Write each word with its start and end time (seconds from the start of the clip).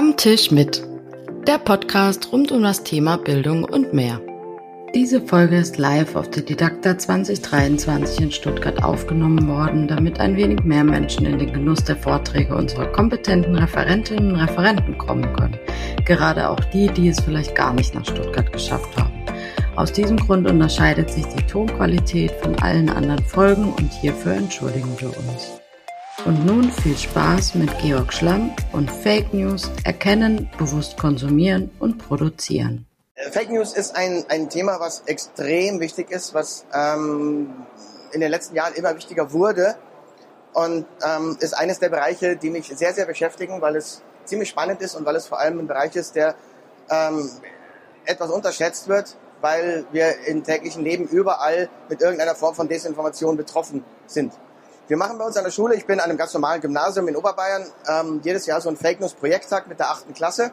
Am 0.00 0.16
Tisch 0.16 0.50
mit. 0.50 0.82
Der 1.46 1.58
Podcast 1.58 2.32
rund 2.32 2.50
um 2.52 2.62
das 2.62 2.82
Thema 2.84 3.18
Bildung 3.18 3.64
und 3.64 3.92
mehr. 3.92 4.18
Diese 4.94 5.20
Folge 5.20 5.58
ist 5.58 5.76
live 5.76 6.16
auf 6.16 6.30
der 6.30 6.42
Didakta 6.42 6.96
2023 6.96 8.24
in 8.24 8.32
Stuttgart 8.32 8.82
aufgenommen 8.82 9.46
worden, 9.46 9.88
damit 9.88 10.18
ein 10.18 10.38
wenig 10.38 10.64
mehr 10.64 10.84
Menschen 10.84 11.26
in 11.26 11.38
den 11.38 11.52
Genuss 11.52 11.84
der 11.84 11.96
Vorträge 11.96 12.54
unserer 12.56 12.86
kompetenten 12.86 13.54
Referentinnen 13.56 14.32
und 14.32 14.40
Referenten 14.40 14.96
kommen 14.96 15.30
können. 15.36 15.58
Gerade 16.06 16.48
auch 16.48 16.60
die, 16.72 16.86
die 16.86 17.10
es 17.10 17.20
vielleicht 17.20 17.54
gar 17.54 17.74
nicht 17.74 17.94
nach 17.94 18.06
Stuttgart 18.06 18.50
geschafft 18.50 18.96
haben. 18.96 19.12
Aus 19.76 19.92
diesem 19.92 20.16
Grund 20.16 20.48
unterscheidet 20.48 21.10
sich 21.10 21.26
die 21.26 21.46
Tonqualität 21.46 22.30
von 22.42 22.54
allen 22.60 22.88
anderen 22.88 23.22
Folgen 23.26 23.70
und 23.74 23.92
hierfür 24.00 24.32
entschuldigen 24.32 24.98
wir 24.98 25.08
uns. 25.08 25.59
Und 26.26 26.44
nun 26.44 26.70
viel 26.70 26.96
Spaß 26.96 27.54
mit 27.54 27.70
Georg 27.78 28.12
Schlamm 28.12 28.54
und 28.72 28.90
Fake 28.90 29.32
News 29.32 29.70
erkennen, 29.84 30.50
bewusst 30.58 30.98
konsumieren 30.98 31.70
und 31.78 31.96
produzieren. 31.96 32.86
Fake 33.30 33.50
News 33.50 33.72
ist 33.72 33.96
ein, 33.96 34.24
ein 34.28 34.50
Thema, 34.50 34.80
was 34.80 35.00
extrem 35.06 35.80
wichtig 35.80 36.10
ist, 36.10 36.34
was 36.34 36.66
ähm, 36.74 37.50
in 38.12 38.20
den 38.20 38.30
letzten 38.30 38.54
Jahren 38.54 38.74
immer 38.74 38.94
wichtiger 38.94 39.32
wurde 39.32 39.76
und 40.52 40.86
ähm, 41.02 41.38
ist 41.40 41.54
eines 41.54 41.78
der 41.78 41.88
Bereiche, 41.88 42.36
die 42.36 42.50
mich 42.50 42.66
sehr, 42.66 42.92
sehr 42.92 43.06
beschäftigen, 43.06 43.62
weil 43.62 43.76
es 43.76 44.02
ziemlich 44.24 44.50
spannend 44.50 44.82
ist 44.82 44.94
und 44.94 45.06
weil 45.06 45.16
es 45.16 45.26
vor 45.26 45.40
allem 45.40 45.58
ein 45.58 45.66
Bereich 45.66 45.96
ist, 45.96 46.16
der 46.16 46.34
ähm, 46.90 47.30
etwas 48.04 48.30
unterschätzt 48.30 48.88
wird, 48.88 49.16
weil 49.40 49.86
wir 49.90 50.26
im 50.26 50.44
täglichen 50.44 50.84
Leben 50.84 51.06
überall 51.06 51.70
mit 51.88 52.02
irgendeiner 52.02 52.34
Form 52.34 52.54
von 52.54 52.68
Desinformation 52.68 53.38
betroffen 53.38 53.84
sind. 54.06 54.34
Wir 54.90 54.96
machen 54.96 55.18
bei 55.18 55.24
uns 55.24 55.36
an 55.36 55.44
der 55.44 55.52
Schule, 55.52 55.76
ich 55.76 55.86
bin 55.86 56.00
an 56.00 56.06
einem 56.10 56.18
ganz 56.18 56.34
normalen 56.34 56.60
Gymnasium 56.60 57.06
in 57.06 57.14
Oberbayern, 57.14 57.64
ähm, 57.86 58.20
jedes 58.24 58.46
Jahr 58.46 58.60
so 58.60 58.68
einen 58.68 58.76
Fake 58.76 58.98
News 58.98 59.14
Projekttag 59.14 59.68
mit 59.68 59.78
der 59.78 59.88
achten 59.88 60.14
Klasse. 60.14 60.50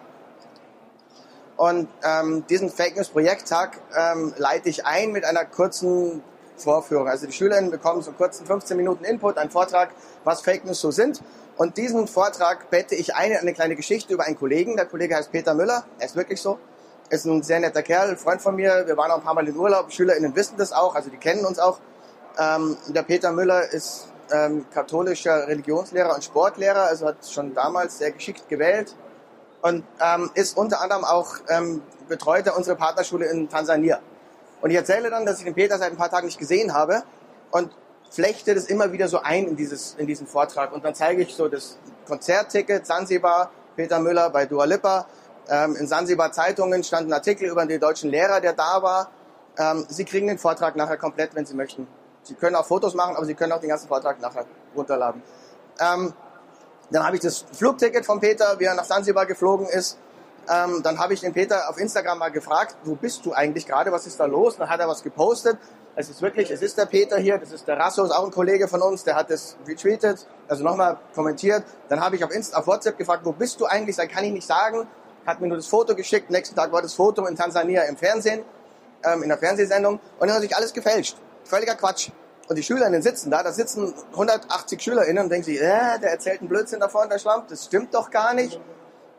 Und 1.56 1.89
ähm, 2.03 2.45
diesen 2.48 2.70
Fake 2.70 2.95
News 2.95 3.09
Projekttag 3.09 3.80
ähm, 3.98 4.36
leite 4.38 4.70
ich 4.70 4.86
ein 4.86 5.11
mit 5.11 5.26
einer 5.26 5.44
kurzen 5.44 6.22
Vorführung. 6.56 7.08
Also 7.08 7.26
die 7.26 7.34
Schülerinnen 7.34 7.72
bekommen 7.72 8.03
so 8.03 8.11
einen 8.11 8.17
kurzen 8.20 8.45
15 8.45 8.78
Minuten 8.78 9.06
Input, 9.06 9.39
einen 9.39 9.50
Vortrag, 9.50 9.89
was 10.23 10.42
Fake 10.42 10.66
News 10.66 10.81
so 10.81 10.92
sind. 10.92 11.23
Und 11.58 11.78
diesen 11.78 12.08
Vortrag 12.08 12.70
bette 12.70 12.94
ich 12.94 13.16
ein 13.16 13.31
in 13.31 13.38
eine 13.38 13.54
kleine 13.54 13.76
Geschichte 13.76 14.14
über 14.14 14.26
einen 14.26 14.38
Kollegen. 14.38 14.76
Der 14.76 14.86
Kollege 14.86 15.16
heißt 15.16 15.31
Peter 15.31 15.56
Müller, 15.56 15.83
er 15.98 16.06
ist 16.06 16.16
wirklich 16.16 16.39
so. 16.39 16.59
Ist 17.09 17.26
ein 17.26 17.42
sehr 17.42 17.59
netter 17.59 17.81
Kerl, 17.81 18.16
Freund 18.17 18.44
von 18.44 18.56
mir. 18.56 18.83
Wir 18.86 18.98
waren 18.98 19.09
auch 19.09 19.17
ein 19.17 19.23
paar 19.23 19.33
Mal 19.33 19.48
in 19.48 19.58
Urlaub. 19.58 19.92
SchülerInnen 19.92 20.36
wissen 20.36 20.58
das 20.59 20.73
auch, 20.73 20.94
also 20.94 21.09
die 21.09 21.17
kennen 21.17 21.44
uns 21.44 21.58
auch. 21.58 21.80
Ähm, 22.38 22.78
der 22.89 23.02
Peter 23.02 23.31
Müller 23.31 23.73
ist 23.73 24.09
ähm, 24.31 24.66
katholischer 24.73 25.47
Religionslehrer 25.47 26.14
und 26.14 26.23
Sportlehrer, 26.23 26.83
also 26.83 27.08
hat 27.08 27.17
schon 27.30 27.53
damals 27.53 27.97
sehr 27.97 28.11
geschickt 28.11 28.47
gewählt 28.50 28.95
und 29.61 29.83
ähm, 30.02 30.31
ist 30.33 30.58
unter 30.58 30.81
anderem 30.81 31.03
auch 31.03 31.36
ähm, 31.50 31.81
Betreuter 32.08 32.55
unserer 32.55 32.75
Partnerschule 32.75 33.25
in 33.28 33.50
Tansania. 33.50 34.00
Und 34.61 34.72
ich 34.72 34.75
erzähle 34.75 35.09
dann, 35.09 35.25
dass 35.25 35.39
ich 35.39 35.45
den 35.45 35.53
Peter 35.53 35.78
seit 35.78 35.92
ein 35.92 35.98
paar 35.98 36.09
Tagen 36.09 36.25
nicht 36.25 36.39
gesehen 36.39 36.73
habe 36.73 37.03
und 37.52 37.72
flechte 38.09 38.55
das 38.55 38.66
immer 38.66 38.92
wieder 38.92 39.08
so 39.08 39.20
ein 39.22 39.48
in, 39.48 39.55
dieses, 39.55 39.95
in 39.95 40.08
diesen 40.08 40.28
Vortrag. 40.28 40.72
Und 40.72 40.83
dann 40.83 40.95
zeige 40.95 41.22
ich 41.22 41.36
so 41.36 41.48
das 41.48 41.78
Konzertticket, 42.08 42.86
Zanzibar, 42.86 43.52
Peter 43.75 44.00
Müller 44.00 44.30
bei 44.30 44.45
Dua 44.45 44.66
Lipa. 44.66 45.08
Ähm, 45.50 45.75
in 45.75 45.88
Zanzibar 45.88 46.31
Zeitungen 46.31 46.83
stand 46.83 47.09
ein 47.09 47.14
Artikel 47.14 47.50
über 47.50 47.66
den 47.66 47.80
deutschen 47.80 48.09
Lehrer, 48.09 48.42
der 48.42 48.53
da 48.53 48.81
war. 48.81 49.11
Ähm, 49.58 49.86
Sie 49.89 50.05
kriegen 50.05 50.28
den 50.28 50.38
Vortrag 50.38 50.75
nachher 50.75 50.98
komplett, 50.98 51.36
wenn 51.36 51.45
Sie 51.45 51.55
möchten. 51.55 51.88
Sie 52.28 52.36
können 52.36 52.56
auch 52.56 52.66
Fotos 52.66 52.94
machen, 52.94 53.16
aber 53.16 53.25
Sie 53.25 53.33
können 53.33 53.52
auch 53.53 53.59
den 53.59 53.70
ganzen 53.70 53.88
Vortrag 53.88 54.20
nachher 54.20 54.45
runterladen. 54.75 55.22
Ähm, 55.80 56.14
dann 56.89 57.06
habe 57.06 57.16
ich 57.16 57.22
das 57.22 57.45
Flugticket 57.53 58.06
von 58.06 58.20
Peter, 58.20 58.59
wie 58.59 58.66
er 58.66 58.75
nach 58.75 58.86
Sansibar 58.86 59.25
geflogen 59.25 59.67
ist. 59.67 59.97
Ähm, 60.50 60.81
dann 60.81 60.98
habe 60.98 61.14
ich 61.14 61.20
den 61.20 61.33
Peter 61.33 61.70
auf 61.70 61.78
Instagram 61.78 62.20
mal 62.20 62.30
gefragt, 62.30 62.78
wo 62.83 62.95
bist 62.95 63.25
du 63.25 63.33
eigentlich 63.33 63.66
gerade, 63.66 63.92
was 63.92 64.08
ist 64.08 64.20
da 64.20 64.25
los? 64.25 64.58
dann 64.58 64.70
hat 64.70 64.80
er 64.80 64.88
was 64.88 65.04
gepostet. 65.04 65.58
Es 65.95 66.10
ist 66.10 66.21
wirklich, 66.21 66.52
es 66.52 66.61
ist 66.61 66.77
der 66.77 66.86
Peter 66.86 67.17
hier, 67.17 67.38
das 67.38 67.52
ist 67.52 67.67
der 67.67 67.77
Rassos, 67.77 68.11
auch 68.11 68.23
ein 68.23 68.32
Kollege 68.32 68.67
von 68.67 68.82
uns, 68.82 69.04
der 69.04 69.15
hat 69.15 69.32
das 69.32 69.58
retweetet, 69.67 70.27
also 70.48 70.64
nochmal 70.64 70.98
kommentiert. 71.15 71.64
Dann 71.89 71.99
habe 71.99 72.15
ich 72.15 72.23
auf, 72.23 72.32
Insta, 72.32 72.59
auf 72.59 72.67
WhatsApp 72.67 72.98
gefragt, 72.98 73.26
wo 73.26 73.32
bist 73.32 73.59
du 73.59 73.65
eigentlich? 73.65 73.95
Dann 73.95 74.08
kann 74.08 74.23
ich 74.23 74.32
nicht 74.32 74.48
sagen. 74.48 74.88
Hat 75.26 75.42
mir 75.42 75.48
nur 75.48 75.58
das 75.58 75.67
Foto 75.67 75.95
geschickt. 75.95 76.30
Nächsten 76.30 76.55
Tag 76.55 76.71
war 76.71 76.82
das 76.82 76.94
Foto 76.94 77.26
in 77.26 77.36
Tansania 77.36 77.83
im 77.83 77.98
Fernsehen, 77.98 78.44
ähm, 79.04 79.23
in 79.23 79.30
der 79.30 79.38
Fernsehsendung. 79.38 79.99
Und 80.20 80.27
dann 80.27 80.33
hat 80.36 80.42
sich 80.42 80.55
alles 80.55 80.71
gefälscht. 80.71 81.17
Völliger 81.47 81.75
Quatsch. 81.75 82.09
Und 82.47 82.55
die 82.55 82.63
Schülerinnen 82.63 83.02
sitzen 83.02 83.30
da, 83.30 83.43
da 83.43 83.52
sitzen 83.52 83.93
180 84.11 84.81
Schülerinnen 84.81 85.23
und 85.23 85.30
denken 85.30 85.45
sich, 85.45 85.58
äh, 85.58 85.99
der 85.99 86.11
erzählt 86.11 86.39
einen 86.39 86.49
Blödsinn 86.49 86.80
davon, 86.80 87.09
der 87.09 87.19
Schlamp, 87.19 87.49
das 87.49 87.65
stimmt 87.65 87.93
doch 87.93 88.09
gar 88.09 88.33
nicht. 88.33 88.59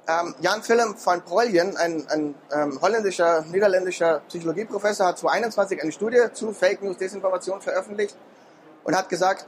Ähm, 0.08 0.34
Jan 0.40 0.66
Willem 0.66 0.94
van 1.04 1.22
Proljen, 1.22 1.76
ein, 1.76 2.06
ein 2.08 2.34
ähm, 2.50 2.80
holländischer, 2.80 3.42
niederländischer 3.42 4.22
Psychologieprofessor, 4.28 5.08
hat 5.08 5.18
2021 5.18 5.82
eine 5.82 5.92
Studie 5.92 6.22
zu 6.32 6.52
Fake 6.52 6.82
News, 6.82 6.96
Desinformation 6.96 7.60
veröffentlicht 7.60 8.16
und 8.84 8.96
hat 8.96 9.10
gesagt, 9.10 9.46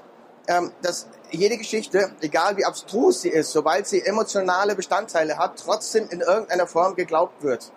ähm, 0.48 0.72
dass 0.82 1.06
jede 1.30 1.56
Geschichte, 1.56 2.10
egal 2.20 2.58
wie 2.58 2.66
abstrus 2.66 3.22
sie 3.22 3.30
ist, 3.30 3.52
sobald 3.52 3.86
sie 3.86 4.04
emotionale 4.04 4.74
Bestandteile 4.74 5.38
hat, 5.38 5.58
trotzdem 5.64 6.08
in 6.10 6.20
irgendeiner 6.20 6.66
Form 6.66 6.94
geglaubt 6.94 7.42
wird. 7.42 7.72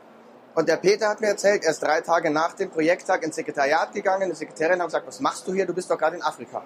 Und 0.55 0.69
der 0.69 0.77
Peter 0.77 1.09
hat 1.09 1.19
mir 1.19 1.27
erzählt, 1.27 1.63
er 1.63 1.71
ist 1.71 1.81
drei 1.81 2.01
Tage 2.01 2.29
nach 2.29 2.53
dem 2.53 2.69
Projekttag 2.69 3.23
ins 3.23 3.35
Sekretariat 3.35 3.91
gegangen. 3.91 4.29
Die 4.29 4.35
Sekretärin 4.35 4.79
hat 4.79 4.87
gesagt, 4.87 5.07
was 5.07 5.19
machst 5.19 5.47
du 5.47 5.53
hier? 5.53 5.65
Du 5.65 5.73
bist 5.73 5.89
doch 5.89 5.97
gerade 5.97 6.15
in 6.15 6.21
Afrika. 6.21 6.61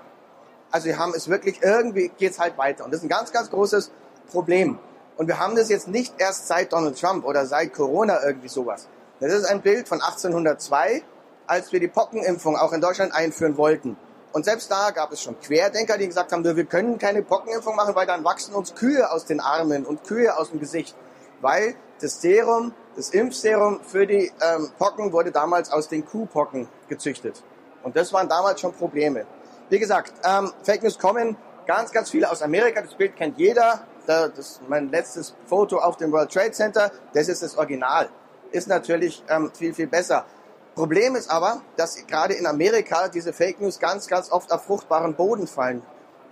Also 0.71 0.87
wir 0.87 0.99
haben 0.99 1.13
es 1.15 1.29
wirklich, 1.29 1.61
irgendwie 1.61 2.11
geht's 2.17 2.39
halt 2.39 2.57
weiter. 2.57 2.83
Und 2.83 2.91
das 2.91 2.99
ist 2.99 3.05
ein 3.05 3.09
ganz, 3.09 3.31
ganz 3.31 3.49
großes 3.49 3.91
Problem. 4.29 4.77
Und 5.15 5.27
wir 5.27 5.39
haben 5.39 5.55
das 5.55 5.69
jetzt 5.69 5.87
nicht 5.87 6.13
erst 6.17 6.47
seit 6.47 6.73
Donald 6.73 6.99
Trump 6.99 7.25
oder 7.25 7.45
seit 7.45 7.73
Corona 7.73 8.23
irgendwie 8.23 8.49
sowas. 8.49 8.87
Das 9.19 9.31
ist 9.31 9.45
ein 9.45 9.61
Bild 9.61 9.87
von 9.87 10.01
1802, 10.01 11.01
als 11.47 11.71
wir 11.71 11.79
die 11.79 11.87
Pockenimpfung 11.87 12.57
auch 12.57 12.73
in 12.73 12.81
Deutschland 12.81 13.15
einführen 13.15 13.57
wollten. 13.57 13.97
Und 14.33 14.43
selbst 14.43 14.69
da 14.69 14.91
gab 14.91 15.11
es 15.13 15.21
schon 15.21 15.39
Querdenker, 15.39 15.97
die 15.97 16.05
gesagt 16.05 16.33
haben, 16.33 16.43
wir 16.43 16.65
können 16.65 16.97
keine 16.97 17.23
Pockenimpfung 17.23 17.75
machen, 17.75 17.95
weil 17.95 18.05
dann 18.05 18.23
wachsen 18.25 18.53
uns 18.53 18.75
Kühe 18.75 19.09
aus 19.09 19.25
den 19.25 19.39
Armen 19.39 19.85
und 19.85 20.03
Kühe 20.03 20.37
aus 20.37 20.51
dem 20.51 20.59
Gesicht. 20.59 20.95
Weil 21.41 21.75
das 22.01 22.21
Serum 22.21 22.73
das 22.97 23.11
Impfserum 23.11 23.79
für 23.83 24.07
die 24.07 24.31
ähm, 24.41 24.71
Pocken 24.79 25.13
wurde 25.13 25.31
damals 25.31 25.71
aus 25.71 25.87
den 25.87 26.03
Kuhpocken 26.03 26.67
gezüchtet. 26.89 27.43
Und 27.83 27.95
das 27.95 28.11
waren 28.11 28.27
damals 28.27 28.59
schon 28.59 28.73
Probleme. 28.73 29.27
Wie 29.69 29.77
gesagt, 29.77 30.13
ähm, 30.23 30.51
Fake 30.63 30.81
News 30.81 30.97
kommen 30.97 31.37
ganz, 31.67 31.91
ganz 31.91 32.09
viele 32.09 32.29
aus 32.29 32.41
Amerika. 32.41 32.81
Das 32.81 32.95
Bild 32.95 33.15
kennt 33.15 33.37
jeder. 33.37 33.81
Das 34.07 34.31
ist 34.37 34.61
mein 34.67 34.89
letztes 34.89 35.35
Foto 35.45 35.77
auf 35.77 35.97
dem 35.97 36.11
World 36.11 36.31
Trade 36.31 36.51
Center. 36.51 36.91
Das 37.13 37.27
ist 37.27 37.43
das 37.43 37.55
Original. 37.55 38.09
Ist 38.51 38.67
natürlich 38.67 39.23
ähm, 39.29 39.51
viel, 39.53 39.75
viel 39.75 39.87
besser. 39.87 40.25
Problem 40.73 41.15
ist 41.15 41.29
aber, 41.29 41.61
dass 41.75 42.07
gerade 42.07 42.33
in 42.33 42.47
Amerika 42.47 43.09
diese 43.09 43.31
Fake 43.31 43.61
News 43.61 43.79
ganz, 43.79 44.07
ganz 44.07 44.31
oft 44.31 44.51
auf 44.51 44.63
fruchtbaren 44.63 45.13
Boden 45.13 45.45
fallen. 45.45 45.83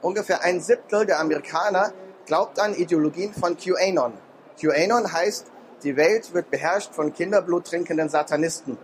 Ungefähr 0.01 0.41
ein 0.41 0.61
Siebtel 0.61 1.05
der 1.05 1.19
Amerikaner 1.19 1.93
glaubt 2.25 2.59
an 2.59 2.73
Ideologien 2.73 3.33
von 3.33 3.55
QAnon. 3.55 4.13
QAnon 4.59 5.11
heißt 5.11 5.51
die 5.83 5.95
Welt 5.95 6.33
wird 6.33 6.49
beherrscht 6.49 6.93
von 6.93 7.13
Kinderblut 7.13 7.65
trinkenden 7.67 8.09
Satanisten. 8.09 8.77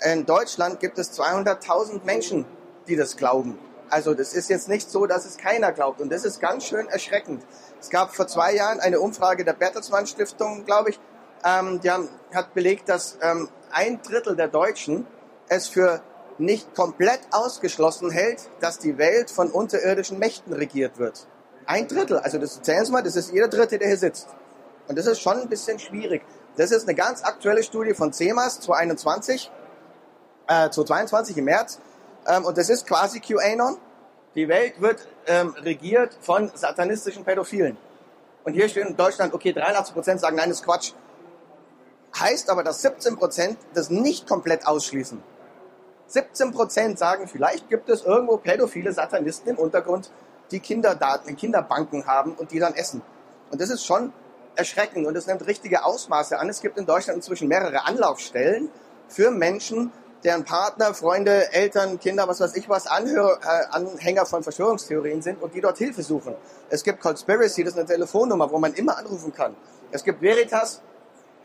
In 0.00 0.26
Deutschland 0.26 0.80
gibt 0.80 0.98
es 0.98 1.18
200.000 1.18 2.04
Menschen, 2.04 2.44
die 2.86 2.96
das 2.96 3.16
glauben. 3.16 3.58
Also 3.90 4.14
das 4.14 4.34
ist 4.34 4.50
jetzt 4.50 4.68
nicht 4.68 4.90
so, 4.90 5.06
dass 5.06 5.24
es 5.24 5.38
keiner 5.38 5.72
glaubt. 5.72 6.00
Und 6.00 6.10
das 6.12 6.24
ist 6.24 6.40
ganz 6.40 6.64
schön 6.64 6.88
erschreckend. 6.88 7.42
Es 7.80 7.90
gab 7.90 8.14
vor 8.14 8.26
zwei 8.26 8.54
Jahren 8.54 8.80
eine 8.80 9.00
Umfrage 9.00 9.44
der 9.44 9.54
Bertelsmann 9.54 10.06
Stiftung, 10.06 10.64
glaube 10.64 10.90
ich. 10.90 11.00
Ähm, 11.44 11.80
die 11.80 11.90
haben, 11.90 12.08
hat 12.34 12.54
belegt, 12.54 12.88
dass 12.88 13.18
ähm, 13.22 13.48
ein 13.70 14.00
Drittel 14.02 14.36
der 14.36 14.48
Deutschen 14.48 15.06
es 15.48 15.68
für 15.68 16.02
nicht 16.38 16.74
komplett 16.74 17.20
ausgeschlossen 17.30 18.10
hält, 18.10 18.48
dass 18.60 18.78
die 18.78 18.98
Welt 18.98 19.30
von 19.30 19.50
unterirdischen 19.50 20.18
Mächten 20.18 20.52
regiert 20.52 20.98
wird. 20.98 21.26
Ein 21.66 21.88
Drittel, 21.88 22.18
also 22.18 22.38
das 22.38 22.62
zählen 22.62 22.84
Sie 22.84 22.92
mal, 22.92 23.02
das 23.02 23.16
ist 23.16 23.32
jeder 23.32 23.48
Dritte, 23.48 23.78
der 23.78 23.88
hier 23.88 23.98
sitzt. 23.98 24.28
Und 24.88 24.98
das 24.98 25.06
ist 25.06 25.20
schon 25.20 25.40
ein 25.40 25.48
bisschen 25.48 25.78
schwierig. 25.78 26.22
Das 26.56 26.70
ist 26.70 26.88
eine 26.88 26.94
ganz 26.94 27.22
aktuelle 27.22 27.62
Studie 27.62 27.94
von 27.94 28.12
CEMAS 28.12 28.60
2021, 28.60 29.50
äh, 30.48 30.70
2022 30.70 31.36
im 31.36 31.44
März. 31.44 31.78
Ähm, 32.26 32.44
und 32.44 32.56
das 32.58 32.70
ist 32.70 32.86
quasi 32.86 33.20
QAnon. 33.20 33.76
Die 34.34 34.48
Welt 34.48 34.80
wird 34.80 35.06
ähm, 35.26 35.54
regiert 35.58 36.16
von 36.20 36.50
satanistischen 36.54 37.24
Pädophilen. 37.24 37.76
Und 38.44 38.54
hier 38.54 38.68
steht 38.68 38.86
in 38.86 38.96
Deutschland, 38.96 39.34
okay, 39.34 39.52
83 39.52 39.94
Prozent 39.94 40.20
sagen, 40.20 40.36
nein, 40.36 40.48
das 40.48 40.60
ist 40.60 40.64
Quatsch. 40.64 40.92
Heißt 42.18 42.48
aber, 42.50 42.64
dass 42.64 42.80
17 42.82 43.16
Prozent 43.16 43.58
das 43.74 43.90
nicht 43.90 44.26
komplett 44.26 44.66
ausschließen. 44.66 45.22
17 46.06 46.52
Prozent 46.52 46.98
sagen, 46.98 47.28
vielleicht 47.28 47.68
gibt 47.68 47.90
es 47.90 48.02
irgendwo 48.02 48.38
pädophile 48.38 48.92
Satanisten 48.92 49.50
im 49.50 49.58
Untergrund, 49.58 50.10
die 50.50 50.60
Kinderdaten 50.60 51.28
in 51.28 51.36
Kinderbanken 51.36 52.06
haben 52.06 52.32
und 52.32 52.50
die 52.50 52.58
dann 52.58 52.74
essen. 52.74 53.02
Und 53.50 53.60
das 53.60 53.68
ist 53.68 53.84
schon 53.84 54.12
erschreckend 54.58 55.06
und 55.06 55.16
es 55.16 55.26
nimmt 55.26 55.46
richtige 55.46 55.84
Ausmaße 55.84 56.38
an. 56.38 56.48
Es 56.48 56.60
gibt 56.60 56.78
in 56.78 56.86
Deutschland 56.86 57.16
inzwischen 57.16 57.48
mehrere 57.48 57.86
Anlaufstellen 57.86 58.70
für 59.08 59.30
Menschen, 59.30 59.92
deren 60.24 60.44
Partner, 60.44 60.94
Freunde, 60.94 61.52
Eltern, 61.52 62.00
Kinder, 62.00 62.26
was 62.26 62.40
weiß 62.40 62.56
ich 62.56 62.68
was, 62.68 62.88
Anhör, 62.88 63.38
äh, 63.42 63.66
Anhänger 63.70 64.26
von 64.26 64.42
Verschwörungstheorien 64.42 65.22
sind 65.22 65.40
und 65.40 65.54
die 65.54 65.60
dort 65.60 65.78
Hilfe 65.78 66.02
suchen. 66.02 66.34
Es 66.70 66.82
gibt 66.82 67.00
Conspiracy, 67.00 67.62
das 67.62 67.74
ist 67.74 67.78
eine 67.78 67.86
Telefonnummer, 67.86 68.50
wo 68.50 68.58
man 68.58 68.74
immer 68.74 68.98
anrufen 68.98 69.32
kann. 69.32 69.54
Es 69.92 70.02
gibt 70.02 70.20
Veritas, 70.20 70.82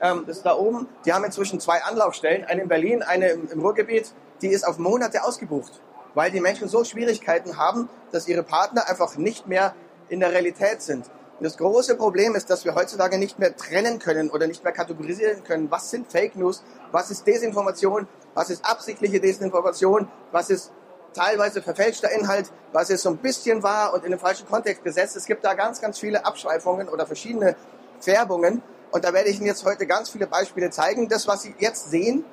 ähm, 0.01 0.23
das 0.25 0.37
ist 0.37 0.45
da 0.45 0.55
oben, 0.55 0.87
die 1.05 1.13
haben 1.13 1.23
inzwischen 1.23 1.59
zwei 1.59 1.83
Anlaufstellen, 1.83 2.45
eine 2.45 2.63
in 2.63 2.67
Berlin, 2.67 3.03
eine 3.03 3.29
im, 3.29 3.47
im 3.51 3.61
Ruhrgebiet, 3.61 4.11
die 4.41 4.47
ist 4.47 4.67
auf 4.67 4.79
Monate 4.79 5.23
ausgebucht, 5.23 5.79
weil 6.15 6.31
die 6.31 6.41
Menschen 6.41 6.67
so 6.67 6.83
Schwierigkeiten 6.83 7.57
haben, 7.57 7.89
dass 8.11 8.27
ihre 8.27 8.43
Partner 8.43 8.89
einfach 8.89 9.17
nicht 9.17 9.47
mehr 9.47 9.75
in 10.09 10.19
der 10.19 10.31
Realität 10.31 10.81
sind. 10.81 11.05
Das 11.43 11.57
große 11.57 11.95
Problem 11.95 12.35
ist, 12.35 12.49
dass 12.49 12.63
wir 12.63 12.73
heutzutage 12.73 13.17
nicht 13.17 13.37
mehr 13.37 13.53
trennen 13.53 13.99
können 13.99 14.29
oder 14.29 14.47
nicht 14.47 14.63
mehr 14.63 14.71
kategorisieren 14.71 15.43
können, 15.43 15.69
was 15.69 15.89
sind 15.89 16.09
Fake 16.09 16.37
News, 16.37 16.63
was 16.93 17.11
ist 17.11 17.27
Desinformation, 17.27 18.07
was 18.33 18.49
ist 18.49 18.63
absichtliche 18.63 19.19
Desinformation, 19.19 20.07
was 20.31 20.49
ist 20.49 20.71
teilweise 21.13 21.61
verfälschter 21.61 22.09
Inhalt, 22.11 22.49
was 22.71 22.89
ist 22.89 23.01
so 23.01 23.09
ein 23.09 23.17
bisschen 23.17 23.61
wahr 23.61 23.93
und 23.93 24.05
in 24.05 24.11
den 24.11 24.21
falschen 24.21 24.47
Kontext 24.47 24.85
gesetzt. 24.85 25.17
Es 25.17 25.25
gibt 25.25 25.43
da 25.43 25.53
ganz, 25.53 25.81
ganz 25.81 25.99
viele 25.99 26.25
Abschweifungen 26.25 26.87
oder 26.87 27.05
verschiedene 27.05 27.57
Färbungen. 27.99 28.63
Und 28.91 29.03
da 29.03 29.11
werde 29.11 29.27
ich 29.27 29.35
Ihnen 29.35 29.47
jetzt 29.47 29.65
heute 29.65 29.85
ganz 29.85 30.09
viele 30.11 30.27
Beispiele 30.27 30.69
zeigen. 30.69 31.09
Das, 31.09 31.27
was 31.27 31.41
Sie 31.41 31.53
jetzt 31.59 31.91
sehen, 31.91 32.23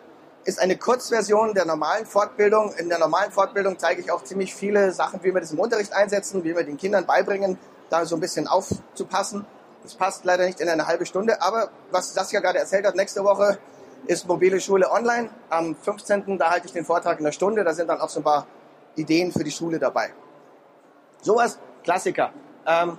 ist 0.44 0.60
eine 0.60 0.76
Kurzversion 0.76 1.52
der 1.54 1.64
normalen 1.64 2.06
Fortbildung. 2.06 2.72
In 2.74 2.88
der 2.88 3.00
normalen 3.00 3.32
Fortbildung 3.32 3.76
zeige 3.76 4.02
ich 4.02 4.12
auch 4.12 4.22
ziemlich 4.22 4.54
viele 4.54 4.92
Sachen, 4.92 5.20
wie 5.24 5.34
wir 5.34 5.40
das 5.40 5.50
im 5.50 5.58
Unterricht 5.58 5.92
einsetzen, 5.92 6.44
wie 6.44 6.54
wir 6.54 6.62
den 6.62 6.76
Kindern 6.76 7.06
beibringen, 7.06 7.58
da 7.90 8.06
so 8.06 8.16
ein 8.16 8.20
bisschen 8.20 8.48
aufzupassen. 8.48 9.44
Das 9.82 9.94
passt 9.94 10.24
leider 10.24 10.46
nicht 10.46 10.60
in 10.60 10.68
eine 10.68 10.86
halbe 10.86 11.06
Stunde, 11.06 11.42
aber 11.42 11.70
was 11.90 12.14
Saskia 12.14 12.40
gerade 12.40 12.58
erzählt 12.58 12.86
hat, 12.86 12.96
nächste 12.96 13.24
Woche 13.24 13.58
ist 14.06 14.26
mobile 14.26 14.60
Schule 14.60 14.90
online. 14.90 15.30
Am 15.50 15.74
15. 15.74 16.38
da 16.38 16.50
halte 16.50 16.66
ich 16.66 16.72
den 16.72 16.84
Vortrag 16.84 17.18
in 17.18 17.24
der 17.24 17.32
Stunde, 17.32 17.64
da 17.64 17.74
sind 17.74 17.88
dann 17.88 18.00
auch 18.00 18.08
so 18.08 18.20
ein 18.20 18.24
paar 18.24 18.46
Ideen 18.96 19.32
für 19.32 19.44
die 19.44 19.50
Schule 19.50 19.78
dabei. 19.78 20.12
Sowas, 21.22 21.58
Klassiker. 21.82 22.32
Ähm, 22.66 22.98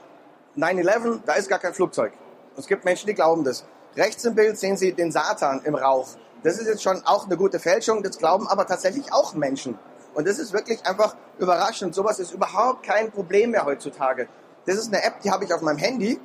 9-11, 0.57 1.21
da 1.25 1.33
ist 1.33 1.49
gar 1.49 1.59
kein 1.59 1.73
Flugzeug. 1.73 2.13
Es 2.57 2.67
gibt 2.67 2.83
Menschen, 2.83 3.07
die 3.07 3.13
glauben 3.13 3.43
das. 3.43 3.65
Rechts 3.95 4.23
im 4.25 4.35
Bild 4.35 4.57
sehen 4.57 4.77
Sie 4.77 4.93
den 4.93 5.11
Satan 5.11 5.61
im 5.63 5.75
Rauch. 5.75 6.07
Das 6.43 6.57
ist 6.59 6.67
jetzt 6.67 6.81
schon 6.83 7.01
auch 7.05 7.25
eine 7.25 7.37
gute 7.37 7.59
Fälschung, 7.59 8.03
das 8.03 8.17
glauben 8.17 8.47
aber 8.47 8.65
tatsächlich 8.65 9.13
auch 9.13 9.33
Menschen. 9.35 9.77
Und 10.13 10.27
das 10.27 10.39
ist 10.39 10.53
wirklich 10.53 10.85
einfach 10.85 11.15
überraschend. 11.39 11.95
Sowas 11.95 12.19
ist 12.19 12.33
überhaupt 12.33 12.83
kein 12.83 13.11
Problem 13.11 13.51
mehr 13.51 13.65
heutzutage. 13.65 14.27
Das 14.71 14.79
ist 14.79 14.87
eine 14.87 15.03
App, 15.03 15.19
die 15.19 15.29
habe 15.29 15.43
ich 15.43 15.53
auf 15.53 15.59
meinem 15.59 15.79
Handy. 15.79 16.17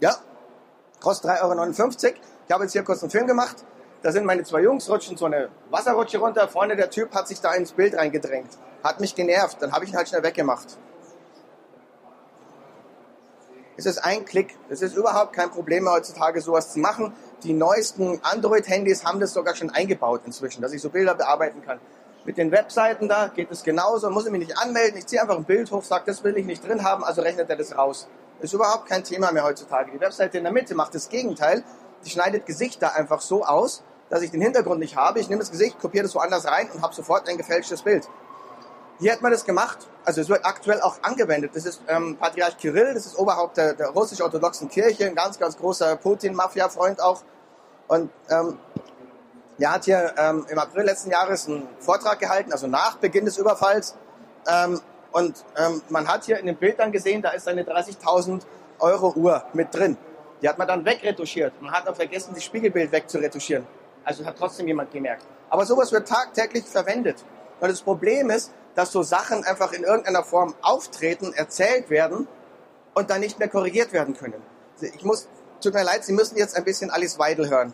Ja, 0.00 0.16
kostet 0.98 1.30
3,59 1.30 1.42
Euro. 2.06 2.14
Ich 2.46 2.50
habe 2.50 2.64
jetzt 2.64 2.72
hier 2.72 2.84
kurz 2.84 3.02
einen 3.02 3.10
Film 3.10 3.26
gemacht. 3.26 3.56
Da 4.00 4.12
sind 4.12 4.24
meine 4.24 4.44
zwei 4.44 4.62
Jungs, 4.62 4.88
rutschen 4.88 5.18
so 5.18 5.26
eine 5.26 5.50
Wasserrutsche 5.68 6.16
runter. 6.16 6.48
Vorne 6.48 6.74
der 6.74 6.88
Typ 6.88 7.14
hat 7.14 7.28
sich 7.28 7.42
da 7.42 7.52
ins 7.52 7.72
Bild 7.72 7.94
reingedrängt. 7.94 8.48
Hat 8.82 8.98
mich 8.98 9.14
genervt. 9.14 9.58
Dann 9.60 9.72
habe 9.72 9.84
ich 9.84 9.90
ihn 9.90 9.96
halt 9.98 10.08
schnell 10.08 10.22
weggemacht. 10.22 10.78
Es 13.76 13.84
ist 13.84 13.98
ein 13.98 14.24
Klick. 14.24 14.56
Es 14.70 14.80
ist 14.80 14.96
überhaupt 14.96 15.34
kein 15.34 15.50
Problem 15.50 15.84
mehr 15.84 15.92
heutzutage, 15.92 16.40
sowas 16.40 16.72
zu 16.72 16.78
machen. 16.78 17.12
Die 17.42 17.52
neuesten 17.52 18.20
Android-Handys 18.22 19.04
haben 19.04 19.20
das 19.20 19.34
sogar 19.34 19.54
schon 19.54 19.68
eingebaut 19.68 20.22
inzwischen, 20.24 20.62
dass 20.62 20.72
ich 20.72 20.80
so 20.80 20.88
Bilder 20.88 21.14
bearbeiten 21.14 21.60
kann. 21.60 21.78
Mit 22.24 22.38
den 22.38 22.52
Webseiten 22.52 23.08
da 23.08 23.28
geht 23.28 23.50
es 23.50 23.64
genauso, 23.64 24.08
muss 24.10 24.26
ich 24.26 24.30
mich 24.30 24.46
nicht 24.46 24.58
anmelden, 24.58 24.98
ich 24.98 25.06
ziehe 25.06 25.20
einfach 25.20 25.36
ein 25.36 25.44
Bild 25.44 25.70
hoch, 25.72 25.82
sage, 25.82 26.04
das 26.06 26.22
will 26.22 26.36
ich 26.36 26.46
nicht 26.46 26.66
drin 26.66 26.84
haben, 26.84 27.02
also 27.02 27.20
rechnet 27.20 27.50
er 27.50 27.56
das 27.56 27.76
raus. 27.76 28.06
Ist 28.40 28.52
überhaupt 28.52 28.88
kein 28.88 29.02
Thema 29.02 29.32
mehr 29.32 29.44
heutzutage. 29.44 29.90
Die 29.92 30.00
Webseite 30.00 30.38
in 30.38 30.44
der 30.44 30.52
Mitte 30.52 30.74
macht 30.74 30.94
das 30.94 31.08
Gegenteil. 31.08 31.62
Die 32.04 32.10
schneidet 32.10 32.46
Gesichter 32.46 32.94
einfach 32.94 33.20
so 33.20 33.44
aus, 33.44 33.82
dass 34.08 34.22
ich 34.22 34.30
den 34.30 34.40
Hintergrund 34.40 34.80
nicht 34.80 34.96
habe. 34.96 35.20
Ich 35.20 35.28
nehme 35.28 35.40
das 35.40 35.50
Gesicht, 35.50 35.80
kopiere 35.80 36.04
das 36.04 36.14
woanders 36.14 36.46
rein 36.46 36.68
und 36.72 36.82
habe 36.82 36.94
sofort 36.94 37.28
ein 37.28 37.36
gefälschtes 37.36 37.82
Bild. 37.82 38.08
Hier 38.98 39.12
hat 39.12 39.22
man 39.22 39.32
das 39.32 39.44
gemacht, 39.44 39.78
also 40.04 40.20
es 40.20 40.28
wird 40.28 40.44
aktuell 40.44 40.80
auch 40.80 40.96
angewendet. 41.02 41.52
Das 41.54 41.64
ist 41.64 41.82
ähm, 41.88 42.16
Patriarch 42.18 42.56
Kirill, 42.56 42.94
das 42.94 43.06
ist 43.06 43.18
Oberhaupt 43.18 43.56
der, 43.56 43.74
der 43.74 43.88
russisch-orthodoxen 43.88 44.68
Kirche, 44.68 45.06
ein 45.06 45.14
ganz, 45.14 45.38
ganz 45.38 45.56
großer 45.56 45.96
Putin-Mafia-Freund 45.96 47.00
auch. 47.00 47.22
Und 47.88 48.10
ähm, 48.30 48.58
er 49.62 49.72
hat 49.72 49.84
hier 49.84 50.12
ähm, 50.18 50.44
im 50.48 50.58
April 50.58 50.84
letzten 50.84 51.10
Jahres 51.10 51.46
einen 51.46 51.68
Vortrag 51.78 52.18
gehalten, 52.18 52.52
also 52.52 52.66
nach 52.66 52.96
Beginn 52.96 53.24
des 53.24 53.38
Überfalls. 53.38 53.96
Ähm, 54.48 54.80
und 55.12 55.44
ähm, 55.56 55.82
man 55.88 56.08
hat 56.08 56.24
hier 56.24 56.38
in 56.38 56.46
dem 56.46 56.56
Bild 56.56 56.80
dann 56.80 56.90
gesehen, 56.90 57.22
da 57.22 57.30
ist 57.30 57.46
eine 57.46 57.62
30.000 57.62 58.42
Euro 58.80 59.12
Uhr 59.14 59.44
mit 59.52 59.72
drin. 59.72 59.96
Die 60.40 60.48
hat 60.48 60.58
man 60.58 60.66
dann 60.66 60.84
wegretuschiert. 60.84 61.62
Man 61.62 61.70
hat 61.70 61.88
auch 61.88 61.94
vergessen, 61.94 62.32
das 62.34 62.42
Spiegelbild 62.42 62.90
wegzuretuschieren. 62.90 63.64
Also 64.04 64.24
hat 64.24 64.36
trotzdem 64.36 64.66
jemand 64.66 64.90
gemerkt. 64.90 65.24
Aber 65.48 65.64
sowas 65.64 65.92
wird 65.92 66.08
tagtäglich 66.08 66.64
verwendet. 66.64 67.24
Und 67.60 67.70
das 67.70 67.82
Problem 67.82 68.30
ist, 68.30 68.52
dass 68.74 68.90
so 68.90 69.04
Sachen 69.04 69.44
einfach 69.44 69.72
in 69.72 69.84
irgendeiner 69.84 70.24
Form 70.24 70.54
auftreten, 70.62 71.32
erzählt 71.34 71.88
werden 71.88 72.26
und 72.94 73.10
dann 73.10 73.20
nicht 73.20 73.38
mehr 73.38 73.48
korrigiert 73.48 73.92
werden 73.92 74.16
können. 74.16 74.42
Ich 74.80 75.04
muss, 75.04 75.28
tut 75.60 75.74
mir 75.74 75.84
leid, 75.84 76.04
Sie 76.04 76.12
müssen 76.12 76.36
jetzt 76.36 76.56
ein 76.56 76.64
bisschen 76.64 76.90
Alice 76.90 77.18
Weidel 77.20 77.48
hören. 77.48 77.72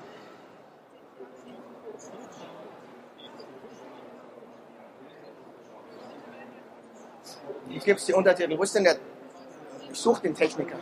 Ich 7.88 7.90
gebe 7.90 8.00
es 8.00 8.04
die 8.04 8.12
Untertitel. 8.12 8.58
Wo 8.58 8.62
ist 8.64 8.74
denn 8.74 8.84
der? 8.84 8.98
Ich 9.90 9.98
suche 9.98 10.20
den 10.20 10.34
Techniker. 10.34 10.76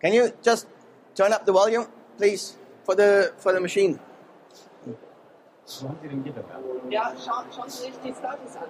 Can 0.00 0.12
you 0.12 0.24
just 0.42 0.66
turn 1.14 1.32
up 1.32 1.42
the 1.46 1.52
volume, 1.52 1.86
please, 2.18 2.56
for 2.82 2.96
the 2.96 3.30
for 3.38 3.54
the 3.54 3.60
machine? 3.60 3.96
Wo 4.84 5.88
haben 5.88 5.98
Sie 6.02 6.08
den 6.08 6.24
Gitternagel? 6.24 6.80
Ja, 6.90 7.12
schauen, 7.24 7.44
schauen 7.54 7.70
Sie 7.70 7.82
sich 7.84 7.94
die 8.02 8.12
Status 8.12 8.56
an. 8.56 8.68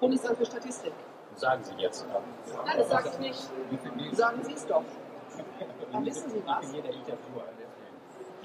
Bundesamt 0.00 0.38
für 0.38 0.46
Statistik. 0.46 0.92
Sagen 1.36 1.62
Sie 1.62 1.74
jetzt. 1.80 2.04
Nein, 2.08 2.76
das 2.76 2.88
sage 2.88 3.10
ich 3.12 3.18
nicht. 3.20 3.50
Sagen 4.16 4.42
Sie 4.42 4.52
es 4.52 4.66
doch. 4.66 4.82
Dann 5.92 6.04
wissen 6.04 6.28
Sie 6.28 6.42
was. 6.44 6.66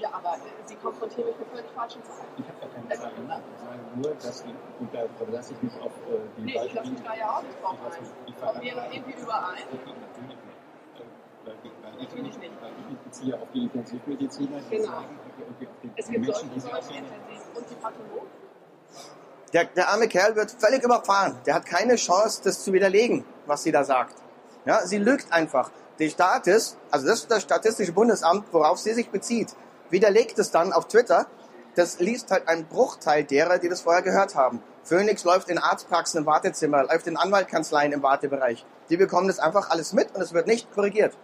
Ja, 0.02 0.08
aber 0.12 0.34
äh, 0.34 0.66
Sie 0.66 0.74
konfrontieren 0.76 1.28
mich 1.28 1.38
mit 1.38 1.48
völlig 1.48 1.70
falschen 1.74 2.02
Zahlen. 2.02 2.26
Ich 2.36 2.46
habe 2.48 2.58
da 2.60 2.66
keine 2.74 2.88
Zahl 3.00 3.12
genannt. 3.14 3.44
Ich 3.54 3.60
sage 3.62 3.78
nur, 4.02 4.14
dass 4.18 4.40
ich, 4.42 4.54
und 4.80 4.90
da 4.94 5.00
verlasse 5.16 5.52
ich 5.54 5.62
mich 5.62 5.74
auf 5.80 5.92
äh, 6.10 6.18
die 6.36 6.42
Nee, 6.42 6.60
ich 6.66 6.74
lasse 6.74 6.90
mich 6.90 7.02
da 7.02 7.14
ja 7.14 7.30
auch 7.38 7.42
nicht 7.42 7.62
drauf 7.62 7.76
ein. 7.78 8.34
Kommen 8.34 8.62
wir 8.62 8.72
verlasse- 8.72 8.94
irgendwie 8.94 9.22
überein? 9.22 9.62
Natürlich 9.70 10.26
nicht. 10.26 10.58
Weil 11.44 11.54
ich, 11.62 11.72
weil 11.82 11.94
ich, 11.94 12.08
Natürlich 12.08 12.38
nicht. 12.38 12.52
Weil 12.62 12.72
ich 12.80 12.86
mich 12.90 12.98
beziehe 12.98 13.34
auf 13.34 13.48
die 13.54 13.62
Intensivmediziner, 13.64 14.58
die 14.58 14.76
Genau. 14.76 14.86
sagen, 14.90 15.18
okay, 15.22 15.44
okay, 15.54 15.68
auf 15.70 15.76
die, 15.82 15.90
Es 15.96 16.06
die 16.06 16.12
gibt 16.12 16.26
Menschen, 16.26 16.40
solche, 16.50 16.54
die 16.54 16.60
solche 16.60 16.98
intensiv. 16.98 17.42
Und 17.54 17.70
die 17.70 17.74
Pathologen? 17.76 18.28
Der, 19.52 19.64
der 19.66 19.88
arme 19.88 20.08
Kerl 20.08 20.34
wird 20.34 20.50
völlig 20.58 20.82
überfahren. 20.82 21.38
Der 21.46 21.54
hat 21.54 21.66
keine 21.66 21.94
Chance, 21.96 22.40
das 22.42 22.64
zu 22.64 22.72
widerlegen, 22.72 23.24
was 23.46 23.62
sie 23.62 23.70
da 23.72 23.84
sagt. 23.84 24.16
Ja, 24.64 24.84
sie 24.86 24.98
lügt 24.98 25.30
einfach. 25.32 25.70
Die 25.98 26.08
Statis, 26.10 26.76
also 26.90 27.06
das 27.06 27.20
ist 27.20 27.30
das 27.30 27.42
Statistische 27.42 27.92
Bundesamt, 27.92 28.46
worauf 28.52 28.78
sie 28.78 28.94
sich 28.94 29.10
bezieht, 29.10 29.54
widerlegt 29.92 30.38
es 30.38 30.50
dann 30.50 30.72
auf 30.72 30.88
Twitter. 30.88 31.26
Das 31.76 32.00
liest 32.00 32.30
halt 32.30 32.48
ein 32.48 32.66
Bruchteil 32.66 33.24
derer, 33.24 33.58
die 33.58 33.68
das 33.68 33.82
vorher 33.82 34.02
gehört 34.02 34.34
haben. 34.34 34.62
Phoenix 34.82 35.22
läuft 35.24 35.48
in 35.48 35.58
Arztpraxen 35.58 36.20
im 36.20 36.26
Wartezimmer, 36.26 36.82
läuft 36.84 37.06
in 37.06 37.16
Anwaltkanzleien 37.16 37.92
im 37.92 38.02
Wartebereich. 38.02 38.66
Die 38.90 38.96
bekommen 38.96 39.28
das 39.28 39.38
einfach 39.38 39.70
alles 39.70 39.92
mit 39.92 40.14
und 40.14 40.20
es 40.20 40.34
wird 40.34 40.48
nicht 40.48 40.72
korrigiert. 40.72 41.16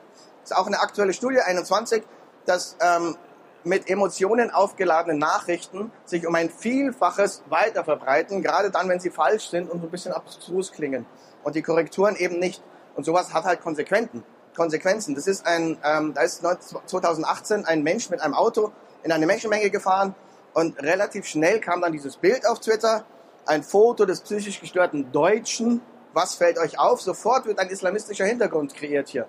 Das 0.43 0.53
ist 0.53 0.57
auch 0.57 0.67
eine 0.67 0.81
aktuelle 0.81 1.13
Studie, 1.13 1.41
21, 1.41 2.05
dass 2.47 2.77
ähm, 2.81 3.17
mit 3.65 3.91
Emotionen 3.91 4.51
aufgeladene 4.51 5.19
Nachrichten 5.19 5.91
sich 6.05 6.27
um 6.27 6.35
ein 6.35 6.49
Vielfaches 6.49 7.43
weiter 7.49 7.85
verbreiten, 7.85 8.43
gerade 8.43 8.71
dann, 8.71 8.89
wenn 8.89 9.01
sie 9.01 9.11
falsch 9.11 9.51
sind 9.51 9.69
und 9.71 9.81
so 9.81 9.89
ein 9.89 9.91
bisschen 9.91 10.13
abstrus 10.13 10.73
klingen. 10.73 11.05
Und 11.43 11.57
die 11.57 11.63
Korrekturen 11.63 12.17
eben 12.17 12.39
nicht. 12.39 12.63
Und 12.95 13.05
sowas 13.05 13.35
hat 13.35 13.45
halt 13.45 13.61
Konsequenzen. 13.61 14.25
Konsequenzen. 14.59 15.15
Das 15.15 15.27
ist 15.27 15.47
ein, 15.47 15.79
ähm, 15.83 16.13
da 16.13 16.21
ist 16.23 16.43
2018 16.43 17.65
ein 17.65 17.83
Mensch 17.83 18.11
mit 18.11 18.21
einem 18.21 18.35
Auto 18.35 18.73
in 19.03 19.13
eine 19.13 19.25
Menschenmenge 19.25 19.71
gefahren 19.71 20.15
und 20.53 20.79
relativ 20.83 21.25
schnell 21.25 21.61
kam 21.61 21.81
dann 21.81 21.93
dieses 21.93 22.17
Bild 22.17 22.47
auf 22.47 22.61
Twitter, 22.61 23.05
ein 23.47 23.63
Foto 23.63 24.05
des 24.05 24.21
psychisch 24.21 24.61
gestörten 24.61 25.11
Deutschen. 25.13 25.81
Was 26.13 26.35
fällt 26.35 26.59
euch 26.59 26.79
auf? 26.79 27.01
Sofort 27.01 27.47
wird 27.47 27.59
ein 27.59 27.69
islamistischer 27.69 28.27
Hintergrund 28.27 28.75
kreiert 28.75 29.09
hier. 29.09 29.27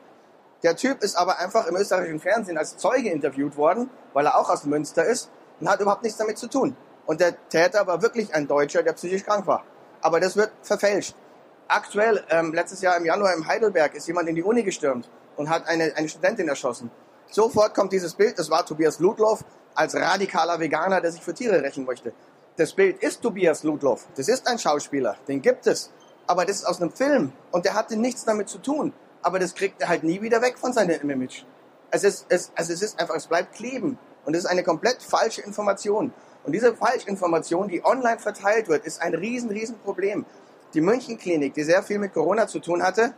Der 0.64 0.76
Typ 0.76 1.02
ist 1.04 1.16
aber 1.16 1.40
einfach 1.40 1.68
im 1.68 1.76
österreichischen 1.76 2.20
Fernsehen 2.20 2.58
als 2.58 2.76
Zeuge 2.76 3.10
interviewt 3.10 3.56
worden, 3.56 3.90
weil 4.14 4.26
er 4.26 4.38
auch 4.38 4.50
aus 4.50 4.66
Münster 4.66 5.06
ist 5.06 5.30
und 5.62 5.70
hat 5.70 5.80
überhaupt 5.80 6.04
nichts 6.04 6.18
damit 6.18 6.38
zu 6.38 6.48
tun. 6.48 6.76
Und 7.06 7.22
der 7.22 7.34
Täter 7.50 7.88
war 7.88 8.02
wirklich 8.02 8.34
ein 8.36 8.48
Deutscher, 8.48 8.84
der 8.84 8.94
psychisch 8.94 9.24
krank 9.24 9.48
war. 9.48 9.64
Aber 10.02 10.20
das 10.20 10.36
wird 10.36 10.52
verfälscht. 10.64 11.16
Aktuell, 11.72 12.24
ähm, 12.32 12.52
letztes 12.52 12.82
Jahr 12.82 12.98
im 12.98 13.06
Januar 13.06 13.32
in 13.36 13.46
Heidelberg, 13.46 13.94
ist 13.94 14.08
jemand 14.08 14.28
in 14.28 14.34
die 14.34 14.42
Uni 14.42 14.64
gestürmt 14.64 15.08
und 15.38 15.52
hat 15.52 15.68
eine, 15.68 15.96
eine 15.96 16.10
Studentin 16.10 16.48
erschossen. 16.48 16.90
Sofort 17.30 17.76
kommt 17.76 17.94
dieses 17.94 18.16
Bild, 18.16 18.40
das 18.40 18.50
war 18.50 18.66
Tobias 18.66 18.98
Ludloff 18.98 19.46
als 19.76 19.96
radikaler 19.96 20.60
Veganer, 20.60 21.00
der 21.00 21.12
sich 21.12 21.22
für 21.22 21.36
Tiere 21.36 21.62
rächen 21.62 21.86
möchte. 21.86 22.12
Das 22.58 22.74
Bild 22.74 23.04
ist 23.04 23.22
Tobias 23.22 23.62
Ludloff. 23.62 24.08
Das 24.16 24.28
ist 24.28 24.48
ein 24.48 24.58
Schauspieler, 24.58 25.16
den 25.28 25.44
gibt 25.44 25.68
es. 25.68 25.92
Aber 26.26 26.44
das 26.44 26.58
ist 26.58 26.66
aus 26.66 26.82
einem 26.82 26.92
Film 26.92 27.34
und 27.52 27.66
der 27.66 27.76
hatte 27.76 27.98
nichts 27.98 28.26
damit 28.26 28.50
zu 28.50 28.58
tun. 28.58 28.92
Aber 29.22 29.38
das 29.38 29.54
kriegt 29.54 29.80
er 29.80 29.90
halt 29.90 30.04
nie 30.04 30.24
wieder 30.24 30.42
weg 30.42 30.58
von 30.58 30.74
seinem 30.74 31.08
Image. 31.08 31.44
Es 31.92 32.04
ist, 32.04 32.26
es, 32.30 32.52
also 32.56 32.74
es 32.74 32.82
ist 32.82 33.00
einfach, 33.00 33.16
es 33.16 33.28
bleibt 33.28 33.54
kleben. 33.54 34.00
Und 34.26 34.36
es 34.36 34.44
ist 34.44 34.50
eine 34.50 34.64
komplett 34.64 35.04
falsche 35.04 35.42
Information. 35.42 36.14
Und 36.44 36.54
diese 36.54 36.76
Falschinformation, 36.76 37.68
die 37.68 37.84
online 37.86 38.20
verteilt 38.20 38.70
wird, 38.70 38.86
ist 38.86 39.02
ein 39.02 39.14
riesen, 39.14 39.50
riesen 39.50 39.78
Problem. 39.80 40.26
Die 40.74 40.82
Münchenklinik, 40.82 41.54
die 41.54 41.64
sehr 41.64 41.84
viel 41.84 42.00
mit 42.00 42.14
Corona 42.14 42.48
zu 42.48 42.60
tun 42.60 42.84
hatte, 42.84 43.14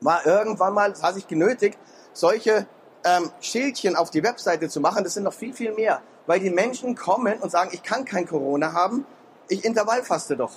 war 0.00 0.26
irgendwann 0.26 0.74
mal, 0.74 0.96
sah 0.96 1.12
sich 1.12 1.26
genötigt, 1.26 1.78
solche 2.12 2.66
ähm, 3.04 3.30
Schildchen 3.40 3.96
auf 3.96 4.10
die 4.10 4.22
Webseite 4.22 4.68
zu 4.68 4.80
machen. 4.80 5.04
Das 5.04 5.14
sind 5.14 5.24
noch 5.24 5.34
viel, 5.34 5.52
viel 5.52 5.72
mehr. 5.72 6.02
Weil 6.26 6.40
die 6.40 6.50
Menschen 6.50 6.94
kommen 6.94 7.38
und 7.40 7.50
sagen, 7.50 7.70
ich 7.72 7.82
kann 7.82 8.04
kein 8.04 8.26
Corona 8.26 8.72
haben, 8.72 9.06
ich 9.48 9.64
intervallfaste 9.64 10.36
doch. 10.36 10.52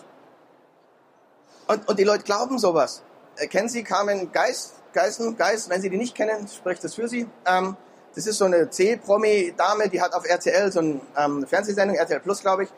Und, 1.67 1.87
und 1.87 1.99
die 1.99 2.03
Leute 2.03 2.23
glauben 2.23 2.59
sowas. 2.59 3.01
Äh, 3.37 3.47
kennen 3.47 3.69
Sie 3.69 3.83
Carmen 3.83 4.31
Geist? 4.31 4.75
Geißen, 4.93 5.35
Geist, 5.35 5.69
wenn 5.69 5.81
Sie 5.81 5.89
die 5.89 5.97
nicht 5.97 6.15
kennen, 6.15 6.47
spricht 6.47 6.83
das 6.83 6.95
für 6.95 7.09
Sie. 7.09 7.27
Ähm, 7.45 7.75
das 8.15 8.27
ist 8.27 8.37
so 8.37 8.45
eine 8.45 8.69
C-Promi-Dame, 8.69 9.89
die 9.89 10.01
hat 10.01 10.13
auf 10.13 10.25
RTL 10.25 10.71
so 10.71 10.79
eine 10.79 11.01
ähm, 11.17 11.45
Fernsehsendung, 11.45 11.97
RTL 11.97 12.21
Plus, 12.21 12.39
glaube 12.39 12.63
ich. 12.63 12.69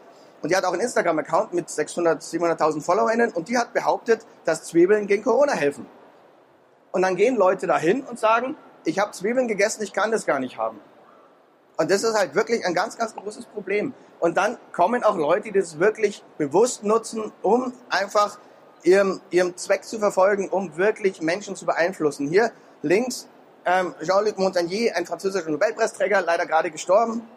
Und 0.42 0.52
die 0.52 0.56
hat 0.56 0.66
auch 0.66 0.74
einen 0.74 0.82
Instagram-Account 0.82 1.54
mit 1.54 1.70
600, 1.70 2.22
700.000 2.22 2.82
FollowerInnen 2.82 3.32
und 3.32 3.50
die 3.50 3.58
hat 3.58 3.74
behauptet, 3.74 4.26
dass 4.46 4.64
Zwiebeln 4.64 5.08
gegen 5.08 5.24
Corona 5.24 5.54
helfen. 5.54 5.86
Und 6.92 7.02
dann 7.02 7.16
gehen 7.16 7.36
Leute 7.36 7.68
dahin 7.68 8.02
und 8.04 8.20
sagen, 8.20 8.56
ich 8.86 9.00
habe 9.00 9.12
Zwiebeln 9.12 9.48
gegessen, 9.48 9.84
ich 9.84 9.94
kann 9.94 10.12
das 10.12 10.26
gar 10.26 10.40
nicht 10.40 10.58
haben. 10.58 10.80
Und 11.78 11.92
das 11.92 12.04
ist 12.04 12.18
halt 12.18 12.34
wirklich 12.34 12.66
ein 12.66 12.74
ganz, 12.74 12.98
ganz 12.98 13.16
großes 13.16 13.46
Problem. 13.46 13.94
Und 14.20 14.38
dann 14.38 14.58
kommen 14.72 15.04
auch 15.04 15.16
Leute, 15.16 15.52
die 15.52 15.60
das 15.60 15.80
wirklich 15.80 16.24
bewusst 16.38 16.84
nutzen, 16.84 17.32
um 17.42 17.74
einfach 17.90 18.40
ihrem, 18.84 19.22
ihrem 19.30 19.56
Zweck 19.58 19.84
zu 19.84 20.00
verfolgen, 20.00 20.50
um 20.50 20.78
wirklich 20.78 21.22
Menschen 21.22 21.56
zu 21.56 21.66
beeinflussen. 21.66 22.28
Hier 22.28 22.52
links 22.82 23.28
ähm, 23.66 23.94
Jean-Luc 24.02 24.40
Montagnier, 24.40 24.96
ein 24.96 25.06
französischer 25.06 25.50
Nobelpreisträger, 25.50 26.22
leider 26.22 26.46
gerade 26.46 26.72
gestorben, 26.72 27.28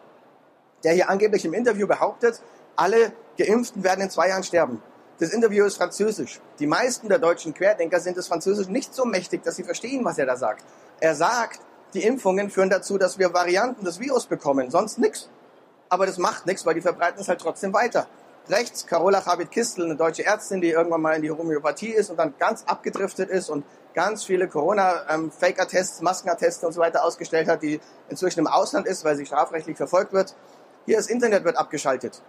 der 0.84 0.92
hier 0.92 1.10
angeblich 1.10 1.44
im 1.44 1.52
Interview 1.52 1.86
behauptet, 1.86 2.40
alle 2.76 3.12
Geimpften 3.38 3.84
werden 3.84 4.02
in 4.02 4.10
zwei 4.10 4.28
Jahren 4.28 4.42
sterben. 4.42 4.82
Das 5.18 5.30
Interview 5.30 5.66
ist 5.66 5.76
französisch. 5.76 6.40
Die 6.58 6.66
meisten 6.66 7.08
der 7.08 7.18
deutschen 7.18 7.52
Querdenker 7.52 8.00
sind 8.00 8.16
das 8.16 8.28
Französisch 8.28 8.68
nicht 8.68 8.94
so 8.94 9.04
mächtig, 9.04 9.42
dass 9.42 9.56
sie 9.56 9.64
verstehen, 9.64 10.04
was 10.04 10.16
er 10.16 10.26
da 10.26 10.36
sagt. 10.36 10.64
Er 10.98 11.14
sagt, 11.14 11.60
die 11.92 12.04
Impfungen 12.04 12.50
führen 12.50 12.70
dazu, 12.70 12.96
dass 12.96 13.18
wir 13.18 13.34
Varianten 13.34 13.84
des 13.84 14.00
Virus 14.00 14.26
bekommen, 14.26 14.70
sonst 14.70 14.98
nichts. 14.98 15.28
Aber 15.88 16.06
das 16.06 16.18
macht 16.18 16.46
nichts, 16.46 16.64
weil 16.64 16.74
die 16.74 16.80
verbreiten 16.80 17.20
es 17.20 17.28
halt 17.28 17.40
trotzdem 17.40 17.74
weiter. 17.74 18.06
Rechts 18.48 18.86
Carola 18.86 19.20
Chabit-Kistel, 19.20 19.84
eine 19.84 19.96
deutsche 19.96 20.24
Ärztin, 20.24 20.60
die 20.60 20.70
irgendwann 20.70 21.02
mal 21.02 21.16
in 21.16 21.22
die 21.22 21.30
Homöopathie 21.30 21.90
ist 21.90 22.10
und 22.10 22.16
dann 22.16 22.34
ganz 22.38 22.64
abgedriftet 22.64 23.28
ist 23.28 23.50
und 23.50 23.64
ganz 23.92 24.24
viele 24.24 24.48
Corona-Faker-Tests, 24.48 26.00
Maskentests 26.00 26.64
und 26.64 26.72
so 26.72 26.80
weiter 26.80 27.04
ausgestellt 27.04 27.48
hat, 27.48 27.62
die 27.62 27.80
inzwischen 28.08 28.40
im 28.40 28.46
Ausland 28.46 28.86
ist, 28.86 29.04
weil 29.04 29.16
sie 29.16 29.26
strafrechtlich 29.26 29.76
verfolgt 29.76 30.12
wird. 30.12 30.34
Hier 30.86 30.96
das 30.96 31.08
Internet 31.08 31.44
wird 31.44 31.56
abgeschaltet. 31.56 32.22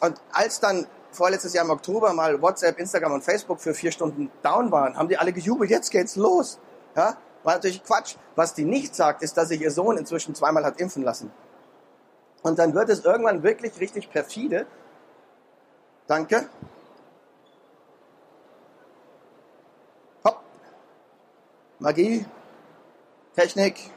Und 0.00 0.20
als 0.32 0.60
dann 0.60 0.86
vorletztes 1.12 1.52
Jahr 1.52 1.64
im 1.64 1.70
Oktober 1.70 2.12
mal 2.12 2.40
WhatsApp, 2.40 2.78
Instagram 2.78 3.12
und 3.12 3.24
Facebook 3.24 3.60
für 3.60 3.74
vier 3.74 3.92
Stunden 3.92 4.30
down 4.42 4.70
waren, 4.72 4.96
haben 4.96 5.08
die 5.08 5.18
alle 5.18 5.32
gejubelt, 5.32 5.70
jetzt 5.70 5.90
geht's 5.90 6.16
los. 6.16 6.58
Ja? 6.96 7.16
War 7.42 7.54
natürlich 7.54 7.84
Quatsch. 7.84 8.16
Was 8.34 8.54
die 8.54 8.64
nicht 8.64 8.94
sagt, 8.94 9.22
ist, 9.22 9.36
dass 9.36 9.48
sich 9.48 9.60
ihr 9.60 9.70
Sohn 9.70 9.96
inzwischen 9.96 10.34
zweimal 10.34 10.64
hat 10.64 10.80
impfen 10.80 11.02
lassen. 11.02 11.30
Und 12.42 12.58
dann 12.58 12.74
wird 12.74 12.88
es 12.88 13.04
irgendwann 13.04 13.42
wirklich 13.42 13.78
richtig 13.78 14.10
perfide. 14.10 14.66
Danke. 16.06 16.48
Hopp. 20.24 20.40
Magie. 21.78 22.26
Technik. 23.36 23.90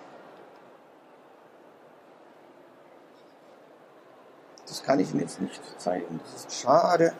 Das 4.68 4.84
kann 4.84 5.00
ich 5.00 5.12
Ihnen 5.12 5.22
jetzt 5.22 5.40
nicht 5.42 5.62
zeigen. 5.80 6.20
Das 6.34 6.46
ist 6.46 6.62
schade. 6.62 7.14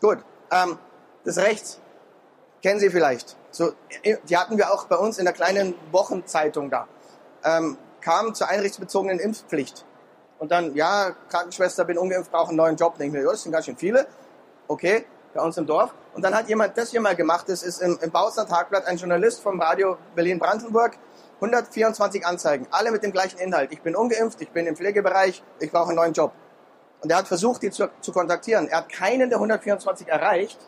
Gut. 0.00 0.18
Ähm, 0.50 0.78
das 1.24 1.38
rechts 1.38 1.80
kennen 2.62 2.80
Sie 2.80 2.90
vielleicht. 2.90 3.36
So, 3.50 3.72
die 4.28 4.36
hatten 4.36 4.58
wir 4.58 4.72
auch 4.72 4.86
bei 4.86 4.96
uns 4.96 5.18
in 5.18 5.24
der 5.24 5.32
kleinen 5.32 5.74
Wochenzeitung 5.92 6.68
da. 6.68 6.88
Ähm, 7.44 7.78
kam 8.00 8.34
zur 8.34 8.48
einrichtsbezogenen 8.48 9.18
Impfpflicht. 9.18 9.84
Und 10.38 10.50
dann, 10.50 10.74
ja, 10.74 11.12
Krankenschwester, 11.30 11.84
bin 11.84 11.96
ungeimpft, 11.96 12.30
brauche 12.30 12.48
einen 12.48 12.56
neuen 12.56 12.76
Job. 12.76 12.98
Denke 12.98 13.18
ich 13.18 13.24
mir, 13.24 13.30
das 13.30 13.42
sind 13.42 13.52
ganz 13.52 13.66
schön 13.66 13.76
viele. 13.76 14.06
Okay, 14.68 15.06
bei 15.32 15.42
uns 15.42 15.56
im 15.56 15.66
Dorf. 15.66 15.94
Und 16.14 16.22
dann 16.22 16.34
hat 16.34 16.48
jemand 16.48 16.76
das 16.76 16.90
hier 16.90 17.00
mal 17.00 17.14
gemacht. 17.14 17.48
Das 17.48 17.62
ist 17.62 17.80
im, 17.80 17.98
im 18.02 18.10
Bautzner 18.10 18.46
Tagblatt 18.46 18.86
ein 18.86 18.96
Journalist 18.96 19.40
vom 19.42 19.60
Radio 19.60 19.96
Berlin-Brandenburg. 20.14 20.98
124 21.36 22.26
Anzeigen, 22.26 22.66
alle 22.70 22.90
mit 22.90 23.02
dem 23.02 23.12
gleichen 23.12 23.38
Inhalt. 23.38 23.72
Ich 23.72 23.82
bin 23.82 23.94
ungeimpft, 23.94 24.40
ich 24.40 24.50
bin 24.50 24.66
im 24.66 24.76
Pflegebereich, 24.76 25.42
ich 25.60 25.70
brauche 25.70 25.88
einen 25.88 25.96
neuen 25.96 26.12
Job. 26.12 26.32
Und 27.02 27.10
er 27.10 27.18
hat 27.18 27.28
versucht, 27.28 27.62
die 27.62 27.70
zu, 27.70 27.90
zu 28.00 28.12
kontaktieren. 28.12 28.68
Er 28.68 28.78
hat 28.78 28.88
keinen 28.88 29.28
der 29.28 29.38
124 29.38 30.08
erreicht 30.08 30.58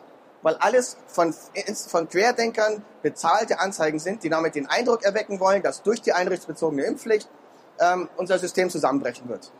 weil 0.41 0.55
alles 0.55 0.97
von, 1.07 1.33
von 1.87 2.07
Querdenkern 2.07 2.83
bezahlte 3.01 3.59
Anzeigen 3.59 3.99
sind, 3.99 4.23
die 4.23 4.29
damit 4.29 4.55
den 4.55 4.67
Eindruck 4.67 5.03
erwecken 5.03 5.39
wollen, 5.39 5.61
dass 5.61 5.83
durch 5.83 6.01
die 6.01 6.13
einrichtsbezogene 6.13 6.83
Impfpflicht 6.83 7.29
ähm, 7.79 8.09
unser 8.17 8.39
System 8.39 8.69
zusammenbrechen 8.69 9.27
wird. 9.29 9.51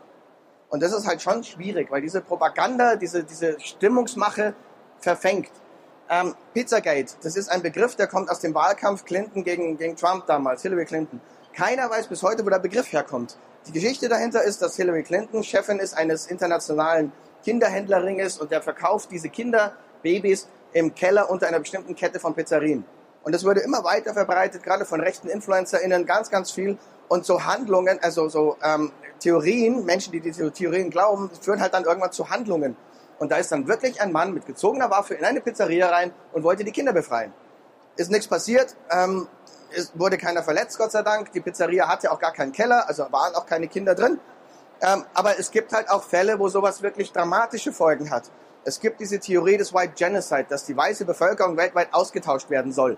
Und 0.69 0.83
das 0.83 0.93
ist 0.93 1.07
halt 1.07 1.21
schon 1.21 1.43
schwierig, 1.43 1.89
weil 1.91 2.01
diese 2.01 2.21
Propaganda, 2.21 2.95
diese, 2.95 3.23
diese 3.23 3.59
Stimmungsmache 3.59 4.53
verfängt. 4.99 5.49
Ähm, 6.11 6.33
Pizzagate, 6.55 7.13
das 7.21 7.35
ist 7.35 7.49
ein 7.49 7.61
Begriff, 7.61 7.95
der 7.95 8.07
kommt 8.07 8.31
aus 8.31 8.39
dem 8.39 8.55
Wahlkampf 8.55 9.05
Clinton 9.05 9.43
gegen, 9.43 9.77
gegen 9.77 9.95
Trump 9.95 10.25
damals, 10.25 10.63
Hillary 10.63 10.85
Clinton. 10.85 11.21
Keiner 11.53 11.87
weiß 11.87 12.07
bis 12.07 12.23
heute, 12.23 12.43
wo 12.43 12.49
der 12.49 12.57
Begriff 12.57 12.91
herkommt. 12.91 13.37
Die 13.67 13.71
Geschichte 13.71 14.09
dahinter 14.09 14.43
ist, 14.43 14.61
dass 14.63 14.75
Hillary 14.75 15.03
Clinton 15.03 15.43
Chefin 15.43 15.77
ist 15.77 15.95
eines 15.95 16.25
internationalen 16.25 17.11
Kinderhändlerringes 17.43 18.39
und 18.39 18.49
der 18.49 18.63
verkauft 18.63 19.11
diese 19.11 19.29
Kinderbabys 19.29 20.47
im 20.73 20.95
Keller 20.95 21.29
unter 21.29 21.47
einer 21.47 21.59
bestimmten 21.59 21.95
Kette 21.95 22.19
von 22.19 22.33
Pizzerien. 22.33 22.85
Und 23.23 23.35
das 23.35 23.43
wurde 23.43 23.59
immer 23.59 23.83
weiter 23.83 24.13
verbreitet, 24.13 24.63
gerade 24.63 24.85
von 24.85 25.01
rechten 25.01 25.29
InfluencerInnen, 25.29 26.07
ganz, 26.07 26.31
ganz 26.31 26.49
viel. 26.49 26.79
Und 27.07 27.25
so 27.25 27.43
Handlungen, 27.45 27.99
also 28.01 28.29
so 28.29 28.57
ähm, 28.63 28.91
Theorien, 29.19 29.85
Menschen, 29.85 30.11
die 30.11 30.21
diese 30.21 30.51
Theorien 30.51 30.89
glauben, 30.89 31.29
führen 31.41 31.61
halt 31.61 31.73
dann 31.73 31.83
irgendwann 31.83 32.11
zu 32.11 32.29
Handlungen. 32.29 32.75
Und 33.19 33.31
da 33.31 33.37
ist 33.37 33.51
dann 33.51 33.67
wirklich 33.67 34.01
ein 34.01 34.11
Mann 34.11 34.33
mit 34.33 34.45
gezogener 34.45 34.89
Waffe 34.89 35.13
in 35.13 35.25
eine 35.25 35.41
Pizzeria 35.41 35.89
rein 35.89 36.13
und 36.31 36.43
wollte 36.43 36.63
die 36.63 36.71
Kinder 36.71 36.93
befreien. 36.93 37.33
Ist 37.97 38.11
nichts 38.11 38.27
passiert, 38.27 38.75
ähm, 38.89 39.27
es 39.75 39.91
wurde 39.93 40.17
keiner 40.17 40.43
verletzt, 40.43 40.77
Gott 40.77 40.91
sei 40.91 41.03
Dank. 41.03 41.31
Die 41.33 41.41
Pizzeria 41.41 41.87
hatte 41.87 42.11
auch 42.11 42.19
gar 42.19 42.33
keinen 42.33 42.51
Keller, 42.51 42.87
also 42.87 43.03
waren 43.11 43.35
auch 43.35 43.45
keine 43.45 43.67
Kinder 43.67 43.93
drin. 43.93 44.19
Ähm, 44.81 45.05
aber 45.13 45.37
es 45.37 45.51
gibt 45.51 45.73
halt 45.73 45.89
auch 45.89 46.03
Fälle, 46.03 46.39
wo 46.39 46.47
sowas 46.47 46.81
wirklich 46.81 47.11
dramatische 47.11 47.71
Folgen 47.71 48.09
hat. 48.09 48.31
Es 48.63 48.79
gibt 48.79 48.99
diese 48.99 49.19
Theorie 49.19 49.57
des 49.57 49.73
White 49.73 49.93
Genocide, 49.95 50.45
dass 50.49 50.65
die 50.65 50.75
weiße 50.75 51.05
Bevölkerung 51.05 51.57
weltweit 51.57 51.93
ausgetauscht 51.93 52.49
werden 52.49 52.71
soll. 52.71 52.97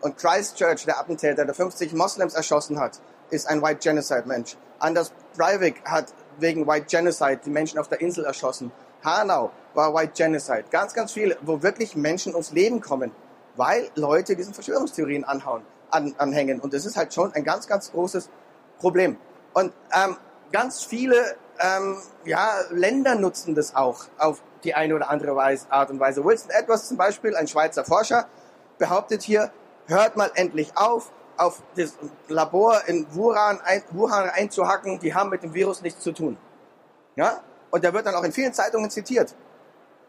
Und 0.00 0.16
Christchurch, 0.18 0.84
der 0.84 0.98
Attentäter, 0.98 1.44
der 1.44 1.54
50 1.54 1.92
Moslems 1.94 2.34
erschossen 2.34 2.78
hat, 2.78 3.00
ist 3.30 3.48
ein 3.48 3.62
White 3.62 3.80
Genocide-Mensch. 3.80 4.56
Anders 4.78 5.12
Breivik 5.36 5.82
hat 5.84 6.12
wegen 6.38 6.66
White 6.66 6.86
Genocide 6.86 7.40
die 7.44 7.50
Menschen 7.50 7.78
auf 7.78 7.88
der 7.88 8.00
Insel 8.00 8.24
erschossen. 8.24 8.70
Hanau 9.04 9.50
war 9.74 9.94
White 9.94 10.12
Genocide. 10.14 10.64
Ganz, 10.70 10.94
ganz 10.94 11.12
viele, 11.12 11.36
wo 11.42 11.62
wirklich 11.62 11.96
Menschen 11.96 12.32
ums 12.32 12.52
Leben 12.52 12.80
kommen, 12.80 13.12
weil 13.56 13.88
Leute 13.94 14.36
diesen 14.36 14.54
Verschwörungstheorien 14.54 15.24
anhauen, 15.24 15.62
an, 15.90 16.14
anhängen. 16.18 16.60
Und 16.60 16.72
das 16.72 16.86
ist 16.86 16.96
halt 16.96 17.14
schon 17.14 17.32
ein 17.34 17.44
ganz, 17.44 17.66
ganz 17.66 17.92
großes 17.92 18.30
Problem. 18.78 19.16
Und 19.52 19.72
ähm, 19.92 20.16
ganz 20.52 20.82
viele 20.82 21.36
ähm, 21.58 21.98
ja, 22.24 22.60
Länder 22.70 23.14
nutzen 23.14 23.54
das 23.54 23.74
auch 23.74 24.04
auf 24.18 24.42
die 24.64 24.74
eine 24.74 24.94
oder 24.94 25.10
andere 25.10 25.36
Weise, 25.36 25.66
Art 25.70 25.90
und 25.90 26.00
Weise. 26.00 26.24
Wilson 26.24 26.50
Edwards 26.50 26.88
zum 26.88 26.96
Beispiel, 26.96 27.36
ein 27.36 27.46
Schweizer 27.46 27.84
Forscher, 27.84 28.26
behauptet 28.78 29.22
hier, 29.22 29.50
hört 29.86 30.16
mal 30.16 30.30
endlich 30.34 30.76
auf, 30.76 31.12
auf 31.36 31.62
das 31.76 31.96
Labor 32.28 32.82
in 32.86 33.06
Wuhan, 33.14 33.60
ein, 33.64 33.82
Wuhan 33.90 34.28
einzuhacken, 34.28 34.98
die 34.98 35.14
haben 35.14 35.30
mit 35.30 35.42
dem 35.42 35.54
Virus 35.54 35.82
nichts 35.82 36.00
zu 36.00 36.12
tun. 36.12 36.36
Ja? 37.14 37.40
Und 37.76 37.84
der 37.84 37.92
wird 37.92 38.06
dann 38.06 38.14
auch 38.14 38.24
in 38.24 38.32
vielen 38.32 38.54
Zeitungen 38.54 38.88
zitiert. 38.88 39.34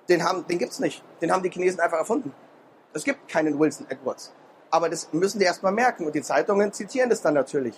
Den, 0.07 0.23
haben, 0.23 0.47
den 0.47 0.57
gibt's 0.57 0.79
nicht. 0.79 1.03
Den 1.21 1.33
haben 1.33 1.43
die 1.43 1.49
Chinesen 1.49 1.81
einfach 1.81 1.97
erfunden. 1.97 2.33
Es 2.93 3.03
gibt 3.03 3.27
keinen 3.27 3.59
Wilson 3.59 3.85
Edwards. 3.89 4.31
Aber 4.69 4.87
das 4.87 5.11
müssen 5.11 5.39
die 5.39 5.43
erstmal 5.43 5.73
merken 5.73 6.05
und 6.05 6.15
die 6.15 6.21
Zeitungen 6.21 6.71
zitieren 6.71 7.09
das 7.09 7.21
dann 7.21 7.33
natürlich. 7.33 7.77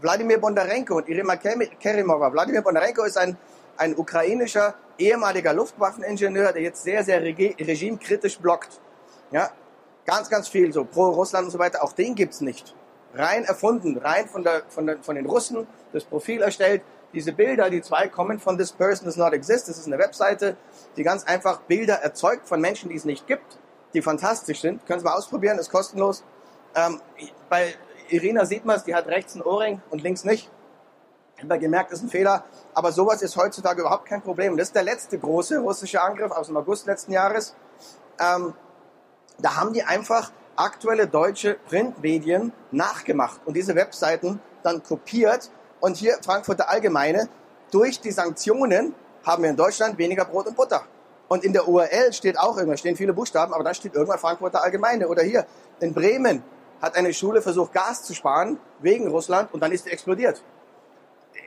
Wladimir 0.00 0.40
Bondarenko 0.40 0.96
und 0.96 1.08
Irina 1.10 1.36
Kerimova. 1.36 2.32
Wladimir 2.32 2.62
Bondarenko 2.62 3.04
ist 3.04 3.18
ein, 3.18 3.36
ein 3.76 3.94
ukrainischer 3.94 4.74
ehemaliger 4.96 5.52
Luftwaffeningenieur, 5.52 6.54
der 6.54 6.62
jetzt 6.62 6.82
sehr, 6.82 7.04
sehr 7.04 7.20
regimekritisch 7.20 8.38
blockt. 8.38 8.80
Ja, 9.32 9.50
ganz, 10.06 10.30
ganz 10.30 10.48
viel, 10.48 10.72
so 10.72 10.86
pro 10.86 11.10
Russland 11.10 11.44
und 11.44 11.50
so 11.50 11.58
weiter. 11.58 11.84
Auch 11.84 11.92
den 11.92 12.14
gibt's 12.14 12.40
nicht. 12.40 12.74
Rein 13.12 13.44
erfunden, 13.44 13.98
rein 13.98 14.28
von, 14.28 14.42
der, 14.42 14.62
von, 14.70 14.86
der, 14.86 15.02
von 15.02 15.14
den 15.14 15.26
Russen, 15.26 15.66
das 15.92 16.04
Profil 16.04 16.40
erstellt. 16.40 16.80
Diese 17.16 17.32
Bilder, 17.32 17.70
die 17.70 17.80
zwei 17.80 18.08
kommen 18.08 18.38
von 18.38 18.58
This 18.58 18.72
Person 18.72 19.06
Does 19.06 19.16
Not 19.16 19.32
Exist. 19.32 19.70
Das 19.70 19.78
ist 19.78 19.86
eine 19.86 19.98
Webseite, 19.98 20.58
die 20.98 21.02
ganz 21.02 21.24
einfach 21.24 21.62
Bilder 21.62 21.94
erzeugt 21.94 22.46
von 22.46 22.60
Menschen, 22.60 22.90
die 22.90 22.94
es 22.94 23.06
nicht 23.06 23.26
gibt, 23.26 23.58
die 23.94 24.02
fantastisch 24.02 24.60
sind. 24.60 24.84
Können 24.84 25.00
Sie 25.00 25.06
mal 25.06 25.14
ausprobieren, 25.14 25.58
ist 25.58 25.72
kostenlos. 25.72 26.24
Ähm, 26.74 27.00
bei 27.48 27.74
Irina 28.10 28.44
sieht 28.44 28.66
man 28.66 28.76
es, 28.76 28.84
die 28.84 28.94
hat 28.94 29.06
rechts 29.06 29.34
ein 29.34 29.40
Ohrring 29.40 29.80
und 29.88 30.02
links 30.02 30.24
nicht. 30.24 30.50
Ich 31.38 31.42
habe 31.42 31.58
gemerkt, 31.58 31.90
ist 31.90 32.02
ein 32.02 32.10
Fehler. 32.10 32.44
Aber 32.74 32.92
sowas 32.92 33.22
ist 33.22 33.34
heutzutage 33.38 33.80
überhaupt 33.80 34.04
kein 34.04 34.20
Problem. 34.20 34.58
Das 34.58 34.68
ist 34.68 34.74
der 34.74 34.82
letzte 34.82 35.18
große 35.18 35.58
russische 35.60 36.02
Angriff 36.02 36.32
aus 36.32 36.48
dem 36.48 36.56
August 36.58 36.86
letzten 36.86 37.12
Jahres. 37.12 37.56
ähm, 38.20 38.52
da 39.38 39.56
haben 39.56 39.72
die 39.72 39.84
einfach 39.84 40.32
aktuelle 40.56 41.06
deutsche 41.06 41.54
Printmedien 41.54 42.52
nachgemacht 42.72 43.40
und 43.46 43.54
diese 43.54 43.74
Webseiten 43.74 44.38
dann 44.62 44.82
kopiert. 44.82 45.50
Und 45.80 45.96
hier 45.96 46.16
Frankfurter 46.22 46.68
Allgemeine, 46.68 47.28
durch 47.70 48.00
die 48.00 48.10
Sanktionen 48.10 48.94
haben 49.24 49.42
wir 49.42 49.50
in 49.50 49.56
Deutschland 49.56 49.98
weniger 49.98 50.24
Brot 50.24 50.46
und 50.46 50.56
Butter. 50.56 50.82
Und 51.28 51.44
in 51.44 51.52
der 51.52 51.66
URL 51.66 52.12
steht 52.12 52.38
auch 52.38 52.56
irgendwas, 52.56 52.80
stehen 52.80 52.96
viele 52.96 53.12
Buchstaben, 53.12 53.52
aber 53.52 53.64
da 53.64 53.74
steht 53.74 53.94
irgendwann 53.94 54.18
Frankfurter 54.18 54.62
Allgemeine. 54.62 55.08
Oder 55.08 55.22
hier 55.22 55.46
in 55.80 55.92
Bremen 55.92 56.42
hat 56.80 56.94
eine 56.94 57.12
Schule 57.12 57.42
versucht, 57.42 57.72
Gas 57.72 58.04
zu 58.04 58.14
sparen 58.14 58.58
wegen 58.80 59.08
Russland 59.08 59.52
und 59.52 59.60
dann 59.60 59.72
ist 59.72 59.84
sie 59.84 59.90
explodiert. 59.90 60.42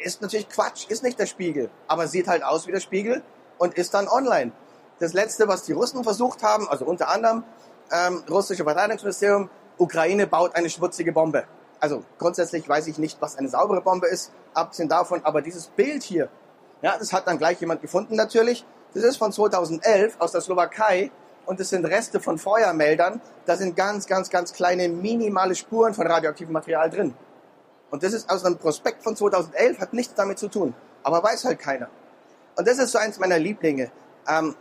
Ist 0.03 0.21
natürlich 0.21 0.50
Quatsch, 0.50 0.89
ist 0.89 1.03
nicht 1.03 1.19
der 1.19 1.25
Spiegel, 1.25 1.69
aber 1.88 2.07
sieht 2.07 2.27
halt 2.27 2.43
aus 2.43 2.67
wie 2.67 2.71
der 2.71 2.79
Spiegel 2.79 3.24
und 3.57 3.75
ist 3.75 3.93
dann 3.93 4.07
online. 4.07 4.51
Das 5.00 5.13
letzte, 5.13 5.48
was 5.48 5.63
die 5.63 5.74
Russen 5.74 6.03
versucht 6.03 6.43
haben, 6.43 6.67
also 6.69 6.86
unter 6.86 7.09
anderem 7.09 7.43
ähm, 7.91 8.24
russische 8.29 8.63
Verteidigungsministerium, 8.63 9.50
Ukraine 9.77 10.27
baut 10.27 10.55
eine 10.55 10.69
schmutzige 10.69 11.12
Bombe. 11.13 11.45
Also 11.79 12.03
grundsätzlich 12.17 12.67
weiß 12.67 12.88
ich 12.88 12.98
nicht, 12.98 13.21
was 13.21 13.38
eine 13.38 13.48
saubere 13.48 13.81
Bombe 13.81 14.07
ist, 14.07 14.31
abgesehen 14.53 14.89
davon, 14.89 15.21
aber 15.24 15.41
dieses 15.41 15.67
Bild 15.67 16.03
hier, 16.03 16.29
ja, 16.81 16.98
das 16.98 17.13
hat 17.13 17.27
dann 17.27 17.38
gleich 17.38 17.59
jemand 17.59 17.81
gefunden 17.81 18.15
natürlich. 18.15 18.65
Das 18.93 19.03
ist 19.03 19.17
von 19.17 19.31
2011 19.31 20.15
aus 20.19 20.31
der 20.31 20.41
Slowakei 20.41 21.12
und 21.45 21.59
das 21.59 21.69
sind 21.69 21.86
Reste 21.86 22.19
von 22.19 22.38
Feuermeldern. 22.38 23.21
Da 23.45 23.55
sind 23.55 23.75
ganz, 23.75 24.07
ganz, 24.07 24.29
ganz 24.29 24.53
kleine, 24.53 24.89
minimale 24.89 25.55
Spuren 25.55 25.93
von 25.93 26.07
radioaktivem 26.07 26.53
Material 26.53 26.89
drin. 26.89 27.13
Und 27.91 28.03
das 28.03 28.13
ist 28.13 28.29
aus 28.29 28.45
einem 28.45 28.57
Prospekt 28.57 29.03
von 29.03 29.15
2011, 29.15 29.79
hat 29.79 29.93
nichts 29.93 30.13
damit 30.13 30.39
zu 30.39 30.48
tun. 30.48 30.74
Aber 31.03 31.24
weiß 31.24 31.45
halt 31.45 31.59
keiner. 31.59 31.89
Und 32.55 32.67
das 32.67 32.77
ist 32.77 32.91
so 32.91 33.00
eins 33.00 33.19
meiner 33.19 33.39
Lieblinge. 33.39 33.91
Ähm, 34.27 34.55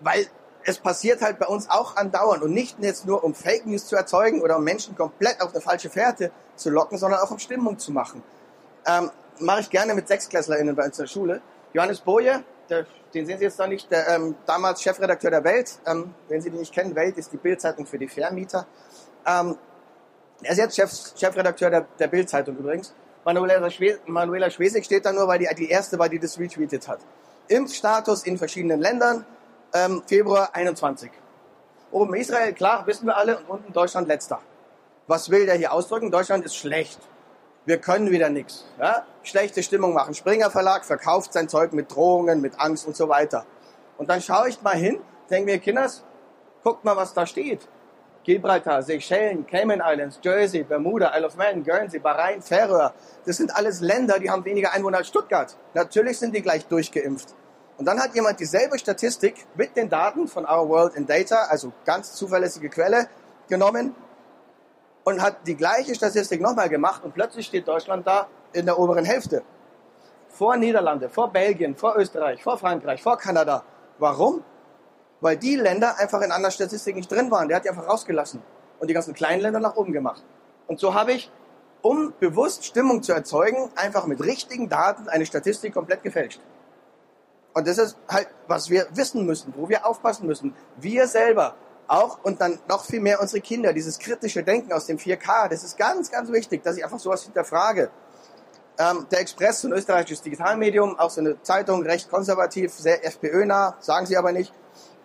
weil 0.00 0.26
es 0.64 0.78
passiert 0.78 1.20
halt 1.20 1.38
bei 1.38 1.46
uns 1.46 1.68
auch 1.68 1.96
andauernd 1.96 2.42
und 2.42 2.52
nicht 2.52 2.78
jetzt 2.80 3.06
nur 3.06 3.22
um 3.22 3.34
Fake 3.34 3.66
News 3.66 3.86
zu 3.86 3.96
erzeugen 3.96 4.40
oder 4.42 4.56
um 4.56 4.64
Menschen 4.64 4.96
komplett 4.96 5.40
auf 5.40 5.52
eine 5.52 5.60
falsche 5.60 5.90
Fährte 5.90 6.30
zu 6.56 6.70
locken, 6.70 6.98
sondern 6.98 7.20
auch 7.20 7.30
um 7.30 7.38
Stimmung 7.38 7.78
zu 7.78 7.92
machen. 7.92 8.22
Ähm, 8.86 9.10
Mache 9.40 9.62
ich 9.62 9.70
gerne 9.70 9.94
mit 9.94 10.06
SechsklässlerInnen 10.06 10.76
bei 10.76 10.84
uns 10.84 10.98
in 10.98 11.04
der 11.04 11.08
Schule. 11.08 11.42
Johannes 11.72 12.00
Boje, 12.00 12.44
der, 12.70 12.86
den 13.12 13.26
sehen 13.26 13.38
Sie 13.38 13.44
jetzt 13.44 13.58
noch 13.58 13.66
nicht, 13.66 13.90
der 13.90 14.08
ähm, 14.08 14.36
damals 14.46 14.80
Chefredakteur 14.80 15.30
der 15.30 15.42
Welt. 15.42 15.80
Ähm, 15.86 16.14
wenn 16.28 16.40
Sie 16.40 16.50
die 16.50 16.58
nicht 16.58 16.72
kennen, 16.72 16.94
Welt 16.94 17.18
ist 17.18 17.32
die 17.32 17.36
Bildzeitung 17.36 17.84
für 17.84 17.98
die 17.98 18.06
Vermieter. 18.06 18.64
Ähm, 19.26 19.58
er 20.40 20.52
ist 20.52 20.58
jetzt 20.58 20.76
Chef, 20.76 20.90
Chefredakteur 21.16 21.68
der, 21.68 21.86
der 21.98 22.06
Bildzeitung 22.06 22.56
übrigens. 22.56 22.94
Manuela, 23.24 23.70
Schwe 23.70 23.98
Manuela 24.06 24.50
Schwesig 24.50 24.84
steht 24.84 25.04
da 25.04 25.12
nur, 25.12 25.26
weil 25.26 25.40
die 25.40 25.48
die 25.56 25.68
erste 25.68 25.98
war, 25.98 26.08
die 26.08 26.20
das 26.20 26.38
retweetet 26.38 26.86
hat. 26.86 27.00
Impfstatus 27.48 28.24
in 28.24 28.38
verschiedenen 28.38 28.80
Ländern, 28.80 29.26
ähm, 29.74 30.02
Februar 30.06 30.50
21. 30.54 31.10
Oben 31.90 32.14
Israel, 32.14 32.52
klar, 32.52 32.86
wissen 32.86 33.06
wir 33.06 33.16
alle, 33.16 33.38
und 33.38 33.46
unten 33.48 33.72
Deutschland 33.72 34.08
letzter. 34.08 34.40
Was 35.06 35.30
will 35.30 35.46
der 35.46 35.56
hier 35.56 35.72
ausdrücken? 35.72 36.10
Deutschland 36.10 36.44
ist 36.44 36.56
schlecht. 36.56 36.98
Wir 37.66 37.78
können 37.78 38.10
wieder 38.10 38.30
nichts. 38.30 38.66
Ja? 38.78 39.04
Schlechte 39.22 39.62
Stimmung 39.62 39.92
machen. 39.92 40.14
Springer 40.14 40.50
Verlag 40.50 40.84
verkauft 40.84 41.32
sein 41.32 41.48
Zeug 41.48 41.72
mit 41.72 41.94
Drohungen, 41.94 42.40
mit 42.40 42.58
Angst 42.60 42.86
und 42.86 42.96
so 42.96 43.08
weiter. 43.08 43.44
Und 43.98 44.08
dann 44.08 44.20
schaue 44.20 44.48
ich 44.48 44.62
mal 44.62 44.76
hin, 44.76 44.98
denke 45.30 45.52
mir, 45.52 45.58
Kinders, 45.58 46.04
guckt 46.62 46.84
mal, 46.84 46.96
was 46.96 47.12
da 47.12 47.26
steht. 47.26 47.68
Gibraltar, 48.22 48.82
Seychellen, 48.82 49.46
Cayman 49.46 49.82
Islands, 49.84 50.18
Jersey, 50.22 50.62
Bermuda, 50.62 51.12
Isle 51.16 51.26
of 51.26 51.36
Man, 51.36 51.62
Guernsey, 51.62 51.98
Bahrain, 51.98 52.40
Färöer. 52.40 52.94
Das 53.26 53.36
sind 53.36 53.54
alles 53.54 53.80
Länder, 53.80 54.18
die 54.18 54.30
haben 54.30 54.44
weniger 54.44 54.72
Einwohner 54.72 54.98
als 54.98 55.08
Stuttgart. 55.08 55.54
Natürlich 55.74 56.18
sind 56.18 56.34
die 56.34 56.42
gleich 56.42 56.66
durchgeimpft. 56.66 57.34
Und 57.76 57.86
dann 57.86 58.00
hat 58.00 58.14
jemand 58.14 58.38
dieselbe 58.38 58.78
Statistik 58.78 59.46
mit 59.56 59.76
den 59.76 59.88
Daten 59.88 60.28
von 60.28 60.44
Our 60.44 60.68
World 60.68 60.94
in 60.94 61.06
Data, 61.06 61.46
also 61.48 61.72
ganz 61.84 62.14
zuverlässige 62.14 62.68
Quelle, 62.68 63.08
genommen 63.48 63.94
und 65.04 65.20
hat 65.20 65.46
die 65.46 65.56
gleiche 65.56 65.94
Statistik 65.94 66.40
nochmal 66.40 66.68
gemacht 66.68 67.04
und 67.04 67.14
plötzlich 67.14 67.46
steht 67.46 67.68
Deutschland 67.68 68.06
da 68.06 68.28
in 68.52 68.64
der 68.64 68.78
oberen 68.78 69.04
Hälfte. 69.04 69.42
Vor 70.28 70.56
Niederlande, 70.56 71.08
vor 71.08 71.30
Belgien, 71.30 71.76
vor 71.76 71.96
Österreich, 71.96 72.42
vor 72.42 72.58
Frankreich, 72.58 73.02
vor 73.02 73.18
Kanada. 73.18 73.64
Warum? 73.98 74.42
Weil 75.20 75.36
die 75.36 75.56
Länder 75.56 75.98
einfach 75.98 76.20
in 76.22 76.32
anderen 76.32 76.52
Statistiken 76.52 76.98
nicht 76.98 77.10
drin 77.10 77.30
waren. 77.30 77.48
Der 77.48 77.56
hat 77.56 77.64
die 77.64 77.70
einfach 77.70 77.88
rausgelassen 77.88 78.42
und 78.80 78.88
die 78.88 78.94
ganzen 78.94 79.14
kleinen 79.14 79.42
Länder 79.42 79.60
nach 79.60 79.76
oben 79.76 79.92
gemacht. 79.92 80.24
Und 80.66 80.80
so 80.80 80.94
habe 80.94 81.12
ich, 81.12 81.30
um 81.82 82.14
bewusst 82.18 82.64
Stimmung 82.64 83.02
zu 83.02 83.12
erzeugen, 83.12 83.70
einfach 83.76 84.06
mit 84.06 84.20
richtigen 84.22 84.68
Daten 84.68 85.08
eine 85.08 85.26
Statistik 85.26 85.74
komplett 85.74 86.02
gefälscht. 86.02 86.40
Und 87.54 87.68
das 87.68 87.78
ist 87.78 87.96
halt, 88.08 88.28
was 88.48 88.68
wir 88.68 88.86
wissen 88.92 89.24
müssen, 89.24 89.54
wo 89.56 89.68
wir 89.68 89.86
aufpassen 89.86 90.26
müssen. 90.26 90.54
Wir 90.76 91.06
selber 91.06 91.54
auch 91.86 92.18
und 92.22 92.40
dann 92.40 92.58
noch 92.68 92.84
viel 92.84 93.00
mehr 93.00 93.20
unsere 93.20 93.40
Kinder, 93.40 93.72
dieses 93.72 93.98
kritische 93.98 94.42
Denken 94.42 94.72
aus 94.72 94.86
dem 94.86 94.98
4K, 94.98 95.48
das 95.48 95.64
ist 95.64 95.76
ganz, 95.76 96.10
ganz 96.10 96.30
wichtig, 96.32 96.62
dass 96.62 96.76
ich 96.76 96.84
einfach 96.84 96.98
sowas 96.98 97.22
hinterfrage. 97.22 97.90
Ähm, 98.78 99.06
der 99.10 99.20
Express, 99.20 99.60
so 99.60 99.68
ein 99.68 99.72
österreichisches 99.72 100.22
Digitalmedium, 100.22 100.98
auch 100.98 101.10
so 101.10 101.20
eine 101.20 101.40
Zeitung, 101.42 101.82
recht 101.84 102.10
konservativ, 102.10 102.72
sehr 102.72 103.04
FPÖ-nah, 103.06 103.76
sagen 103.78 104.06
sie 104.06 104.16
aber 104.16 104.32
nicht, 104.32 104.52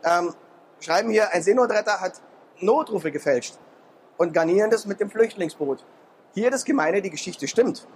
ähm, 0.04 0.34
schreiben 0.80 1.12
hier, 1.12 1.32
ein 1.34 1.44
Seenotretter 1.44 2.02
hat 2.02 2.14
Notrufe 2.60 3.12
gefälscht 3.12 3.58
und 4.18 4.34
garnieren 4.34 4.72
das 4.72 4.86
mit 4.86 5.00
dem 5.00 5.12
Flüchtlingsboot. 5.12 5.84
Hier 6.34 6.50
das 6.50 6.66
Gemeine, 6.66 7.02
die 7.02 7.10
Geschichte 7.12 7.48
stimmt. 7.48 7.88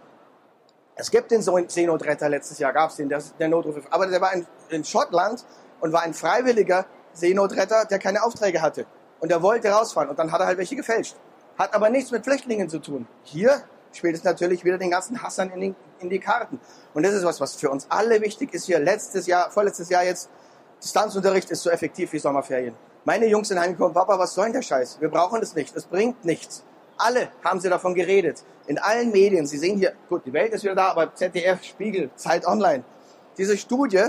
Es 0.96 1.10
gibt 1.10 1.32
den 1.32 1.42
Seenotretter, 1.42 2.30
letztes 2.30 2.60
Jahr 2.60 2.72
gab 2.72 2.92
es 2.92 2.98
den, 2.98 3.10
der, 3.10 3.22
der 3.40 3.48
Notruf. 3.48 3.84
Aber 3.90 4.08
der 4.08 4.22
war 4.22 4.34
in, 4.34 4.46
in 4.70 4.84
Schottland 4.84 5.44
und 5.82 5.92
war 5.92 6.04
ein 6.04 6.14
freiwilliger 6.14 6.86
Seenotretter, 7.14 7.86
der 7.86 8.00
keine 8.00 8.24
Aufträge 8.24 8.62
hatte. 8.62 8.86
Und 9.20 9.30
der 9.30 9.42
wollte 9.42 9.70
rausfahren 9.70 10.10
und 10.10 10.20
dann 10.20 10.32
hat 10.32 10.42
er 10.42 10.48
halt 10.48 10.58
welche 10.58 10.76
gefälscht. 10.76 11.16
Hat 11.58 11.74
aber 11.74 11.90
nichts 11.90 12.12
mit 12.12 12.24
Flüchtlingen 12.24 12.70
zu 12.70 12.80
tun. 12.80 13.08
Hier 13.24 13.64
spielt 13.92 14.16
es 14.16 14.24
natürlich 14.24 14.64
wieder 14.64 14.78
den 14.78 14.92
ganzen 14.92 15.22
Hassern 15.22 15.52
in, 15.52 15.62
den, 15.62 15.76
in 16.00 16.10
die 16.10 16.20
Karten. 16.20 16.60
Und 16.94 17.04
das 17.04 17.14
ist 17.14 17.24
was, 17.24 17.40
was 17.40 17.56
für 17.56 17.70
uns 17.70 17.88
alle 17.90 18.22
wichtig 18.22 18.54
ist 18.54 18.66
hier. 18.66 18.80
Letztes 18.80 19.28
Jahr, 19.28 19.50
vorletztes 19.52 19.90
Jahr 19.90 20.04
jetzt, 20.04 20.30
Distanzunterricht 20.82 21.50
ist 21.52 21.64
so 21.64 21.70
effektiv 21.70 22.12
wie 22.14 22.20
Sommerferien. 22.20 22.76
Meine 23.06 23.28
Jungs 23.28 23.48
sind 23.48 23.60
heimgekommen, 23.60 23.94
Papa, 23.94 24.18
was 24.18 24.34
soll 24.34 24.46
denn 24.46 24.54
der 24.54 24.62
Scheiß? 24.62 25.00
Wir 25.00 25.10
brauchen 25.10 25.40
das 25.40 25.56
nicht, 25.56 25.76
es 25.76 25.86
bringt 25.86 26.24
nichts. 26.26 26.64
Alle 26.98 27.30
haben 27.44 27.60
sie 27.60 27.70
davon 27.70 27.94
geredet. 27.94 28.44
In 28.68 28.78
allen 28.78 29.12
Medien. 29.12 29.46
Sie 29.46 29.58
sehen 29.58 29.78
hier, 29.78 29.94
gut, 30.10 30.26
die 30.26 30.34
Welt 30.34 30.54
ist 30.54 30.64
wieder 30.64 30.76
da, 30.76 30.90
aber 30.90 31.14
ZDF, 31.14 31.64
Spiegel, 31.64 32.10
Zeit 32.16 32.46
Online. 32.46 32.84
Diese 33.38 33.58
Studie, 33.58 34.06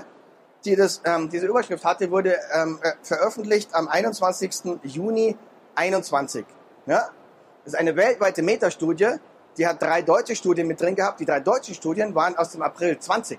die 0.65 0.77
das, 0.77 1.01
ähm, 1.05 1.29
diese 1.29 1.47
Überschrift 1.47 1.85
hatte, 1.85 2.11
wurde 2.11 2.37
ähm, 2.55 2.79
äh, 2.83 2.93
veröffentlicht 3.03 3.75
am 3.75 3.89
21. 3.89 4.79
Juni 4.83 5.37
21. 5.75 6.45
Ja? 6.87 7.09
Das 7.65 7.73
ist 7.73 7.79
eine 7.79 7.97
weltweite 7.97 8.43
Metastudie. 8.43 9.17
Die 9.57 9.67
hat 9.67 9.81
drei 9.81 10.03
deutsche 10.03 10.37
Studien 10.37 10.67
mit 10.67 10.81
drin 10.81 10.95
gehabt. 10.95 11.21
Die 11.21 11.25
drei 11.25 11.41
deutschen 11.41 11.75
Studien 11.75 12.15
waren 12.15 12.37
aus 12.37 12.51
dem 12.51 12.63
April 12.63 12.99
20. 12.99 13.39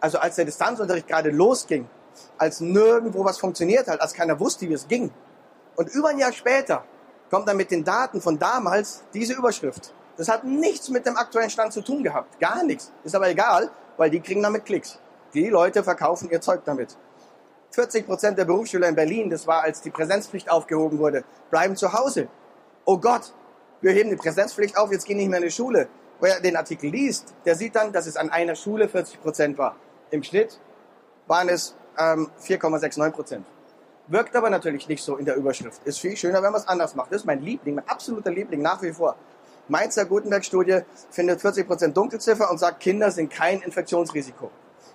Also 0.00 0.18
als 0.18 0.36
der 0.36 0.44
Distanzunterricht 0.44 1.06
gerade 1.06 1.30
losging, 1.30 1.88
als 2.38 2.60
nirgendwo 2.60 3.24
was 3.24 3.38
funktioniert 3.38 3.88
hat, 3.88 4.00
als 4.00 4.14
keiner 4.14 4.38
wusste, 4.38 4.68
wie 4.68 4.74
es 4.74 4.88
ging. 4.88 5.10
Und 5.76 5.88
über 5.90 6.08
ein 6.08 6.18
Jahr 6.18 6.32
später 6.32 6.84
kommt 7.34 7.48
dann 7.48 7.56
mit 7.56 7.72
den 7.72 7.82
Daten 7.82 8.20
von 8.20 8.38
damals 8.38 9.02
diese 9.12 9.34
Überschrift. 9.34 9.92
Das 10.16 10.28
hat 10.28 10.44
nichts 10.44 10.88
mit 10.88 11.04
dem 11.04 11.16
aktuellen 11.16 11.50
Stand 11.50 11.72
zu 11.72 11.82
tun 11.82 12.04
gehabt. 12.04 12.38
Gar 12.38 12.62
nichts. 12.62 12.92
Ist 13.02 13.16
aber 13.16 13.28
egal, 13.28 13.70
weil 13.96 14.08
die 14.08 14.20
kriegen 14.20 14.40
damit 14.40 14.64
Klicks. 14.64 15.00
Die 15.34 15.48
Leute 15.48 15.82
verkaufen 15.82 16.30
ihr 16.30 16.40
Zeug 16.40 16.60
damit. 16.64 16.96
40 17.72 18.06
Prozent 18.06 18.38
der 18.38 18.44
Berufsschüler 18.44 18.88
in 18.88 18.94
Berlin, 18.94 19.30
das 19.30 19.48
war 19.48 19.62
als 19.62 19.80
die 19.80 19.90
Präsenzpflicht 19.90 20.48
aufgehoben 20.48 21.00
wurde, 21.00 21.24
bleiben 21.50 21.74
zu 21.74 21.92
Hause. 21.92 22.28
Oh 22.84 22.98
Gott, 22.98 23.34
wir 23.80 23.90
heben 23.90 24.10
die 24.10 24.16
Präsenzpflicht 24.16 24.78
auf, 24.78 24.92
jetzt 24.92 25.04
gehen 25.04 25.16
nicht 25.16 25.28
mehr 25.28 25.40
in 25.40 25.46
die 25.46 25.50
Schule. 25.50 25.88
Wer 26.20 26.38
den 26.38 26.54
Artikel 26.54 26.88
liest, 26.90 27.34
der 27.44 27.56
sieht 27.56 27.74
dann, 27.74 27.92
dass 27.92 28.06
es 28.06 28.16
an 28.16 28.30
einer 28.30 28.54
Schule 28.54 28.88
40 28.88 29.20
Prozent 29.20 29.58
war. 29.58 29.74
Im 30.12 30.22
Schnitt 30.22 30.60
waren 31.26 31.48
es 31.48 31.74
ähm, 31.98 32.30
4,69 32.40 33.10
Prozent. 33.10 33.46
Wirkt 34.06 34.36
aber 34.36 34.50
natürlich 34.50 34.86
nicht 34.88 35.02
so 35.02 35.16
in 35.16 35.24
der 35.24 35.36
Überschrift. 35.36 35.80
Ist 35.84 35.98
viel 35.98 36.16
schöner, 36.16 36.42
wenn 36.42 36.52
man 36.52 36.60
es 36.60 36.68
anders 36.68 36.94
macht. 36.94 37.10
Das 37.10 37.22
ist 37.22 37.26
mein 37.26 37.40
Liebling, 37.40 37.76
mein 37.76 37.88
absoluter 37.88 38.30
Liebling 38.30 38.60
nach 38.60 38.82
wie 38.82 38.92
vor. 38.92 39.16
Mainzer 39.68 40.04
Gutenberg-Studie 40.04 40.80
findet 41.10 41.40
40% 41.40 41.88
Dunkelziffer 41.88 42.50
und 42.50 42.58
sagt, 42.58 42.80
Kinder 42.80 43.10
sind 43.10 43.30
kein 43.30 43.62
Infektionsrisiko. 43.62 44.50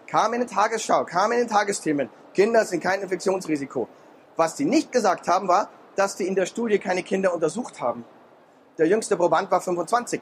Kam 0.06 0.34
in 0.34 0.42
die 0.42 0.48
Tagesschau, 0.48 1.06
kam 1.06 1.32
in 1.32 1.40
den 1.40 1.48
Tagesthemen, 1.48 2.10
Kinder 2.36 2.64
sind 2.66 2.82
kein 2.82 3.02
Infektionsrisiko. 3.02 3.88
Was 4.36 4.56
die 4.56 4.66
nicht 4.66 4.92
gesagt 4.92 5.28
haben, 5.28 5.48
war, 5.48 5.70
dass 5.96 6.16
die 6.16 6.28
in 6.28 6.36
der 6.36 6.46
Studie 6.46 6.78
keine 6.78 7.02
Kinder 7.02 7.34
untersucht 7.34 7.82
haben. 7.82 8.06
Der 8.78 8.88
jüngste 8.88 9.18
Proband 9.18 9.50
war 9.50 9.60
25. 9.60 10.22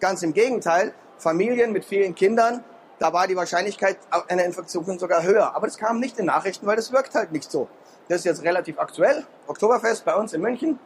Ganz 0.00 0.22
im 0.22 0.32
Gegenteil, 0.32 0.92
Familien 1.16 1.72
mit 1.72 1.84
vielen 1.84 2.14
Kindern 2.16 2.64
da 2.98 3.12
war 3.12 3.26
die 3.26 3.36
Wahrscheinlichkeit 3.36 3.98
einer 4.28 4.44
Infektion 4.44 4.98
sogar 4.98 5.22
höher. 5.22 5.54
Aber 5.54 5.66
das 5.66 5.76
kam 5.76 6.00
nicht 6.00 6.18
in 6.18 6.26
Nachrichten, 6.26 6.66
weil 6.66 6.76
das 6.76 6.92
wirkt 6.92 7.14
halt 7.14 7.32
nicht 7.32 7.50
so. 7.50 7.68
Das 8.08 8.18
ist 8.18 8.24
jetzt 8.24 8.42
relativ 8.42 8.78
aktuell. 8.78 9.24
Oktoberfest 9.46 10.04
bei 10.04 10.14
uns 10.14 10.32
in 10.32 10.40
München. 10.40 10.78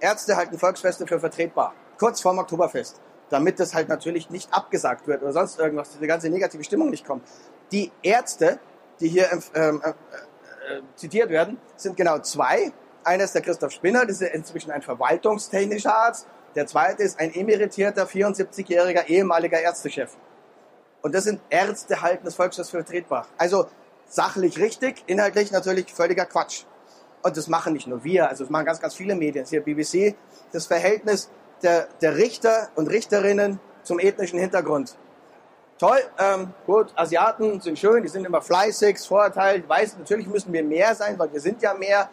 Ärzte 0.00 0.36
halten 0.36 0.58
Volksfeste 0.58 1.06
für 1.06 1.18
vertretbar. 1.18 1.74
Kurz 1.98 2.20
vorm 2.20 2.38
Oktoberfest. 2.38 3.00
Damit 3.30 3.58
das 3.58 3.74
halt 3.74 3.88
natürlich 3.88 4.30
nicht 4.30 4.52
abgesagt 4.52 5.08
wird 5.08 5.22
oder 5.22 5.32
sonst 5.32 5.58
irgendwas, 5.58 5.90
diese 5.90 6.06
ganze 6.06 6.28
negative 6.28 6.62
Stimmung 6.62 6.90
nicht 6.90 7.04
kommt. 7.04 7.26
Die 7.72 7.90
Ärzte, 8.02 8.60
die 9.00 9.08
hier 9.08 9.28
ähm, 9.54 9.82
äh, 9.82 9.88
äh, 9.88 10.82
zitiert 10.94 11.30
werden, 11.30 11.58
sind 11.76 11.96
genau 11.96 12.20
zwei. 12.20 12.72
Einer 13.02 13.24
ist 13.24 13.34
der 13.34 13.42
Christoph 13.42 13.72
Spinner, 13.72 14.06
das 14.06 14.20
ist 14.20 14.32
inzwischen 14.32 14.70
ein 14.70 14.82
verwaltungstechnischer 14.82 15.94
Arzt. 15.94 16.28
Der 16.54 16.66
zweite 16.66 17.02
ist 17.02 17.18
ein 17.18 17.34
emeritierter, 17.34 18.04
74-jähriger 18.04 19.06
ehemaliger 19.06 19.60
Ärztechef. 19.60 20.16
Und 21.06 21.14
das 21.14 21.22
sind 21.22 21.40
Ärzte 21.50 22.02
halten 22.02 22.24
das 22.24 22.34
Volksschutz 22.34 22.70
für 22.70 22.78
vertretbar. 22.78 23.28
Also 23.38 23.68
sachlich 24.08 24.58
richtig, 24.58 25.04
inhaltlich 25.06 25.52
natürlich 25.52 25.94
völliger 25.94 26.26
Quatsch. 26.26 26.64
Und 27.22 27.36
das 27.36 27.46
machen 27.46 27.74
nicht 27.74 27.86
nur 27.86 28.02
wir, 28.02 28.28
also 28.28 28.42
das 28.42 28.50
machen 28.50 28.66
ganz, 28.66 28.80
ganz 28.80 28.94
viele 28.96 29.14
Medien. 29.14 29.46
Hier 29.46 29.62
BBC, 29.62 30.16
das 30.50 30.66
Verhältnis 30.66 31.30
der, 31.62 31.86
der 32.00 32.16
Richter 32.16 32.70
und 32.74 32.88
Richterinnen 32.88 33.60
zum 33.84 34.00
ethnischen 34.00 34.40
Hintergrund. 34.40 34.96
Toll, 35.78 36.00
ähm, 36.18 36.52
gut, 36.66 36.92
Asiaten 36.96 37.60
sind 37.60 37.78
schön, 37.78 38.02
die 38.02 38.08
sind 38.08 38.24
immer 38.24 38.42
fleißig, 38.42 38.98
vorurteilt, 38.98 39.68
weiß, 39.68 39.98
natürlich 39.98 40.26
müssen 40.26 40.52
wir 40.52 40.64
mehr 40.64 40.92
sein, 40.96 41.16
weil 41.20 41.32
wir 41.32 41.40
sind 41.40 41.62
ja 41.62 41.72
mehr. 41.74 42.10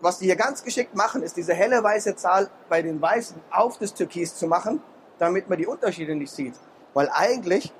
Was 0.00 0.20
die 0.20 0.24
hier 0.24 0.36
ganz 0.36 0.64
geschickt 0.64 0.94
machen, 0.94 1.22
ist 1.22 1.36
diese 1.36 1.52
helle 1.52 1.84
weiße 1.84 2.16
Zahl 2.16 2.48
bei 2.70 2.80
den 2.80 2.98
Weißen 2.98 3.36
auf 3.50 3.76
das 3.76 3.92
Türkis 3.92 4.34
zu 4.36 4.46
machen, 4.46 4.82
damit 5.18 5.50
man 5.50 5.58
die 5.58 5.66
Unterschiede 5.66 6.14
nicht 6.14 6.32
sieht. 6.32 6.54
Weil 6.94 7.10
eigentlich 7.12 7.74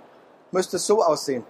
müsste 0.50 0.76
es 0.76 0.86
so 0.86 1.02
aussehen. 1.02 1.44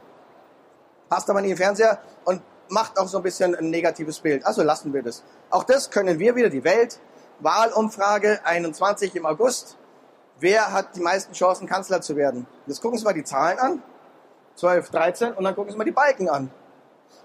Passt 1.08 1.28
aber 1.30 1.40
nicht 1.40 1.52
im 1.52 1.56
Fernseher 1.56 2.00
und 2.24 2.42
macht 2.68 2.98
auch 2.98 3.08
so 3.08 3.18
ein 3.18 3.22
bisschen 3.22 3.54
ein 3.54 3.70
negatives 3.70 4.18
Bild. 4.20 4.44
Also 4.44 4.62
lassen 4.62 4.92
wir 4.92 5.02
das. 5.02 5.22
Auch 5.50 5.64
das 5.64 5.90
können 5.90 6.18
wir 6.18 6.34
wieder, 6.34 6.48
die 6.48 6.64
Welt. 6.64 6.98
Wahlumfrage 7.40 8.40
21 8.44 9.14
im 9.14 9.26
August. 9.26 9.76
Wer 10.38 10.72
hat 10.72 10.96
die 10.96 11.00
meisten 11.00 11.32
Chancen, 11.32 11.66
Kanzler 11.66 12.00
zu 12.00 12.16
werden? 12.16 12.46
Jetzt 12.66 12.80
gucken 12.80 12.98
Sie 12.98 13.04
mal 13.04 13.14
die 13.14 13.24
Zahlen 13.24 13.58
an. 13.58 13.82
12, 14.56 14.90
13 14.90 15.32
und 15.34 15.44
dann 15.44 15.54
gucken 15.54 15.70
Sie 15.70 15.78
mal 15.78 15.84
die 15.84 15.92
Balken 15.92 16.28
an. 16.28 16.50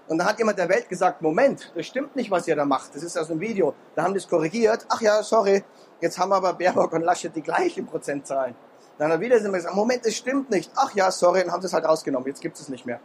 Und 0.06 0.18
da 0.18 0.24
hat 0.26 0.38
jemand 0.38 0.58
der 0.58 0.68
Welt 0.68 0.88
gesagt, 0.88 1.22
Moment, 1.22 1.72
das 1.74 1.86
stimmt 1.86 2.14
nicht, 2.16 2.30
was 2.30 2.46
ihr 2.46 2.56
da 2.56 2.64
macht. 2.64 2.94
Das 2.94 3.02
ist 3.02 3.16
aus 3.16 3.30
einem 3.30 3.40
Video. 3.40 3.74
Da 3.94 4.02
haben 4.02 4.12
die 4.12 4.18
es 4.18 4.28
korrigiert. 4.28 4.84
Ach 4.88 5.00
ja, 5.00 5.22
sorry, 5.22 5.64
jetzt 6.00 6.18
haben 6.18 6.32
aber 6.32 6.52
Baerbock 6.54 6.92
und 6.92 7.02
Laschet 7.02 7.34
die 7.34 7.42
gleichen 7.42 7.86
Prozentzahlen. 7.86 8.54
Dann 8.98 9.10
hat 9.10 9.18
er 9.18 9.20
wieder 9.20 9.40
gesagt, 9.40 9.74
Moment, 9.74 10.06
das 10.06 10.14
stimmt 10.14 10.50
nicht. 10.50 10.70
Ach 10.76 10.92
ja, 10.94 11.10
sorry, 11.10 11.40
dann 11.40 11.52
haben 11.52 11.62
sie 11.62 11.66
es 11.66 11.72
halt 11.72 11.84
rausgenommen. 11.84 12.26
Jetzt 12.28 12.40
gibt 12.40 12.58
es 12.58 12.68
nicht 12.68 12.86
mehr. 12.86 13.00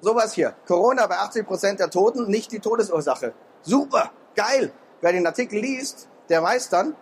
Sowas 0.00 0.34
hier. 0.34 0.54
Corona 0.66 1.06
bei 1.06 1.16
80 1.16 1.46
Prozent 1.46 1.80
der 1.80 1.90
Toten, 1.90 2.26
nicht 2.28 2.52
die 2.52 2.60
Todesursache. 2.60 3.32
Super, 3.62 4.10
geil. 4.34 4.72
Wer 5.00 5.12
den 5.12 5.26
Artikel 5.26 5.60
liest, 5.60 6.08
der 6.28 6.42
weiß 6.42 6.68
dann, 6.68 6.94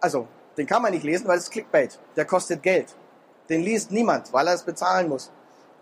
also 0.00 0.28
den 0.56 0.66
kann 0.66 0.82
man 0.82 0.92
nicht 0.92 1.04
lesen, 1.04 1.26
weil 1.26 1.38
es 1.38 1.44
ist 1.44 1.50
Clickbait. 1.50 1.98
Der 2.16 2.24
kostet 2.24 2.62
Geld. 2.62 2.94
Den 3.48 3.62
liest 3.62 3.90
niemand, 3.90 4.32
weil 4.32 4.46
er 4.46 4.54
es 4.54 4.62
bezahlen 4.62 5.08
muss. 5.08 5.30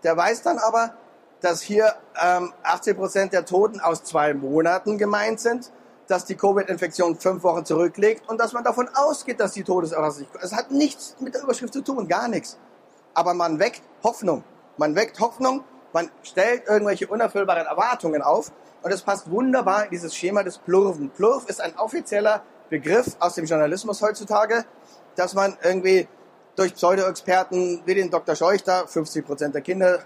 Der 0.03 0.15
weiß 0.15 0.41
dann 0.41 0.57
aber, 0.57 0.93
dass 1.41 1.61
hier 1.61 1.93
ähm, 2.21 2.53
80 2.63 2.97
Prozent 2.97 3.33
der 3.33 3.45
Toten 3.45 3.79
aus 3.79 4.03
zwei 4.03 4.33
Monaten 4.33 4.97
gemeint 4.97 5.39
sind, 5.39 5.71
dass 6.07 6.25
die 6.25 6.35
Covid-Infektion 6.35 7.15
fünf 7.17 7.43
Wochen 7.43 7.65
zurückliegt 7.65 8.27
und 8.29 8.39
dass 8.39 8.53
man 8.53 8.63
davon 8.63 8.89
ausgeht, 8.93 9.39
dass 9.39 9.53
die 9.53 9.63
Todesursache 9.63 10.11
sich. 10.11 10.27
Es 10.41 10.53
hat 10.53 10.71
nichts 10.71 11.15
mit 11.19 11.35
der 11.35 11.43
Überschrift 11.43 11.73
zu 11.73 11.81
tun, 11.81 12.07
gar 12.07 12.27
nichts. 12.27 12.57
Aber 13.13 13.33
man 13.33 13.59
weckt 13.59 13.81
Hoffnung. 14.03 14.43
Man 14.77 14.95
weckt 14.95 15.19
Hoffnung 15.19 15.63
man 15.93 16.11
stellt 16.21 16.67
irgendwelche 16.67 17.07
unerfüllbaren 17.07 17.65
Erwartungen 17.65 18.21
auf 18.21 18.51
und 18.83 18.91
es 18.91 19.01
passt 19.01 19.31
wunderbar 19.31 19.85
in 19.85 19.89
dieses 19.89 20.15
Schema 20.15 20.43
des 20.43 20.57
Plurven. 20.57 21.09
Plurv 21.09 21.47
ist 21.47 21.61
ein 21.61 21.75
offizieller 21.77 22.43
Begriff 22.69 23.15
aus 23.19 23.35
dem 23.35 23.45
Journalismus 23.45 24.01
heutzutage, 24.01 24.65
dass 25.15 25.33
man 25.33 25.57
irgendwie 25.63 26.07
durch 26.55 26.75
Pseudo-Experten 26.75 27.81
wie 27.85 27.95
den 27.95 28.11
Dr. 28.11 28.35
Scheuchter, 28.35 28.87
50 28.87 29.25
Prozent 29.25 29.55
der 29.55 29.61
Kinder, 29.61 29.99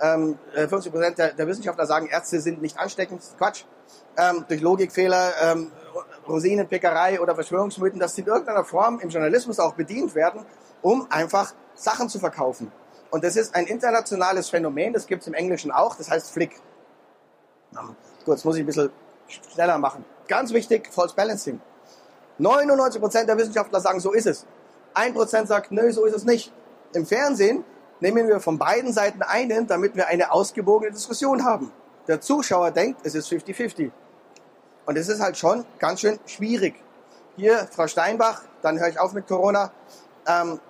ähm, 0.00 0.38
50 0.54 0.86
äh, 0.86 0.90
Prozent 0.94 1.18
der, 1.18 1.32
der, 1.32 1.46
Wissenschaftler 1.46 1.86
sagen, 1.86 2.06
Ärzte 2.06 2.40
sind 2.40 2.60
nicht 2.60 2.78
ansteckend, 2.78 3.22
Quatsch, 3.38 3.64
ähm, 4.16 4.44
durch 4.48 4.60
Logikfehler, 4.60 5.32
ähm, 5.42 5.72
Rosinenpickerei 6.28 7.20
oder 7.20 7.34
Verschwörungsmythen, 7.34 8.00
dass 8.00 8.14
sie 8.14 8.22
in 8.22 8.28
irgendeiner 8.28 8.64
Form 8.64 9.00
im 9.00 9.08
Journalismus 9.08 9.60
auch 9.60 9.74
bedient 9.74 10.14
werden, 10.14 10.44
um 10.82 11.06
einfach 11.10 11.54
Sachen 11.74 12.08
zu 12.08 12.18
verkaufen. 12.18 12.72
Und 13.10 13.24
das 13.24 13.36
ist 13.36 13.54
ein 13.54 13.66
internationales 13.66 14.48
Phänomen, 14.48 14.92
das 14.92 15.06
gibt 15.06 15.22
es 15.22 15.28
im 15.28 15.34
Englischen 15.34 15.70
auch, 15.70 15.94
das 15.96 16.10
heißt 16.10 16.30
Flick. 16.30 16.60
Gut, 18.24 18.34
jetzt 18.34 18.44
muss 18.44 18.56
ich 18.56 18.62
ein 18.62 18.66
bisschen 18.66 18.90
schneller 19.28 19.78
machen. 19.78 20.04
Ganz 20.28 20.52
wichtig, 20.52 20.88
False 20.92 21.14
Balancing. 21.14 21.60
99% 22.40 23.24
der 23.24 23.38
Wissenschaftler 23.38 23.80
sagen, 23.80 24.00
so 24.00 24.12
ist 24.12 24.26
es. 24.26 24.46
1% 24.94 25.46
sagt, 25.46 25.72
nö, 25.72 25.92
so 25.92 26.04
ist 26.04 26.14
es 26.14 26.24
nicht. 26.24 26.52
Im 26.92 27.06
Fernsehen 27.06 27.64
nehmen 28.00 28.28
wir 28.28 28.40
von 28.40 28.58
beiden 28.58 28.92
Seiten 28.92 29.22
einen, 29.22 29.66
damit 29.66 29.94
wir 29.94 30.08
eine 30.08 30.32
ausgewogene 30.32 30.90
Diskussion 30.90 31.44
haben. 31.44 31.72
Der 32.08 32.20
Zuschauer 32.20 32.70
denkt, 32.70 33.00
es 33.04 33.14
ist 33.14 33.28
50-50. 33.28 33.90
Und 34.86 34.96
es 34.96 35.08
ist 35.08 35.20
halt 35.20 35.36
schon 35.36 35.64
ganz 35.78 36.00
schön 36.00 36.18
schwierig. 36.26 36.74
Hier, 37.36 37.68
Frau 37.70 37.86
Steinbach, 37.86 38.42
dann 38.62 38.78
höre 38.78 38.88
ich 38.88 38.98
auf 38.98 39.12
mit 39.12 39.26
Corona. 39.26 39.72
Ähm, 40.26 40.60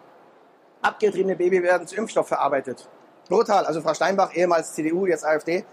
abgetriebene 0.82 1.36
Baby 1.36 1.62
werden 1.62 1.86
zu 1.86 1.96
Impfstoff 1.96 2.28
verarbeitet. 2.28 2.88
Brutal. 3.28 3.66
Also 3.66 3.82
Frau 3.82 3.92
Steinbach, 3.92 4.34
ehemals 4.34 4.72
CDU, 4.74 5.06
jetzt 5.06 5.24
AfD. 5.24 5.64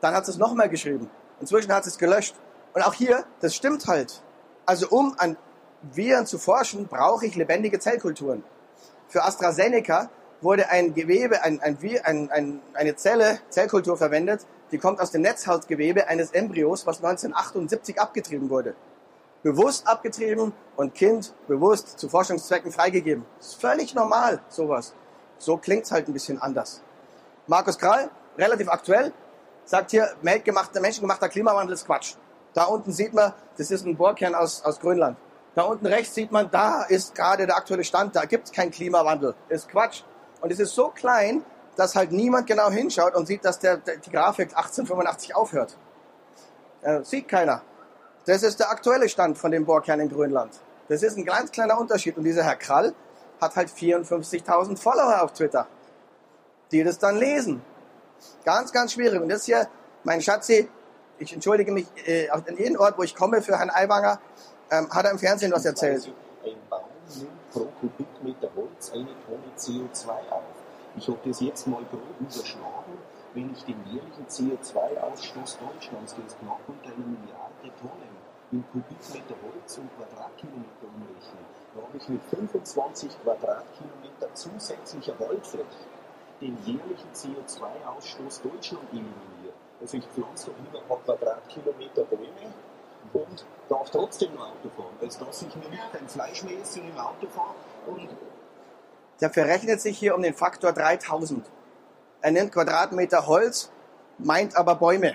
Dann 0.00 0.14
hat 0.14 0.26
sie 0.26 0.32
es 0.32 0.38
nochmal 0.38 0.68
geschrieben. 0.68 1.08
Inzwischen 1.40 1.72
hat 1.72 1.84
sie 1.84 1.90
es 1.90 1.98
gelöscht. 1.98 2.34
Und 2.74 2.82
auch 2.82 2.94
hier, 2.94 3.24
das 3.40 3.54
stimmt 3.54 3.86
halt. 3.86 4.22
Also 4.66 4.88
um 4.88 5.14
an 5.18 5.36
Viren 5.82 6.26
zu 6.26 6.38
forschen, 6.38 6.86
brauche 6.86 7.26
ich 7.26 7.36
lebendige 7.36 7.78
Zellkulturen. 7.78 8.44
Für 9.08 9.24
AstraZeneca 9.24 10.10
wurde 10.40 10.68
ein 10.70 10.94
Gewebe, 10.94 11.42
ein, 11.42 11.60
ein, 11.60 11.78
ein, 12.04 12.30
ein, 12.30 12.60
eine 12.74 12.96
Zelle, 12.96 13.40
Zellkultur 13.50 13.96
verwendet, 13.96 14.46
die 14.72 14.78
kommt 14.78 15.00
aus 15.00 15.12
dem 15.12 15.22
Netzhautgewebe 15.22 16.08
eines 16.08 16.32
Embryos, 16.32 16.86
was 16.86 16.96
1978 16.96 18.00
abgetrieben 18.00 18.50
wurde 18.50 18.74
bewusst 19.42 19.86
abgetrieben 19.86 20.52
und 20.76 20.94
Kind 20.94 21.34
bewusst 21.48 21.98
zu 21.98 22.08
Forschungszwecken 22.08 22.72
freigegeben. 22.72 23.24
Das 23.38 23.48
ist 23.48 23.60
völlig 23.60 23.94
normal, 23.94 24.40
sowas. 24.48 24.94
So 25.38 25.56
klingt's 25.56 25.90
halt 25.90 26.08
ein 26.08 26.12
bisschen 26.12 26.40
anders. 26.40 26.82
Markus 27.46 27.78
Krall, 27.78 28.10
relativ 28.38 28.68
aktuell, 28.68 29.12
sagt 29.64 29.90
hier, 29.90 30.08
menschengemachter 30.22 31.28
Klimawandel 31.28 31.74
ist 31.74 31.86
Quatsch. 31.86 32.14
Da 32.54 32.64
unten 32.64 32.92
sieht 32.92 33.12
man, 33.12 33.32
das 33.56 33.70
ist 33.70 33.84
ein 33.84 33.96
Bohrkern 33.96 34.34
aus, 34.34 34.64
aus 34.64 34.78
Grönland. 34.78 35.16
Da 35.54 35.62
unten 35.62 35.86
rechts 35.86 36.14
sieht 36.14 36.30
man, 36.30 36.50
da 36.50 36.84
ist 36.84 37.14
gerade 37.14 37.46
der 37.46 37.56
aktuelle 37.56 37.84
Stand, 37.84 38.14
da 38.16 38.24
gibt's 38.24 38.52
keinen 38.52 38.70
Klimawandel. 38.70 39.34
Ist 39.48 39.68
Quatsch. 39.68 40.02
Und 40.40 40.50
es 40.52 40.60
ist 40.60 40.74
so 40.74 40.88
klein, 40.88 41.44
dass 41.76 41.94
halt 41.94 42.12
niemand 42.12 42.46
genau 42.46 42.70
hinschaut 42.70 43.14
und 43.14 43.26
sieht, 43.26 43.44
dass 43.44 43.58
der, 43.58 43.78
der 43.78 43.96
die 43.96 44.10
Grafik 44.10 44.48
1885 44.48 45.34
aufhört. 45.34 45.76
Äh, 46.82 47.02
sieht 47.02 47.28
keiner. 47.28 47.62
Das 48.26 48.42
ist 48.42 48.60
der 48.60 48.70
aktuelle 48.70 49.08
Stand 49.08 49.38
von 49.38 49.50
dem 49.50 49.64
Bohrkern 49.64 50.00
in 50.00 50.08
Grönland. 50.08 50.60
Das 50.88 51.02
ist 51.02 51.16
ein 51.16 51.24
ganz 51.24 51.50
kleiner 51.50 51.78
Unterschied. 51.78 52.16
Und 52.16 52.24
dieser 52.24 52.44
Herr 52.44 52.56
Krall 52.56 52.94
hat 53.40 53.56
halt 53.56 53.68
54.000 53.68 54.76
Follower 54.78 55.22
auf 55.22 55.32
Twitter, 55.32 55.66
die 56.70 56.84
das 56.84 56.98
dann 56.98 57.16
lesen. 57.16 57.62
Ganz, 58.44 58.72
ganz 58.72 58.92
schwierig. 58.92 59.20
Und 59.20 59.28
das 59.28 59.44
hier, 59.44 59.68
mein 60.04 60.20
Schatzi, 60.20 60.68
ich 61.18 61.32
entschuldige 61.32 61.72
mich, 61.72 61.86
äh, 62.06 62.28
an 62.30 62.44
jedem 62.56 62.78
Ort, 62.78 62.98
wo 62.98 63.02
ich 63.02 63.14
komme 63.14 63.42
für 63.42 63.58
Herrn 63.58 63.70
Aiwanger, 63.70 64.20
ähm, 64.70 64.88
hat 64.90 65.04
er 65.04 65.10
im 65.10 65.18
Fernsehen 65.18 65.52
was 65.52 65.64
erzählt. 65.64 66.12
Ein 66.44 66.56
Baum 66.68 66.82
nimmt 67.16 67.50
pro 67.50 67.66
Kubikmeter 67.80 68.48
Holz 68.56 68.90
eine 68.92 69.08
Tonne 69.26 69.52
CO2 69.56 70.08
auf. 70.30 70.51
Ich 70.94 71.08
habe 71.08 71.18
das 71.24 71.40
jetzt 71.40 71.66
mal 71.66 71.82
grob 71.90 72.20
überschlagen. 72.20 72.98
Wenn 73.32 73.50
ich 73.50 73.64
den 73.64 73.82
jährlichen 73.86 74.26
CO2-Ausstoß 74.28 75.56
Deutschlands, 75.58 76.14
der 76.14 76.26
ist 76.26 76.38
knapp 76.38 76.60
unter 76.68 76.88
einer 76.88 77.06
Milliarde 77.06 77.72
Tonnen, 77.80 78.12
in 78.52 78.62
Kubikmeter 78.70 79.34
Holz 79.40 79.78
und 79.78 79.88
Quadratkilometer 79.96 80.84
umrechnen, 80.84 81.44
da 81.74 81.80
habe 81.80 81.96
ich 81.96 82.08
mit 82.10 82.22
25 82.24 83.10
Quadratkilometer 83.22 84.34
zusätzlicher 84.34 85.18
Waldfläche 85.18 85.88
den 86.42 86.58
jährlichen 86.66 87.08
CO2-Ausstoß 87.14 88.42
Deutschland 88.42 88.84
eliminiert. 88.92 89.56
Also 89.80 89.96
ich 89.96 90.04
pflanze 90.08 90.50
doch 90.50 90.58
lieber 90.58 90.80
ein 90.82 90.88
paar 90.88 90.98
Quadratkilometer 90.98 92.04
Bäume 92.04 92.52
und 93.14 93.46
darf 93.70 93.88
trotzdem 93.88 94.34
noch 94.34 94.50
Auto 94.50 94.68
fahren, 94.76 94.96
als 95.00 95.18
dass 95.18 95.40
ich 95.40 95.56
mir 95.56 95.70
nicht 95.70 95.92
kein 95.92 96.06
Fleisch 96.06 96.44
mehr 96.44 96.60
esse 96.60 96.80
im 96.80 96.98
Auto 96.98 97.26
fahre. 97.28 97.54
Und 97.86 98.10
Der 99.22 99.30
verrechnet 99.30 99.80
sich 99.80 99.98
hier 99.98 100.14
um 100.14 100.20
den 100.20 100.34
Faktor 100.34 100.72
3000. 100.72 101.46
Er 102.20 102.30
nimmt 102.30 102.52
Quadratmeter 102.52 103.26
Holz, 103.26 103.70
meint 104.18 104.54
aber 104.56 104.74
Bäume 104.74 105.14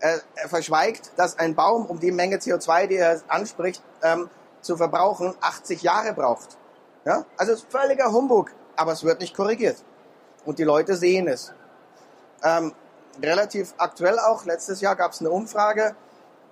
er, 0.00 0.20
er 0.34 0.48
verschweigt, 0.48 1.12
dass 1.16 1.38
ein 1.38 1.54
Baum, 1.54 1.86
um 1.86 2.00
die 2.00 2.12
Menge 2.12 2.36
CO2, 2.36 2.86
die 2.86 2.96
er 2.96 3.20
anspricht, 3.28 3.82
ähm, 4.02 4.30
zu 4.60 4.76
verbrauchen, 4.76 5.34
80 5.40 5.82
Jahre 5.82 6.12
braucht. 6.12 6.56
Ja? 7.04 7.24
Also 7.36 7.52
es 7.52 7.60
ist 7.60 7.70
völliger 7.70 8.12
Humbug, 8.12 8.52
aber 8.76 8.92
es 8.92 9.04
wird 9.04 9.20
nicht 9.20 9.36
korrigiert. 9.36 9.76
Und 10.44 10.58
die 10.58 10.64
Leute 10.64 10.96
sehen 10.96 11.28
es. 11.28 11.52
Ähm, 12.42 12.72
relativ 13.22 13.74
aktuell 13.78 14.18
auch, 14.18 14.44
letztes 14.44 14.80
Jahr 14.80 14.96
gab 14.96 15.12
es 15.12 15.20
eine 15.20 15.30
Umfrage, 15.30 15.94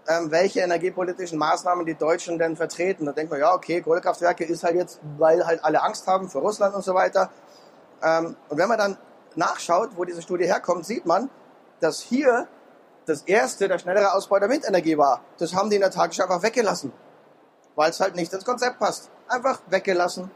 ähm, 0.09 0.31
welche 0.31 0.61
energiepolitischen 0.61 1.39
Maßnahmen 1.39 1.85
die 1.85 1.95
Deutschen 1.95 2.39
denn 2.39 2.57
vertreten. 2.57 3.07
Da 3.07 3.13
denkt 3.13 3.31
man, 3.31 3.41
ja, 3.41 3.55
okay, 3.55 3.81
Kohlekraftwerke 3.81 4.45
ist 4.45 4.63
halt 4.63 4.77
jetzt, 4.77 5.01
weil 5.19 5.47
halt 5.47 5.65
alle 5.65 5.83
Angst 5.83 6.07
haben 6.07 6.29
vor 6.29 6.43
Russland 6.43 6.75
und 6.75 6.83
so 6.83 6.95
weiter. 6.95 7.31
Ähm, 8.03 8.37
und 8.49 8.59
wenn 8.59 8.69
man 8.69 8.79
dann 8.79 8.99
nachschaut, 9.35 9.91
wo 9.97 10.05
diese 10.05 10.23
Studie 10.23 10.47
herkommt, 10.47 10.87
sieht 10.87 11.07
man, 11.07 11.31
dass 11.81 12.01
hier 12.01 12.49
das 13.07 13.23
erste, 13.23 13.69
der 13.69 13.79
schnellere 13.79 14.13
Ausbau 14.13 14.39
der 14.39 14.49
Windenergie 14.49 14.99
war. 14.99 15.23
Das 15.39 15.55
haben 15.55 15.71
die 15.71 15.77
in 15.77 15.83
der 15.83 15.91
Tagesschau 15.91 16.25
einfach 16.25 16.43
weggelassen, 16.43 16.93
weil 17.75 17.91
es 17.91 18.01
halt 18.01 18.17
nicht 18.17 18.33
ins 18.33 18.45
Konzept 18.45 18.79
passt. 18.79 19.11
Einfach 19.29 19.61
weggelassen. 19.69 20.31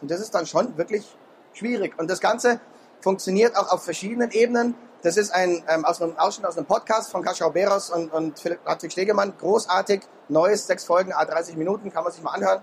Und 0.00 0.10
das 0.10 0.20
ist 0.20 0.34
dann 0.34 0.46
schon 0.46 0.76
wirklich 0.76 1.16
schwierig. 1.52 1.98
Und 1.98 2.10
das 2.10 2.20
Ganze 2.20 2.60
funktioniert 3.00 3.56
auch 3.56 3.72
auf 3.72 3.84
verschiedenen 3.84 4.30
Ebenen. 4.30 4.74
Das 5.02 5.16
ist 5.16 5.30
ein 5.32 5.62
ähm, 5.68 5.84
aus 5.84 6.02
einem 6.02 6.18
Ausschnitt 6.18 6.46
aus 6.46 6.56
einem 6.56 6.66
Podcast 6.66 7.10
von 7.10 7.22
Kaschau 7.22 7.50
Beros 7.50 7.90
und, 7.90 8.12
und 8.12 8.38
Philipp 8.38 8.64
Patrick 8.64 8.92
Stegemann. 8.92 9.34
Großartig, 9.38 10.02
neues, 10.28 10.66
sechs 10.66 10.84
Folgen, 10.84 11.12
a 11.12 11.24
30 11.24 11.56
Minuten, 11.56 11.92
kann 11.92 12.02
man 12.02 12.12
sich 12.12 12.22
mal 12.22 12.32
anhören, 12.32 12.62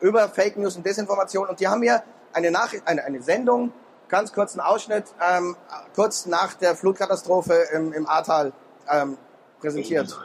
über 0.00 0.28
Fake 0.28 0.56
News 0.56 0.76
und 0.76 0.86
Desinformation. 0.86 1.48
Und 1.48 1.60
die 1.60 1.68
haben 1.68 1.80
mir 1.80 2.02
eine 2.32 2.50
Nachricht, 2.50 2.86
eine, 2.86 3.04
eine 3.04 3.22
Sendung, 3.22 3.72
ganz 4.08 4.32
kurzen 4.32 4.60
Ausschnitt, 4.60 5.04
ähm, 5.20 5.56
kurz 5.94 6.26
nach 6.26 6.54
der 6.54 6.74
Flutkatastrophe 6.76 7.54
im, 7.72 7.92
im 7.92 8.06
Ahrtal 8.06 8.52
ähm, 8.90 9.18
präsentiert. 9.60 10.16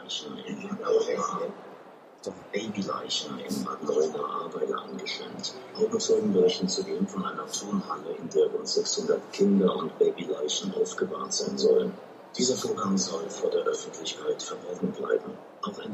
Babyleichen 2.52 3.38
in 3.38 3.64
Bad 3.64 3.82
Leuna-Ahrweiler 3.82 4.82
angeschwemmt. 4.82 5.54
Augenzeugen 5.74 6.32
berichten 6.32 6.68
zudem 6.68 7.06
von 7.06 7.24
einer 7.24 7.46
Turnhalle, 7.46 8.14
in 8.18 8.28
der 8.28 8.46
rund 8.48 8.68
600 8.68 9.32
Kinder 9.32 9.74
und 9.76 9.98
Babyleichen 9.98 10.74
aufgebahrt 10.74 11.32
sein 11.32 11.56
sollen. 11.56 11.94
Dieser 12.36 12.56
Vorgang 12.56 12.98
soll 12.98 13.28
vor 13.30 13.50
der 13.50 13.62
Öffentlichkeit 13.62 14.42
verborgen 14.42 14.92
bleiben. 14.92 15.32
Auch 15.62 15.78
ein 15.82 15.92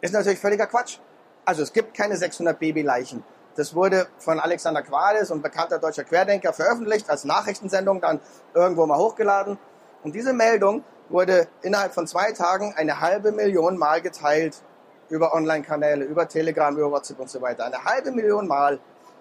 Ist 0.00 0.12
natürlich 0.12 0.40
völliger 0.40 0.66
Quatsch. 0.66 0.98
Also 1.44 1.62
es 1.62 1.72
gibt 1.72 1.94
keine 1.94 2.16
600 2.16 2.58
Babyleichen. 2.58 3.22
Das 3.54 3.74
wurde 3.74 4.08
von 4.18 4.40
Alexander 4.40 4.82
Quades, 4.82 5.30
ein 5.30 5.42
bekannter 5.42 5.78
deutscher 5.78 6.04
Querdenker, 6.04 6.52
veröffentlicht 6.52 7.08
als 7.08 7.24
Nachrichtensendung, 7.24 8.00
dann 8.00 8.20
irgendwo 8.54 8.86
mal 8.86 8.98
hochgeladen. 8.98 9.58
Und 10.02 10.14
diese 10.14 10.32
Meldung 10.32 10.82
wurde 11.08 11.46
innerhalb 11.60 11.94
von 11.94 12.06
zwei 12.06 12.32
Tagen 12.32 12.74
eine 12.76 13.00
halbe 13.00 13.30
Million 13.30 13.76
Mal 13.76 14.00
geteilt 14.00 14.62
über 15.12 15.34
Online-Kanäle, 15.34 16.04
über 16.04 16.26
Telegram, 16.26 16.74
über 16.74 16.90
WhatsApp 16.90 17.20
und 17.20 17.28
so 17.28 17.40
weiter. 17.42 17.66
Eine 17.66 17.84
halbe 17.84 18.10
Million 18.10 18.48
Mal. 18.48 18.80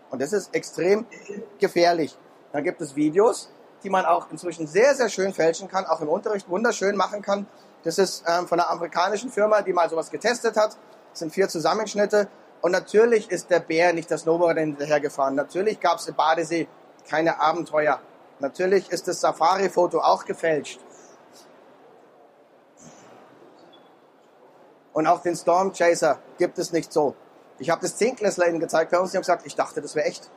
Und 0.10 0.22
das 0.22 0.32
ist 0.32 0.56
extrem 0.56 1.06
gefährlich. 1.60 2.18
Dann 2.54 2.64
gibt 2.64 2.80
es 2.80 2.96
Videos, 2.96 3.52
die 3.84 3.90
man 3.90 4.06
auch 4.06 4.32
inzwischen 4.32 4.68
sehr, 4.68 4.96
sehr 4.96 5.10
schön 5.10 5.34
fälschen 5.34 5.68
kann, 5.68 5.86
auch 5.86 6.00
im 6.00 6.08
Unterricht 6.08 6.48
wunderschön 6.50 6.96
machen 6.96 7.22
kann. 7.22 7.46
Das 7.84 7.98
ist 7.98 8.24
ähm, 8.26 8.48
von 8.48 8.60
einer 8.60 8.70
amerikanischen 8.70 9.30
Firma, 9.32 9.62
die 9.62 9.74
mal 9.74 9.90
sowas 9.90 10.10
getestet 10.10 10.56
hat. 10.56 10.78
Das 11.12 11.20
sind 11.20 11.34
vier 11.34 11.50
Zusammenschnitte. 11.50 12.30
Und 12.62 12.72
natürlich 12.72 13.30
ist 13.30 13.50
der 13.50 13.60
Bär 13.60 13.92
nicht 13.92 14.10
das 14.10 14.22
Snowboard 14.22 14.60
hinterhergefahren. 14.60 15.36
Natürlich 15.36 15.80
gab 15.82 15.98
es 15.98 16.08
im 16.08 16.16
Badesee 16.16 16.70
keine 17.10 17.42
Abenteuer. 17.42 18.00
Natürlich 18.40 18.90
ist 18.92 19.10
das 19.10 19.20
Safari-Foto 19.20 20.00
auch 20.00 20.24
gefälscht. 20.24 20.80
Und 24.94 25.08
auch 25.08 25.22
den 25.22 25.36
Storm 25.36 25.72
Chaser 25.74 26.20
gibt 26.38 26.58
es 26.58 26.72
nicht 26.72 26.92
so. 26.92 27.16
Ich 27.60 27.70
habe 27.70 27.82
das 27.82 27.96
Zehnklässler 27.96 28.48
ihnen 28.48 28.60
gezeigt 28.60 28.92
bei 28.92 29.00
uns, 29.00 29.12
die 29.12 29.18
haben 29.18 29.22
gesagt, 29.22 29.46
ich 29.46 29.56
dachte, 29.56 29.82
das 29.82 29.96
wäre 29.96 30.08
echt. 30.08 30.30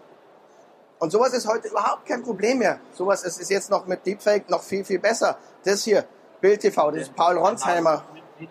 Und 0.99 1.11
sowas 1.11 1.33
ist 1.33 1.47
heute 1.49 1.69
überhaupt 1.69 2.07
kein 2.07 2.23
Problem 2.23 2.59
mehr. 2.59 2.79
Sowas 2.93 3.25
ist, 3.25 3.41
ist 3.41 3.51
jetzt 3.51 3.71
noch 3.71 3.87
mit 3.87 4.07
Deepfake 4.07 4.49
noch 4.49 4.63
viel, 4.63 4.85
viel 4.85 4.99
besser. 4.99 5.37
Das 5.65 5.83
hier, 5.83 6.05
Bild 6.41 6.61
TV, 6.61 6.91
das 6.91 7.03
ist 7.03 7.17
Paul 7.17 7.37
Ronsheimer. 7.39 8.05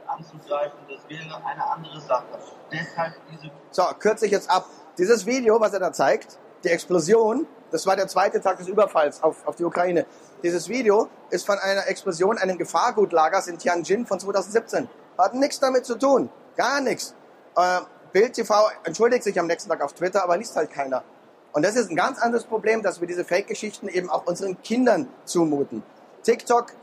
anzugreifen, 0.07 0.79
das 0.89 1.09
wäre 1.09 1.45
eine 1.45 1.65
andere 1.65 2.01
Sache. 2.01 2.25
Deshalb 2.71 3.13
diese 3.31 3.51
So, 3.71 3.83
kürze 3.99 4.25
ich 4.25 4.31
jetzt 4.31 4.49
ab. 4.49 4.65
Dieses 4.97 5.25
Video, 5.25 5.59
was 5.59 5.73
er 5.73 5.79
da 5.79 5.91
zeigt, 5.91 6.37
die 6.63 6.69
Explosion, 6.69 7.47
das 7.71 7.85
war 7.85 7.95
der 7.95 8.07
zweite 8.07 8.39
Tag 8.41 8.57
des 8.57 8.67
Überfalls 8.67 9.21
auf, 9.23 9.45
auf 9.47 9.55
die 9.55 9.65
Ukraine. 9.65 10.05
Dieses 10.43 10.69
Video 10.69 11.09
ist 11.29 11.45
von 11.45 11.57
einer 11.57 11.87
Explosion 11.87 12.37
eines 12.37 12.57
Gefahrgutlagers 12.57 13.47
in 13.47 13.57
Tianjin 13.57 14.05
von 14.05 14.19
2017. 14.19 14.87
Hat 15.17 15.34
nichts 15.34 15.60
damit 15.60 15.86
zu 15.86 15.95
tun. 15.95 16.30
Gar 16.56 16.82
nichts. 16.82 17.13
Äh, 17.56 17.82
Bild 18.12 18.34
TV 18.34 18.54
entschuldigt 18.84 19.23
sich 19.23 19.39
am 19.39 19.47
nächsten 19.47 19.69
Tag 19.69 19.82
auf 19.82 19.93
Twitter, 19.93 20.23
aber 20.23 20.38
liest 20.38 20.56
halt 20.56 20.71
keiner. 20.71 21.04
Und 21.52 21.63
das 21.63 21.76
ist 21.76 21.89
ein 21.89 21.95
ganz 21.95 22.19
anderes 22.19 22.45
Problem, 22.45 22.82
dass 22.82 22.99
wir 22.99 23.08
diese 23.08 23.23
Fake-Geschichten 23.26 23.88
eben 23.88 24.10
auch 24.10 24.26
unseren 24.26 24.62
Kindern 24.63 25.08
zumuten. 25.26 25.84
TikTok 26.23 26.73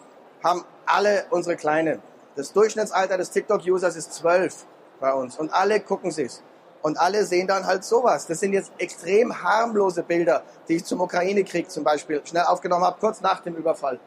haben 0.44 0.64
alle 0.86 1.26
unsere 1.30 1.56
Kleinen. 1.56 2.00
Das 2.36 2.52
Durchschnittsalter 2.52 3.18
des 3.18 3.30
TikTok-Users 3.30 3.96
ist 3.96 4.14
zwölf 4.14 4.64
bei 5.00 5.12
uns. 5.12 5.38
Und 5.38 5.52
alle 5.52 5.80
gucken 5.80 6.10
sich's. 6.10 6.42
Und 6.82 6.98
alle 6.98 7.24
sehen 7.24 7.46
dann 7.46 7.66
halt 7.66 7.84
sowas. 7.84 8.26
Das 8.26 8.40
sind 8.40 8.52
jetzt 8.52 8.72
extrem 8.78 9.42
harmlose 9.42 10.02
Bilder, 10.02 10.42
die 10.68 10.76
ich 10.76 10.84
zum 10.84 11.00
Ukraine-Krieg 11.00 11.70
zum 11.70 11.84
Beispiel 11.84 12.22
schnell 12.24 12.44
aufgenommen 12.44 12.84
habe, 12.84 12.98
kurz 12.98 13.20
nach 13.20 13.40
dem 13.40 13.54
Überfall. 13.56 13.98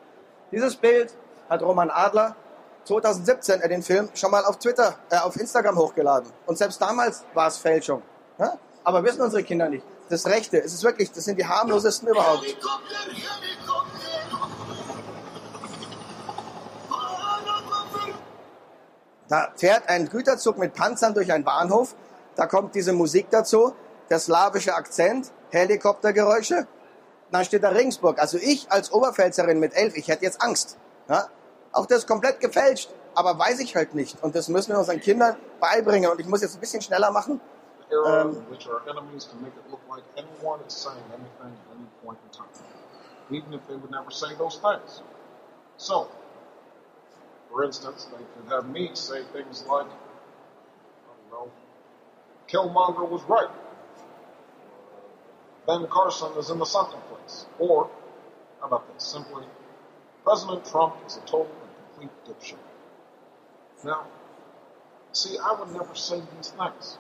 Dieses 0.52 0.76
Bild 0.76 1.14
hat 1.50 1.62
Roman 1.62 1.90
Adler 1.90 2.36
2017 2.86 3.62
er 3.62 3.70
den 3.70 3.82
Film 3.82 4.10
schon 4.14 4.32
mal 4.32 4.44
auf 4.46 4.60
Twitter, 4.60 4.96
äh, 5.10 5.18
auf 5.18 5.38
Instagram 5.38 5.78
hochgeladen. 5.78 6.30
Und 6.46 6.58
selbst 6.58 6.82
damals 6.82 7.24
war 7.34 7.48
es 7.48 7.58
Fälschung. 7.58 8.02
Ja? 8.38 8.58
Aber 8.84 9.04
wissen 9.04 9.22
unsere 9.22 9.44
Kinder 9.44 9.70
nicht. 9.70 9.86
Das 10.10 10.26
Rechte, 10.26 10.58
es 10.62 10.74
ist 10.74 10.84
wirklich, 10.84 11.12
das 11.12 11.24
sind 11.24 11.40
die 11.40 11.46
harmlosesten 11.46 12.10
überhaupt. 12.10 12.46
Da 19.30 19.52
fährt 19.56 19.88
ein 19.88 20.10
Güterzug 20.10 20.58
mit 20.58 20.74
Panzern 20.74 21.14
durch 21.14 21.32
einen 21.32 21.46
Bahnhof. 21.46 21.96
Da 22.36 22.46
kommt 22.46 22.76
diese 22.76 22.94
Musik 22.94 23.28
dazu, 23.32 23.74
der 24.10 24.20
slawische 24.20 24.76
Akzent, 24.76 25.32
Helikoptergeräusche. 25.52 26.68
Dann 27.32 27.46
steht 27.46 27.64
da 27.64 27.70
Regensburg. 27.70 28.20
Also 28.20 28.38
ich 28.38 28.72
als 28.72 28.92
Oberpfälzerin 28.92 29.60
mit 29.60 29.74
elf, 29.74 29.96
ich 29.96 30.10
hätte 30.10 30.26
jetzt 30.26 30.42
Angst. 30.42 30.78
Ja? 31.10 31.30
Auch 31.74 31.88
das 31.88 32.00
ist 32.00 32.08
komplett 32.08 32.40
gefälscht, 32.40 32.90
aber 33.16 33.38
weiß 33.38 33.60
ich 33.60 33.76
halt 33.76 33.96
nicht. 33.96 34.22
Und 34.24 34.36
das 34.36 34.48
müssen 34.48 34.72
wir 34.72 34.80
unseren 34.80 35.02
Kindern 35.02 35.36
beibringen. 35.60 36.10
Und 36.12 36.20
ich 36.20 36.28
muss 36.28 36.42
jetzt 36.42 36.56
ein 36.56 36.60
bisschen 36.60 36.82
schneller 36.82 37.12
machen. 37.12 37.42
Um, 37.92 38.38
in 38.38 38.50
which 38.50 38.68
our 38.68 38.82
enemies 38.90 39.28
can 39.30 39.40
make 39.42 39.54
it 39.54 39.70
look 39.70 39.82
like 39.88 40.04
anyone 40.18 40.60
is 40.66 40.74
saying 40.74 41.04
anything 41.10 41.54
at 41.54 41.76
any 41.76 41.86
point 42.04 42.18
in 42.26 42.32
time, 42.32 42.48
even 43.30 43.54
if 43.54 43.62
they 43.68 43.76
would 43.76 43.92
never 43.92 44.10
say 44.10 44.34
those 44.40 44.58
things. 44.58 45.04
So, 45.78 46.08
for 47.52 47.64
instance, 47.64 48.06
they 48.06 48.24
could 48.34 48.52
have 48.52 48.68
me 48.68 48.90
say 48.96 49.22
things 49.32 49.64
like, 49.70 49.86
I 49.86 51.14
don't 51.30 51.30
know, 51.32 51.52
Killmonger 52.48 53.08
was 53.08 53.22
right. 53.30 53.50
Ben 55.68 55.86
Carson 55.88 56.32
is 56.40 56.50
in 56.50 56.58
the 56.58 56.66
something 56.66 57.00
place. 57.10 57.46
Or, 57.60 57.92
how 58.60 58.68
about 58.68 58.92
this? 58.92 59.04
Simply, 59.04 59.46
President 60.24 60.66
Trump 60.66 60.96
is 61.06 61.18
a 61.18 61.22
total 61.28 61.52
complete 62.04 62.26
dipshit. 62.28 62.58
Now, 63.84 64.06
see, 65.12 65.38
I 65.38 65.56
would 65.60 65.72
never 65.72 65.96
say 65.96 66.22
these 66.36 66.52
things 66.52 66.98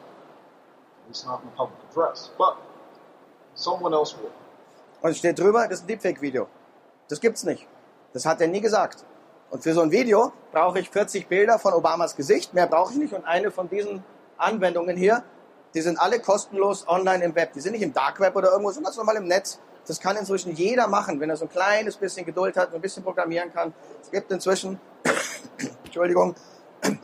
at 1.01 1.07
least 1.07 1.25
not 1.25 1.43
in 1.43 1.49
public 1.51 1.79
address. 1.89 2.31
But 2.37 2.57
someone 3.55 3.93
else 3.93 4.15
would. 4.17 4.31
Und 5.01 5.15
steht 5.17 5.37
drüber, 5.37 5.67
das 5.67 5.79
ist 5.79 5.83
ein 5.83 5.87
Deepfake-Video. 5.87 6.47
Das 7.09 7.19
gibt's 7.19 7.43
nicht. 7.43 7.67
Das 8.13 8.25
hat 8.25 8.39
er 8.39 8.47
nie 8.47 8.61
gesagt. 8.61 9.03
Und 9.49 9.61
für 9.61 9.73
so 9.73 9.81
ein 9.81 9.91
Video 9.91 10.31
brauche 10.51 10.79
ich 10.79 10.89
40 10.89 11.27
Bilder 11.27 11.59
von 11.59 11.73
Obamas 11.73 12.15
Gesicht. 12.15 12.53
Mehr 12.53 12.67
brauche 12.67 12.93
ich 12.93 12.97
nicht. 12.97 13.13
Und 13.13 13.25
eine 13.25 13.51
von 13.51 13.69
diesen 13.69 14.03
Anwendungen 14.37 14.95
hier, 14.95 15.23
die 15.73 15.81
sind 15.81 15.99
alle 15.99 16.19
kostenlos 16.19 16.87
online 16.87 17.23
im 17.23 17.35
Web. 17.35 17.51
Die 17.53 17.59
sind 17.59 17.73
nicht 17.73 17.81
im 17.81 17.93
Dark 17.93 18.19
Web 18.19 18.35
oder 18.35 18.51
irgendwo, 18.51 18.71
sondern 18.71 18.85
ganz 18.85 18.97
normal 18.97 19.17
im 19.17 19.27
Netz. 19.27 19.59
Das 19.85 19.99
kann 19.99 20.15
inzwischen 20.15 20.53
jeder 20.53 20.87
machen, 20.87 21.19
wenn 21.19 21.29
er 21.29 21.35
so 21.35 21.45
ein 21.45 21.49
kleines 21.49 21.97
bisschen 21.97 22.25
Geduld 22.25 22.55
hat 22.55 22.69
und 22.69 22.75
ein 22.75 22.81
bisschen 22.81 23.03
programmieren 23.03 23.51
kann. 23.53 23.73
Es 24.01 24.09
gibt 24.09 24.31
inzwischen, 24.31 24.79
Entschuldigung, 25.93 26.33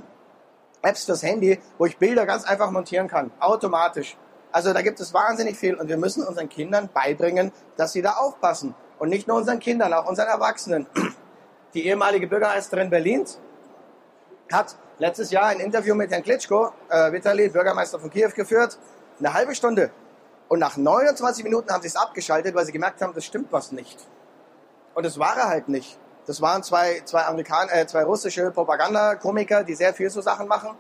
Apps 0.82 1.06
fürs 1.06 1.22
Handy, 1.22 1.60
wo 1.78 1.86
ich 1.86 1.98
Bilder 1.98 2.26
ganz 2.26 2.44
einfach 2.44 2.72
montieren 2.72 3.08
kann, 3.08 3.30
automatisch. 3.40 4.18
Also 4.52 4.74
da 4.74 4.82
gibt 4.82 5.00
es 5.00 5.14
wahnsinnig 5.14 5.60
viel 5.60 5.76
und 5.76 5.90
wir 5.90 5.98
müssen 5.98 6.26
unseren 6.26 6.50
Kindern 6.50 6.90
beibringen, 6.92 7.52
dass 7.78 7.94
sie 7.94 8.02
da 8.02 8.14
aufpassen. 8.14 8.74
Und 8.98 9.10
nicht 9.10 9.28
nur 9.28 9.38
unseren 9.38 9.60
Kindern, 9.60 9.94
auch 9.94 10.08
unseren 10.08 10.28
Erwachsenen. 10.28 10.88
Die 11.76 11.86
ehemalige 11.86 12.26
Bürgermeisterin 12.26 12.90
Berlins 12.90 13.40
hat 14.52 14.76
letztes 14.98 15.30
Jahr 15.30 15.46
ein 15.46 15.60
Interview 15.60 15.94
mit 15.94 16.10
Herrn 16.10 16.24
Klitschko, 16.24 16.72
äh, 16.90 17.12
Vitali, 17.12 17.48
Bürgermeister 17.50 18.00
von 18.00 18.10
Kiew, 18.10 18.32
geführt. 18.36 18.80
Eine 19.20 19.36
halbe 19.36 19.54
Stunde. 19.54 19.92
Und 20.48 20.58
nach 20.58 20.78
29 20.78 21.44
Minuten 21.44 21.72
haben 21.72 21.84
sie 21.84 21.90
es 21.90 21.96
abgeschaltet, 21.96 22.56
weil 22.56 22.66
sie 22.66 22.72
gemerkt 22.72 23.04
haben, 23.04 23.14
das 23.14 23.24
stimmt 23.24 23.52
was 23.52 23.72
nicht. 23.72 24.00
Und 24.96 25.06
es 25.06 25.20
war 25.20 25.38
er 25.38 25.48
halt 25.48 25.70
nicht. 25.70 26.00
Das 26.30 26.44
waren 26.44 26.62
zwei, 26.62 27.02
zwei, 27.06 27.26
Amerikan 27.26 27.70
äh, 27.70 27.88
zwei 27.88 28.04
russische 28.04 28.52
Propagandakomiker, 28.52 29.64
die 29.64 29.74
sehr 29.74 29.96
viel 29.96 30.12
so 30.12 30.22
Sachen 30.22 30.48
machen. 30.48 30.76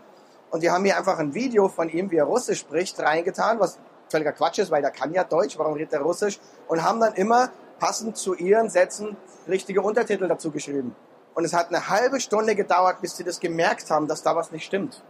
Und 0.51 0.61
die 0.61 0.69
haben 0.69 0.83
mir 0.83 0.95
einfach 0.95 1.17
ein 1.17 1.33
Video 1.33 1.69
von 1.69 1.89
ihm, 1.89 2.11
wie 2.11 2.17
er 2.17 2.25
Russisch 2.25 2.59
spricht, 2.59 2.99
reingetan, 2.99 3.59
was 3.59 3.79
völliger 4.09 4.31
Quatsch 4.31 4.59
ist, 4.59 4.69
weil 4.69 4.83
der 4.83 4.91
kann 4.91 5.11
ja 5.11 5.23
Deutsch, 5.23 5.57
warum 5.57 5.73
redet 5.73 5.93
er 5.93 6.01
Russisch? 6.01 6.39
Und 6.67 6.83
haben 6.83 6.99
dann 6.99 7.15
immer 7.15 7.49
passend 7.79 8.15
zu 8.15 8.35
ihren 8.35 8.69
Sätzen 8.69 9.17
richtige 9.47 9.81
Untertitel 9.81 10.27
dazu 10.27 10.51
geschrieben. 10.51 10.95
Und 11.33 11.45
es 11.45 11.53
hat 11.53 11.69
eine 11.69 11.89
halbe 11.89 12.19
Stunde 12.19 12.53
gedauert, 12.53 13.01
bis 13.01 13.17
sie 13.17 13.23
das 13.23 13.39
gemerkt 13.39 13.89
haben, 13.89 14.07
dass 14.07 14.21
da 14.21 14.35
was 14.35 14.51
nicht 14.51 14.65
stimmt. 14.65 15.03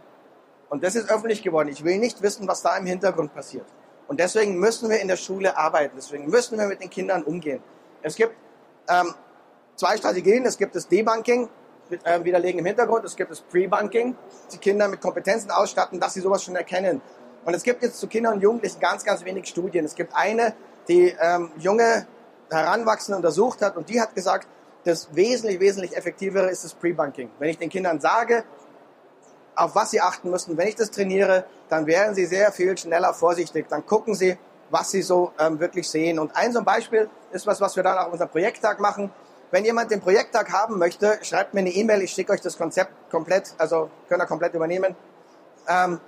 Und 0.70 0.82
das 0.82 0.94
ist 0.94 1.10
öffentlich 1.10 1.42
geworden. 1.42 1.68
Ich 1.68 1.84
will 1.84 1.98
nicht 1.98 2.22
wissen, 2.22 2.48
was 2.48 2.62
da 2.62 2.78
im 2.78 2.86
Hintergrund 2.86 3.34
passiert. 3.34 3.66
Und 4.08 4.20
deswegen 4.20 4.58
müssen 4.58 4.88
wir 4.88 5.00
in 5.00 5.08
der 5.08 5.18
Schule 5.18 5.58
arbeiten. 5.58 5.96
Deswegen 5.98 6.30
müssen 6.30 6.58
wir 6.58 6.66
mit 6.66 6.80
den 6.80 6.88
Kindern 6.88 7.24
umgehen. 7.24 7.62
Es 8.00 8.14
gibt 8.14 8.34
ähm, 8.88 9.12
zwei 9.80 9.96
Strategien. 9.96 10.44
Es 10.44 10.58
gibt 10.58 10.74
das 10.74 10.86
Debunking. 10.86 11.48
äh, 12.04 12.22
widerlegen 12.22 12.60
im 12.60 12.66
Hintergrund. 12.66 13.04
Es 13.04 13.16
gibt 13.16 13.32
das 13.32 13.40
Pre-Bunking, 13.40 14.14
die 14.52 14.58
Kinder 14.58 14.86
mit 14.86 15.00
Kompetenzen 15.00 15.50
ausstatten, 15.50 15.98
dass 15.98 16.14
sie 16.14 16.20
sowas 16.20 16.44
schon 16.44 16.54
erkennen. 16.54 17.00
Und 17.44 17.54
es 17.54 17.64
gibt 17.64 17.82
jetzt 17.82 17.98
zu 17.98 18.06
Kindern 18.06 18.34
und 18.34 18.42
Jugendlichen 18.42 18.78
ganz, 18.78 19.02
ganz 19.04 19.24
wenig 19.24 19.48
Studien. 19.48 19.84
Es 19.84 19.96
gibt 19.96 20.14
eine, 20.14 20.54
die 20.86 21.16
ähm, 21.20 21.50
junge 21.58 22.06
Heranwachsende 22.50 23.16
untersucht 23.16 23.62
hat 23.62 23.76
und 23.76 23.88
die 23.88 24.00
hat 24.00 24.14
gesagt, 24.14 24.46
das 24.84 25.08
wesentlich, 25.16 25.58
wesentlich 25.58 25.96
effektivere 25.96 26.50
ist 26.50 26.62
das 26.64 26.74
Pre-Bunking. 26.74 27.30
Wenn 27.38 27.48
ich 27.48 27.58
den 27.58 27.70
Kindern 27.70 28.00
sage, 28.00 28.44
auf 29.56 29.74
was 29.74 29.90
sie 29.90 30.00
achten 30.00 30.30
müssen, 30.30 30.56
wenn 30.56 30.68
ich 30.68 30.76
das 30.76 30.90
trainiere, 30.90 31.44
dann 31.68 31.86
werden 31.86 32.14
sie 32.14 32.26
sehr 32.26 32.52
viel 32.52 32.76
schneller 32.78 33.12
vorsichtig. 33.14 33.66
Dann 33.68 33.84
gucken 33.84 34.14
sie, 34.14 34.38
was 34.70 34.90
sie 34.90 35.02
so 35.02 35.32
ähm, 35.38 35.58
wirklich 35.58 35.88
sehen. 35.88 36.18
Und 36.18 36.36
ein 36.36 36.52
so 36.52 36.60
ein 36.60 36.64
Beispiel 36.64 37.10
ist 37.32 37.46
was, 37.46 37.60
was 37.60 37.74
wir 37.74 37.82
dann 37.82 37.98
auch 37.98 38.06
auf 38.06 38.12
unserem 38.12 38.30
Projekttag 38.30 38.78
machen. 38.78 39.10
Wenn 39.50 39.64
jemand 39.64 39.90
den 39.90 40.00
Projekttag 40.00 40.52
haben 40.52 40.78
möchte, 40.78 41.18
schreibt 41.22 41.54
mir 41.54 41.60
eine 41.60 41.70
E-Mail, 41.70 42.02
ich 42.02 42.12
schicke 42.12 42.32
euch 42.32 42.40
das 42.40 42.56
Konzept 42.56 42.92
komplett, 43.10 43.52
also 43.58 43.90
könnt 44.08 44.22
ihr 44.22 44.26
komplett 44.26 44.54
übernehmen. 44.54 44.94
Ähm, 45.66 46.00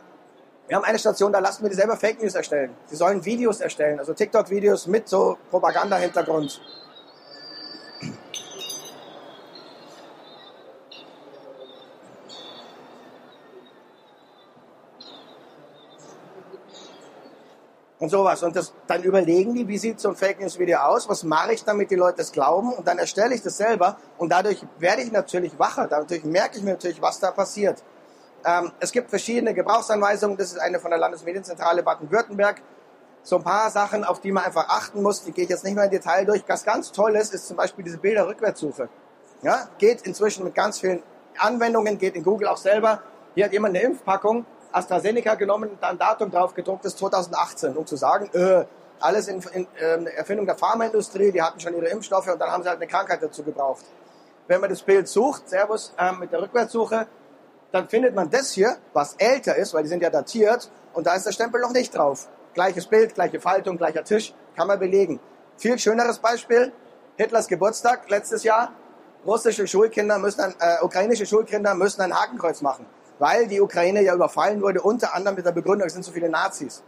wir 0.69 0.77
haben 0.77 0.85
eine 0.85 0.99
Station, 0.99 1.33
da 1.33 1.41
lassen 1.41 1.63
wir 1.65 1.71
die 1.71 1.75
selber 1.75 1.97
Fake 1.97 2.23
News 2.23 2.35
erstellen. 2.35 2.75
Sie 2.87 2.97
sollen 2.97 3.25
Videos 3.25 3.61
erstellen, 3.61 3.99
also 3.99 4.15
TikTok-Videos 4.15 4.87
mit 4.87 5.09
so 5.09 5.39
Propaganda-Hintergrund. 5.51 6.61
Und 18.03 18.09
sowas. 18.09 18.43
Und 18.43 18.57
das, 18.57 18.75
dann 18.89 19.05
überlegen 19.05 19.55
die, 19.55 19.69
wie 19.69 19.79
sieht 19.79 20.01
so 20.01 20.09
ein 20.09 20.17
Fake 20.17 20.41
News 20.41 20.59
Video 20.59 20.79
aus, 20.79 21.09
was 21.09 21.23
mache 21.23 21.53
ich, 21.53 21.63
damit 21.63 21.89
die 21.93 21.95
Leute 21.95 22.21
es 22.21 22.33
glauben 22.33 22.73
und 22.73 22.89
dann 22.89 22.99
erstelle 22.99 23.33
ich 23.33 23.43
das 23.43 23.57
selber 23.57 23.97
und 24.19 24.31
dadurch 24.31 24.67
werde 24.81 25.03
ich 25.03 25.13
natürlich 25.13 25.57
wacher, 25.57 25.87
dadurch 25.87 26.25
merke 26.25 26.59
ich 26.59 26.65
mir 26.65 26.73
natürlich, 26.73 27.01
was 27.01 27.21
da 27.21 27.31
passiert. 27.31 27.81
Ähm, 28.45 28.73
es 28.81 28.91
gibt 28.91 29.09
verschiedene 29.09 29.55
Gebrauchsanweisungen, 29.55 30.37
das 30.37 30.51
ist 30.51 30.59
eine 30.59 30.81
von 30.81 30.91
der 30.91 30.99
Landesmedienzentrale 30.99 31.85
Baden-Württemberg. 31.85 32.61
So 33.23 33.37
ein 33.37 33.45
paar 33.45 33.71
Sachen, 33.71 34.03
auf 34.03 34.21
die 34.21 34.33
man 34.33 34.43
einfach 34.43 34.69
achten 34.69 35.01
muss, 35.01 35.23
die 35.23 35.31
gehe 35.31 35.45
ich 35.45 35.51
jetzt 35.51 35.63
nicht 35.63 35.77
mehr 35.77 35.85
im 35.85 35.91
Detail 35.93 36.25
durch. 36.25 36.43
Was 36.49 36.65
ganz 36.65 36.91
toll 36.91 37.15
ist, 37.15 37.33
ist 37.33 37.47
zum 37.47 37.57
Beispiel 37.57 37.85
diese 37.85 37.99
Bilderrückwärtssuche. 37.99 38.89
Ja, 39.43 39.69
geht 39.79 40.03
inzwischen 40.03 40.43
mit 40.43 40.57
ganz 40.57 40.81
vielen 40.81 41.05
Anwendungen, 41.39 41.99
geht 41.99 42.17
in 42.17 42.25
Google 42.25 42.49
auch 42.49 42.57
selber. 42.57 43.01
Hier 43.37 43.45
hat 43.45 43.53
jemand 43.53 43.77
eine 43.77 43.85
Impfpackung 43.85 44.45
AstraZeneca 44.73 45.35
genommen, 45.35 45.79
dann 45.81 45.99
Datum 45.99 46.31
drauf 46.31 46.55
gedruckt 46.55 46.85
ist 46.85 46.99
2018, 46.99 47.77
um 47.77 47.87
zu 47.87 47.97
sagen, 47.97 48.31
äh, 48.33 48.65
alles 49.01 49.29
in, 49.29 49.43
in 49.53 49.67
äh, 49.77 50.11
Erfindung 50.17 50.47
der 50.47 50.57
Pharmaindustrie, 50.57 51.33
die 51.33 51.43
hatten 51.43 51.61
schon 51.61 51.75
ihre 51.75 51.89
Impfstoffe 51.89 52.29
und 52.29 52.39
dann 52.39 52.51
haben 52.51 52.63
sie 52.63 52.69
halt 52.69 52.79
eine 52.81 52.87
Krankheit 52.87 53.23
dazu 53.23 53.43
gebraucht. 53.43 53.85
Wenn 54.47 54.61
man 54.61 54.71
das 54.71 54.83
Bild 54.83 55.09
sucht, 55.09 55.49
Servus, 55.49 55.93
äh, 55.99 56.13
mit 56.13 56.33
der 56.33 56.43
Rückwärtssuche, 56.43 57.07
dann 57.71 57.89
findet 57.89 58.15
man 58.15 58.31
das 58.31 58.53
hier, 58.53 58.77
was 58.93 59.15
älter 59.15 59.57
ist, 59.57 59.75
weil 59.75 59.83
die 59.83 59.89
sind 59.89 60.03
ja 60.03 60.11
datiert 60.11 60.71
und 60.93 61.07
da 61.07 61.15
ist 61.15 61.27
der 61.27 61.33
Stempel 61.33 61.61
noch 61.61 61.73
nicht 61.73 61.97
drauf. 61.97 62.29
Gleiches 62.55 62.87
Bild, 62.87 63.15
gleiche 63.15 63.41
Faltung, 63.41 63.79
gleicher 63.79 64.05
Tisch, 64.05 64.35
kann 64.57 64.69
man 64.69 64.79
belegen. 64.79 65.21
Viel 65.57 65.79
schöneres 65.79 66.19
Beispiel, 66.19 66.73
Hitlers 67.17 67.49
Geburtstag 67.49 68.09
letztes 68.11 68.43
Jahr. 68.45 68.73
Russische 69.25 69.67
Schulkinder 69.67 70.19
müssen 70.19 70.41
ein, 70.41 70.55
äh, 70.59 70.83
ukrainische 70.83 71.27
Schulkinder 71.27 71.75
müssen 71.75 72.03
ein 72.03 72.13
Hakenkreuz 72.13 72.61
machen 72.61 72.87
weil 73.23 73.47
die 73.47 73.61
Ukraine 73.61 74.03
ja 74.03 74.17
überfallen 74.17 74.61
wurde, 74.63 74.83
unter 74.83 75.15
anderem 75.15 75.37
mit 75.37 75.47
der 75.47 75.53
Begründung, 75.53 75.87
es 75.87 75.93
sind 75.93 76.05
so 76.05 76.11
viele 76.11 76.29
Nazis. 76.29 76.83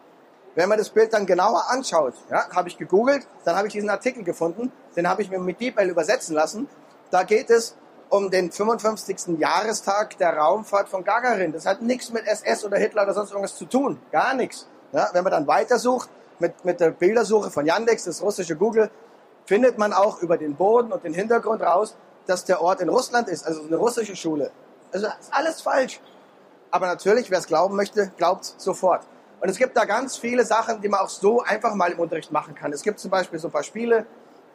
Wenn 0.57 0.69
man 0.69 0.79
das 0.79 0.91
Bild 0.91 1.13
dann 1.13 1.27
genauer 1.27 1.71
anschaut, 1.71 2.15
ja, 2.29 2.51
habe 2.51 2.69
ich 2.69 2.77
gegoogelt, 2.77 3.25
dann 3.45 3.55
habe 3.55 3.69
ich 3.69 3.73
diesen 3.73 3.89
Artikel 3.89 4.25
gefunden, 4.25 4.73
den 4.97 5.09
habe 5.09 5.23
ich 5.23 5.31
mir 5.31 5.39
mit 5.39 5.61
DeepL 5.61 5.89
übersetzen 5.89 6.35
lassen. 6.35 6.69
Da 7.13 7.23
geht 7.23 7.51
es 7.51 7.77
um 8.09 8.33
den 8.33 8.51
55. 8.51 9.39
Jahrestag 9.39 10.19
der 10.19 10.37
Raumfahrt 10.37 10.89
von 10.89 11.05
Gagarin. 11.05 11.53
Das 11.53 11.67
hat 11.67 11.83
nichts 11.83 12.11
mit 12.11 12.27
SS 12.27 12.65
oder 12.65 12.79
Hitler 12.79 13.05
oder 13.05 13.15
sonst 13.15 13.31
irgendwas 13.31 13.55
zu 13.55 13.67
tun. 13.67 14.01
Gar 14.11 14.35
nichts. 14.35 14.67
Ja, 14.91 15.11
wenn 15.13 15.23
man 15.23 15.31
dann 15.31 15.47
weitersucht 15.47 16.09
mit, 16.41 16.65
mit 16.65 16.81
der 16.81 16.91
Bildersuche 16.91 17.53
von 17.53 17.65
Yandex, 17.65 18.07
das 18.07 18.21
russische 18.23 18.57
Google, 18.57 18.91
findet 19.47 19.79
man 19.79 19.93
auch 19.93 20.21
über 20.21 20.37
den 20.37 20.57
Boden 20.57 20.91
und 20.91 21.05
den 21.05 21.15
Hintergrund 21.15 21.63
raus, 21.63 21.95
dass 22.27 22.45
der 22.45 22.61
Ort 22.61 22.81
in 22.81 22.89
Russland 22.89 23.29
ist, 23.29 23.47
also 23.47 23.63
eine 23.63 23.77
russische 23.77 24.17
Schule. 24.17 24.51
Also 24.91 25.07
ist 25.07 25.33
alles 25.33 25.61
falsch. 25.61 26.01
Aber 26.75 26.89
natürlich, 26.89 27.31
wer 27.31 27.39
es 27.39 27.47
glauben 27.47 27.77
möchte, 27.77 28.11
glaubt 28.17 28.47
sofort. 28.57 29.07
Und 29.41 29.49
es 29.49 29.59
gibt 29.59 29.77
da 29.77 29.85
ganz 29.85 30.17
viele 30.17 30.45
Sachen, 30.45 30.81
die 30.81 30.89
man 30.89 30.99
auch 30.99 31.09
so 31.09 31.41
einfach 31.41 31.73
mal 31.77 31.93
im 31.93 32.01
Unterricht 32.01 32.33
machen 32.33 32.57
kann. 32.57 32.73
Es 32.73 32.83
gibt 32.83 32.99
zum 32.99 33.13
Beispiel 33.13 33.39
so 33.39 33.47
ein 33.47 33.53
paar 33.53 33.63
Spiele, 33.63 34.07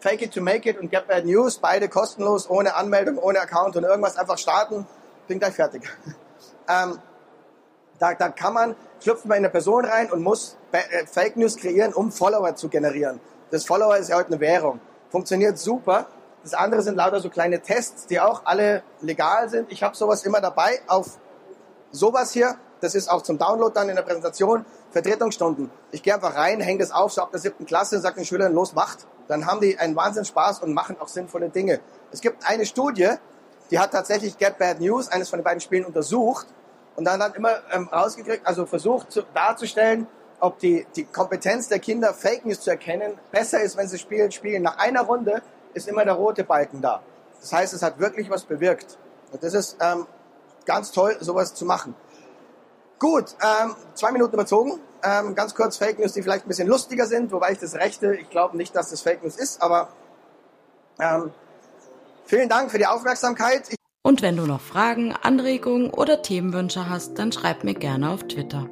Fake 0.01 0.21
It 0.21 0.34
to 0.34 0.41
Make 0.41 0.69
It 0.69 0.77
und 0.77 0.91
Get 0.91 1.08
Bad 1.08 1.23
News, 1.23 1.60
beide 1.60 1.88
kostenlos, 1.88 2.49
ohne 2.49 2.75
Anmeldung, 2.75 3.19
ohne 3.19 3.39
Account 3.39 3.77
und 3.77 3.86
irgendwas 3.86 4.17
einfach 4.17 4.38
starten, 4.38 4.86
bin 5.29 5.39
gleich 5.39 5.53
fertig. 5.53 5.84
ähm, 6.67 6.99
da, 7.99 8.13
da 8.15 8.27
kann 8.27 8.53
man, 8.53 8.75
schlüpft 9.01 9.25
man 9.25 9.38
in 9.38 9.45
eine 9.45 9.49
Person 9.49 9.86
rein 9.86 10.12
und 10.12 10.21
muss 10.21 10.58
äh, 10.73 11.05
Fake 11.05 11.38
News 11.38 11.55
kreieren, 11.55 11.93
um 11.93 12.12
Follower 12.12 12.53
zu 12.53 12.67
generieren. 12.67 13.21
Das 13.49 13.65
Follower 13.65 13.95
ist 13.95 14.10
ja 14.10 14.17
heute 14.17 14.34
eine 14.34 14.41
Währung. 14.41 14.82
Funktioniert 15.10 15.58
super. 15.58 16.08
Das 16.43 16.53
andere 16.53 16.82
sind 16.82 16.97
lauter 16.97 17.21
so 17.21 17.29
kleine 17.29 17.62
Tests, 17.62 18.08
die 18.08 18.19
auch 18.19 18.41
alle 18.43 18.84
legal 18.99 19.47
sind. 19.47 19.71
Ich 19.71 19.84
habe 19.84 19.95
sowas 19.95 20.25
immer 20.25 20.41
dabei 20.41 20.82
auf 20.88 21.17
sowas 21.91 22.32
hier, 22.32 22.56
das 22.82 22.95
ist 22.95 23.10
auch 23.10 23.21
zum 23.21 23.38
Download 23.38 23.73
dann 23.73 23.89
in 23.89 23.95
der 23.95 24.04
Präsentation, 24.04 24.65
Vertretungsstunden. 24.91 25.69
Ich 25.91 26.02
gehe 26.02 26.13
einfach 26.13 26.36
rein, 26.36 26.62
hänge 26.62 26.80
das 26.80 26.91
auf, 26.91 27.12
so 27.12 27.21
ab 27.21 27.32
der 27.32 27.39
siebten 27.39 27.65
Klasse 27.65 27.97
und 27.97 28.02
sage 28.02 28.15
den 28.15 28.25
Schülern, 28.25 28.54
los, 28.54 28.73
macht. 28.73 29.06
Dann 29.28 29.45
haben 29.45 29.62
die 29.62 29.78
einen 29.78 29.95
Wahnsinn 29.95 30.25
Spaß 30.25 30.60
und 30.60 30.73
machen 30.73 30.97
auch 30.99 31.08
sinnvolle 31.08 31.49
Dinge. 31.49 31.80
Es 32.12 32.21
gibt 32.21 32.47
eine 32.47 32.65
Studie, 32.65 33.10
die 33.69 33.80
hat 33.80 33.91
tatsächlich 33.91 34.38
Get 34.38 34.58
Bad 34.58 34.80
News, 34.80 35.10
eines 35.10 35.30
von 35.30 35.39
den 35.39 35.43
beiden 35.43 35.60
Spielen, 35.60 35.86
untersucht 35.86 36.47
und 36.95 37.06
dann 37.06 37.21
hat 37.21 37.36
immer 37.36 37.60
ähm, 37.71 37.88
rausgekriegt, 37.88 38.45
also 38.45 38.65
versucht 38.65 39.12
zu, 39.12 39.21
darzustellen, 39.34 40.08
ob 40.39 40.58
die, 40.60 40.88
die 40.95 41.04
Kompetenz 41.04 41.67
der 41.67 41.80
Kinder, 41.80 42.13
Fake 42.13 42.45
News 42.45 42.62
zu 42.62 42.69
erkennen, 42.69 43.13
besser 43.32 43.62
ist, 43.62 43.78
wenn 43.78 43.88
sie 43.88 43.97
spielen, 43.97 44.32
spielen. 44.32 44.63
Nach 44.63 44.78
einer 44.78 45.02
Runde 45.02 45.41
ist 45.73 45.88
immer 45.88 46.06
der 46.06 46.15
rote 46.15 46.43
Balken 46.43 46.82
da. 46.82 47.02
Das 47.39 47.54
heißt, 47.54 47.73
es 47.73 47.84
hat 47.84 47.99
wirklich 47.99 48.30
was 48.30 48.43
bewirkt. 48.43 48.97
Und 49.32 49.43
das 49.43 49.54
ist 49.54 49.78
ähm, 49.82 50.08
ganz 50.69 50.91
toll, 50.91 51.17
sowas 51.19 51.55
zu 51.55 51.65
machen. 51.65 51.95
Gut, 52.99 53.36
ähm, 53.41 53.75
zwei 53.95 54.12
Minuten 54.12 54.36
überzogen. 54.36 54.79
Ähm, 55.03 55.34
ganz 55.34 55.55
kurz 55.55 55.77
Fake 55.77 55.97
News, 55.97 56.13
die 56.13 56.21
vielleicht 56.21 56.45
ein 56.45 56.47
bisschen 56.47 56.67
lustiger 56.67 57.08
sind, 57.08 57.32
wobei 57.32 57.53
ich 57.53 57.58
das 57.58 57.73
rechte, 57.73 58.13
ich 58.15 58.29
glaube 58.29 58.55
nicht, 58.55 58.75
dass 58.75 58.91
das 58.91 59.01
Fake 59.01 59.23
News 59.23 59.38
ist, 59.38 59.63
aber 59.63 59.89
ähm, 60.99 61.32
vielen 62.25 62.49
Dank 62.49 62.69
für 62.69 62.77
die 62.77 62.86
Aufmerksamkeit. 62.86 63.63
Ich 63.69 63.77
Und 64.03 64.21
wenn 64.21 64.38
du 64.38 64.45
noch 64.45 64.62
Fragen, 64.62 65.13
Anregungen 65.13 65.89
oder 65.89 66.21
Themenwünsche 66.21 66.88
hast, 66.88 67.17
dann 67.17 67.32
schreib 67.32 67.63
mir 67.63 67.73
gerne 67.73 68.12
auf 68.12 68.27
Twitter. 68.27 68.67